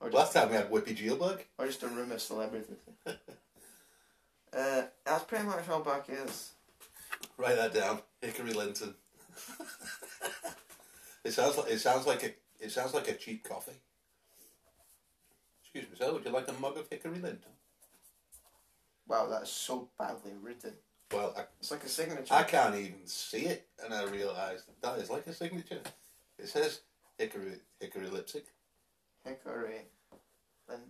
[0.00, 1.40] Or Last time we had Whippy Jailbug.
[1.58, 2.76] or just a room of celebrities.
[3.06, 6.52] uh, that's pretty much all back is.
[7.38, 8.00] Write that down.
[8.20, 8.94] Hickory Linton.
[11.24, 13.80] it sounds like it sounds like a it sounds like a cheap coffee.
[15.62, 16.12] Excuse me, sir.
[16.12, 17.50] Would you like a mug of Hickory Linton?
[19.08, 20.74] Wow, that's so badly written.
[21.14, 22.34] Well, I, It's like a signature.
[22.34, 25.80] I can't even see it, and I realise that, that is like a signature.
[26.38, 26.80] It says
[27.18, 28.46] Hickory Hickory lipstick.
[29.24, 29.82] Hickory
[30.66, 30.88] Clinton.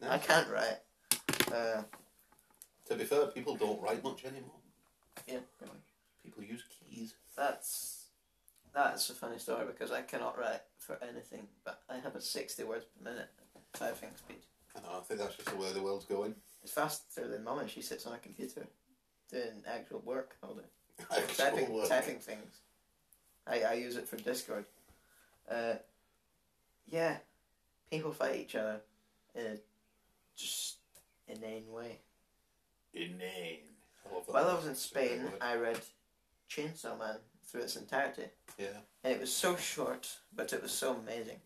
[0.00, 0.10] No.
[0.10, 0.78] I can't write.
[1.52, 1.82] Uh,
[2.88, 4.60] To be fair, people don't write much anymore.
[5.26, 5.70] yeah, much.
[6.22, 7.14] People use keys.
[7.36, 8.06] That's
[8.74, 12.64] that's a funny story because I cannot write for anything, but I have a sixty
[12.64, 13.28] words per minute
[13.72, 14.38] typing speed.
[14.76, 14.98] I know.
[14.98, 16.34] I think that's just the way the world's going.
[16.68, 18.66] It's faster than mum and she sits on a computer
[19.32, 21.16] doing actual work all day.
[21.34, 21.88] Typing work.
[21.88, 22.60] typing things.
[23.46, 24.66] I, I use it for Discord.
[25.50, 25.76] Uh,
[26.86, 27.16] yeah,
[27.90, 28.82] people fight each other
[29.34, 29.56] in a
[30.36, 30.76] just
[31.26, 32.00] inane way.
[32.92, 33.60] Inane.
[34.04, 35.32] I love While I was in It's a great Spain.
[35.40, 35.80] I read
[36.50, 37.16] Chainsaw Man
[37.46, 38.24] through its entirety.
[38.58, 38.66] Yeah.
[39.04, 41.40] and it was so short, but it was so amazing.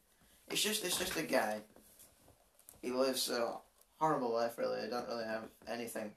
[0.50, 1.60] It's just it's just a guy.
[2.80, 3.58] He lives a
[4.02, 4.58] horrible life.
[4.58, 6.10] Really, I don't really have anything.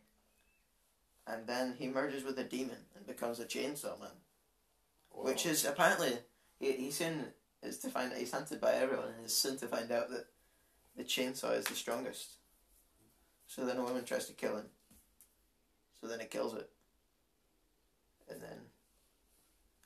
[1.27, 4.09] And then he merges with a demon and becomes a chainsaw man,
[5.11, 6.13] which is apparently
[6.59, 7.25] he, he soon
[7.61, 10.25] is to find he's hunted by everyone and is soon to find out that
[10.97, 12.37] the chainsaw is the strongest.
[13.47, 14.65] So then a woman tries to kill him.
[16.01, 16.69] So then it kills it.
[18.31, 18.57] And then,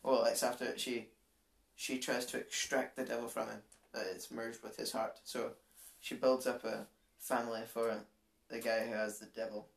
[0.03, 1.07] well, it's after she
[1.75, 3.59] she tries to extract the devil from him.
[3.93, 5.19] That it's merged with his heart.
[5.25, 5.51] So
[5.99, 6.85] she builds up a
[7.19, 7.99] family for
[8.49, 9.67] the guy who has the devil,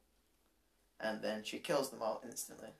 [1.01, 2.70] and then she kills them all instantly.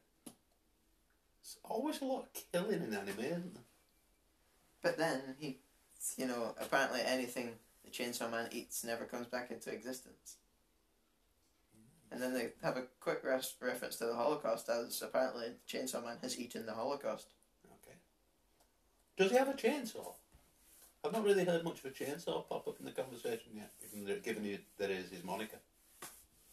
[1.43, 3.65] It's always a lot of killing in anime, isn't there?
[4.83, 5.59] But then he,
[6.17, 7.51] you know, apparently anything
[7.85, 10.37] the Chainsaw Man eats never comes back into existence.
[12.11, 16.19] And then they have a quick res- reference to the Holocaust, as apparently Chainsaw Man
[16.21, 17.29] has eaten the Holocaust.
[17.83, 17.97] Okay.
[19.17, 20.15] Does he have a chainsaw?
[21.05, 24.05] I've not really heard much of a chainsaw pop up in the conversation yet, given
[24.07, 25.59] that, given you, that is his moniker.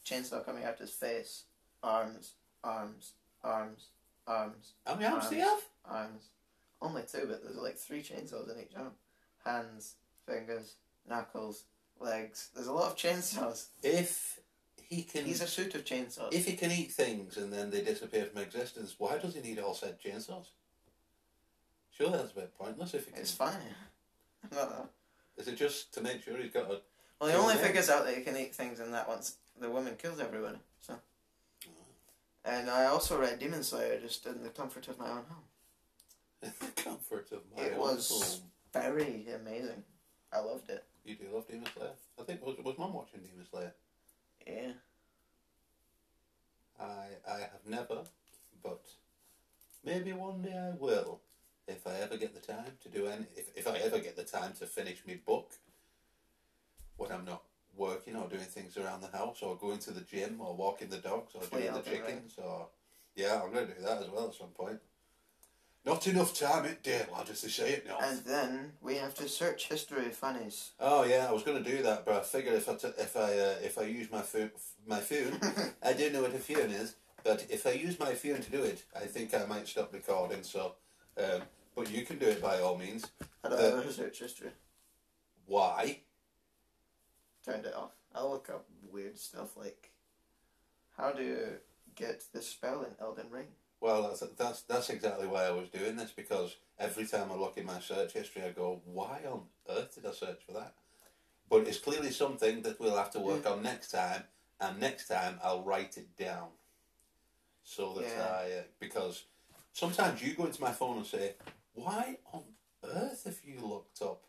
[0.05, 1.43] Chainsaw coming out his face,
[1.83, 2.31] arms,
[2.63, 3.11] arms,
[3.43, 3.89] arms,
[4.25, 5.61] arms, How many arms do you have?
[5.85, 6.23] arms.
[6.81, 8.93] Only two, but there's like three chainsaws in each arm.
[9.45, 9.95] Hands,
[10.25, 10.75] fingers,
[11.07, 11.65] knuckles,
[11.99, 12.49] legs.
[12.55, 13.67] There's a lot of chainsaws.
[13.83, 14.39] If
[14.81, 16.33] he can, He's a suit of chainsaws.
[16.33, 19.59] if he can eat things and then they disappear from existence, why does he need
[19.59, 20.47] all said chainsaws?
[21.91, 22.93] Surely that's a bit pointless.
[22.95, 23.57] If he can, It's fine.
[25.37, 26.81] Is it just to make sure he's got a
[27.19, 27.63] Well, he only them.
[27.65, 30.59] figures out that he can eat things in that once the woman kills everyone.
[30.81, 30.95] So.
[32.45, 35.43] And I also read Demon Slayer just in the comfort of my own home.
[36.41, 38.41] the comfort of my It own was-
[38.73, 39.83] Very amazing.
[40.31, 40.83] I loved it.
[41.05, 41.91] You do love Demon Slayer.
[42.19, 43.73] I think was was Mum watching Demon Slayer.
[44.45, 44.71] Yeah.
[46.79, 48.03] I I have never,
[48.63, 48.81] but
[49.83, 51.19] maybe one day I will.
[51.69, 54.23] If I ever get the time to do any, if, if I ever get the
[54.23, 55.51] time to finish my book,
[56.97, 57.43] when I'm not
[57.75, 60.97] working or doing things around the house or going to the gym or walking the
[60.97, 62.01] dogs or doing the Elden Ring.
[62.01, 62.67] chickens or
[63.15, 64.79] yeah, I'm going to do that as well at some point.
[65.85, 67.99] Not enough time at day, lad, as they say it now.
[68.01, 70.71] And then we have to search history funnies.
[70.79, 73.15] Oh yeah, I was going to do that, but I figured if I t- if
[73.15, 74.51] I uh, if I use my phone
[74.85, 75.39] my phone,
[75.83, 78.61] I don't know what a phone is, but if I use my phone to do
[78.61, 80.43] it, I think I might stop recording.
[80.43, 80.75] So,
[81.17, 81.43] um,
[81.79, 83.09] but you can do it by all means.
[83.41, 84.51] I don't Uh, ever search history.
[85.45, 86.01] Why?
[87.45, 87.91] Turned it off.
[88.13, 89.91] I'll look up weird stuff like
[90.97, 91.61] how do you
[91.95, 93.47] get the spell in Elden Ring?
[93.79, 97.57] Well, that's that's that's exactly why I was doing this because every time I look
[97.57, 100.73] in my search history, I go, "Why on earth did I search for that?"
[101.47, 104.25] But it's clearly something that we'll have to work on next time,
[104.59, 106.49] and next time I'll write it down,
[107.63, 108.35] so that Yeah.
[108.41, 109.23] I uh, because
[109.71, 111.35] sometimes you go into my phone and say,
[111.83, 112.43] "Why on
[112.83, 114.23] earth have you looked up?"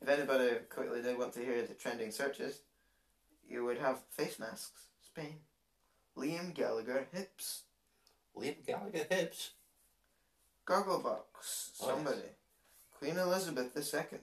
[0.00, 2.60] If anybody quickly did want to hear the trending searches,
[3.48, 5.40] you would have face masks, Spain,
[6.16, 7.62] Liam Gallagher hips,
[8.36, 9.52] Liam Gallagher hips.
[10.66, 12.22] Gogglebox, Oh, somebody,
[12.98, 14.18] Queen Elizabeth II.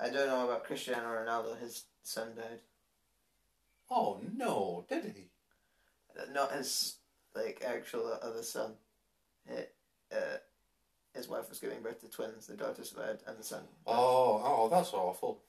[0.00, 1.58] I don't know about Cristiano Ronaldo.
[1.58, 2.60] His son died.
[3.90, 5.30] Oh no, did he?
[6.32, 6.96] Not his
[7.34, 8.74] like actual other son.
[9.46, 9.74] It,
[10.12, 10.38] uh,
[11.18, 12.46] his wife was giving birth to twins.
[12.46, 13.62] The daughter survived, and the son.
[13.86, 15.42] Oh, oh, that's awful.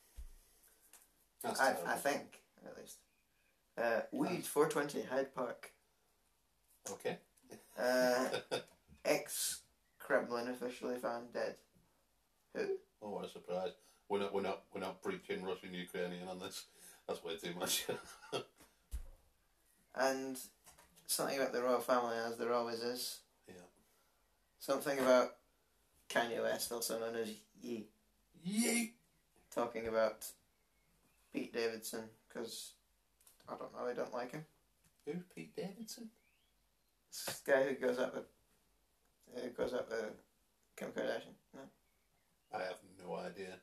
[1.43, 1.75] That's I.
[1.87, 2.97] I think at least.
[3.77, 5.71] Uh, Weed four twenty Hyde Park.
[6.91, 7.17] Okay.
[7.79, 8.27] Uh,
[9.05, 9.61] ex
[9.99, 11.55] Kremlin officially found dead.
[12.55, 12.65] Who?
[13.01, 13.71] Oh, what a surprise!
[14.09, 16.65] We're not, we're not, we're not preaching Russian Ukrainian on this.
[17.07, 17.85] That's way too much.
[19.95, 20.37] And
[21.07, 23.19] something about the royal family, as there always is.
[23.47, 23.55] yeah.
[24.59, 25.35] Something about
[26.09, 27.29] Kanye West, also known as
[27.61, 27.85] Ye,
[28.43, 28.93] Yay!
[29.53, 30.25] talking about
[31.33, 32.73] Pete Davidson because
[33.47, 34.45] I don't know, I don't like him.
[35.05, 36.09] Who's Pete Davidson?
[37.11, 38.25] This guy who goes up with,
[39.35, 40.11] uh, goes up with
[40.75, 41.35] Kim Kardashian.
[41.53, 41.61] No.
[42.53, 43.55] I have no idea.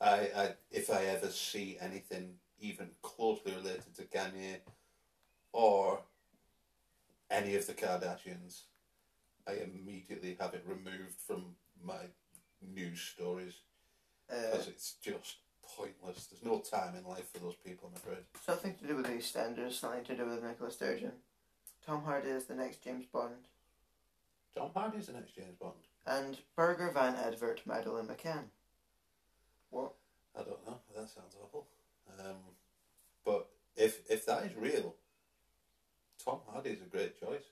[0.00, 4.58] I, I, if I ever see anything even closely related to Kanye
[5.52, 6.00] or
[7.30, 8.62] any of the Kardashians,
[9.46, 11.54] I immediately have it removed from
[11.86, 12.06] my
[12.60, 13.54] news stories
[14.30, 15.36] Uh, because it's just
[15.76, 16.26] pointless.
[16.26, 18.24] There's no time in life for those people, I'm afraid.
[18.44, 21.12] something to do with the EastEnders, something to do with Nicola Sturgeon.
[21.84, 23.48] Tom Hardy is the next James Bond.
[24.56, 25.74] Tom Hardy is the next James Bond.
[26.06, 28.44] And Burger Van Advert Madeleine McCann.
[29.70, 29.92] What?
[30.38, 30.80] I don't know.
[30.94, 31.66] That sounds awful.
[32.18, 32.36] Um,
[33.24, 34.94] but if if that is real,
[36.24, 37.44] Tom Hardy is a great choice.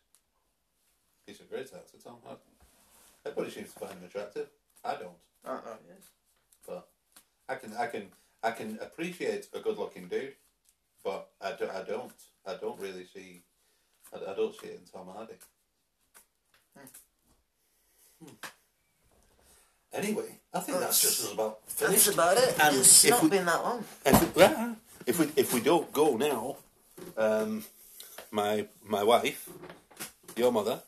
[1.27, 2.41] He's a great actor, Tom Hardy.
[3.27, 4.49] Everybody seems to find him attractive.
[4.85, 6.09] I don't, I don't yes.
[6.67, 6.89] but
[7.49, 8.09] I can I can
[8.43, 10.35] I can appreciate a good-looking dude,
[11.03, 12.13] but I, do, I don't
[12.47, 13.43] I don't really see
[14.13, 15.35] I, I don't see it in Tom Hardy.
[18.23, 18.31] Hmm.
[19.93, 22.09] Anyway, I think that's just about finished.
[22.13, 22.55] about it.
[22.61, 23.85] And it's if not we- been that long.
[24.05, 24.75] If we, yeah,
[25.07, 26.57] if we if we don't go now,
[27.17, 27.65] um,
[28.33, 29.49] my my wife,
[30.37, 30.83] your mother,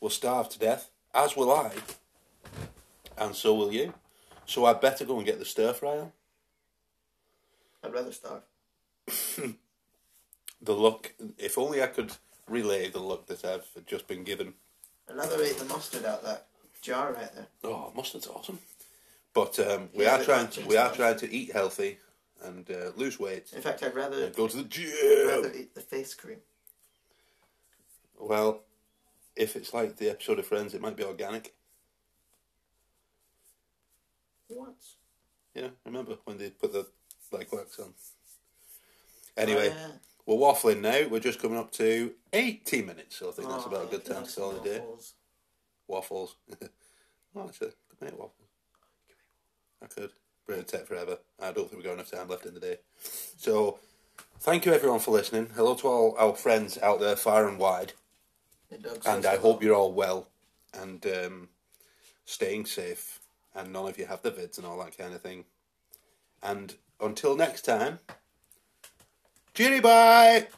[0.00, 1.72] will starve to death, as will I,
[3.18, 3.94] and so will you.
[4.46, 6.12] So I'd better go and get the stir fry on.
[7.84, 8.42] I'd rather starve.
[10.64, 12.12] The look, if only I could
[12.48, 14.54] relay the look that I've just been given.
[15.10, 16.46] I'd rather eat the mustard out that
[16.80, 17.46] jar right there.
[17.64, 18.60] Oh, mustard's awesome.
[19.34, 21.98] But um, we Yeah, are trying to we are trying to eat healthy
[22.44, 23.52] and uh, lose weight.
[23.56, 26.38] In fact, I'd rather, go to the I'd rather eat the face cream.
[28.20, 28.60] Well,
[29.36, 31.54] if it's like the episode of Friends, it might be organic.
[34.48, 34.74] What?
[35.54, 36.86] Yeah, remember when they put the
[37.30, 37.94] like wax on?
[39.36, 39.88] Anyway, Oh, yeah.
[40.26, 41.08] we're waffling now.
[41.08, 43.90] We're just coming up to 80 minutes, so I think that's Oh, about a oh,
[43.90, 44.82] good time to call it a day.
[45.88, 46.36] waffles.
[47.34, 48.48] Oh, it's a good make waffles.
[49.82, 50.10] I could.
[50.48, 51.18] It'd take forever.
[51.40, 52.76] I don't think we've got enough time left in the day.
[53.38, 53.78] So,
[54.40, 55.48] thank you everyone for listening.
[55.54, 57.94] Hello to all our friends out there far and wide.
[59.06, 60.28] And I hope you're all well
[60.74, 61.48] and um,
[62.24, 63.20] staying safe
[63.54, 65.44] and none of you have the vids and all that kind of thing.
[66.42, 67.98] And until next time,
[69.54, 70.48] Cheery bye.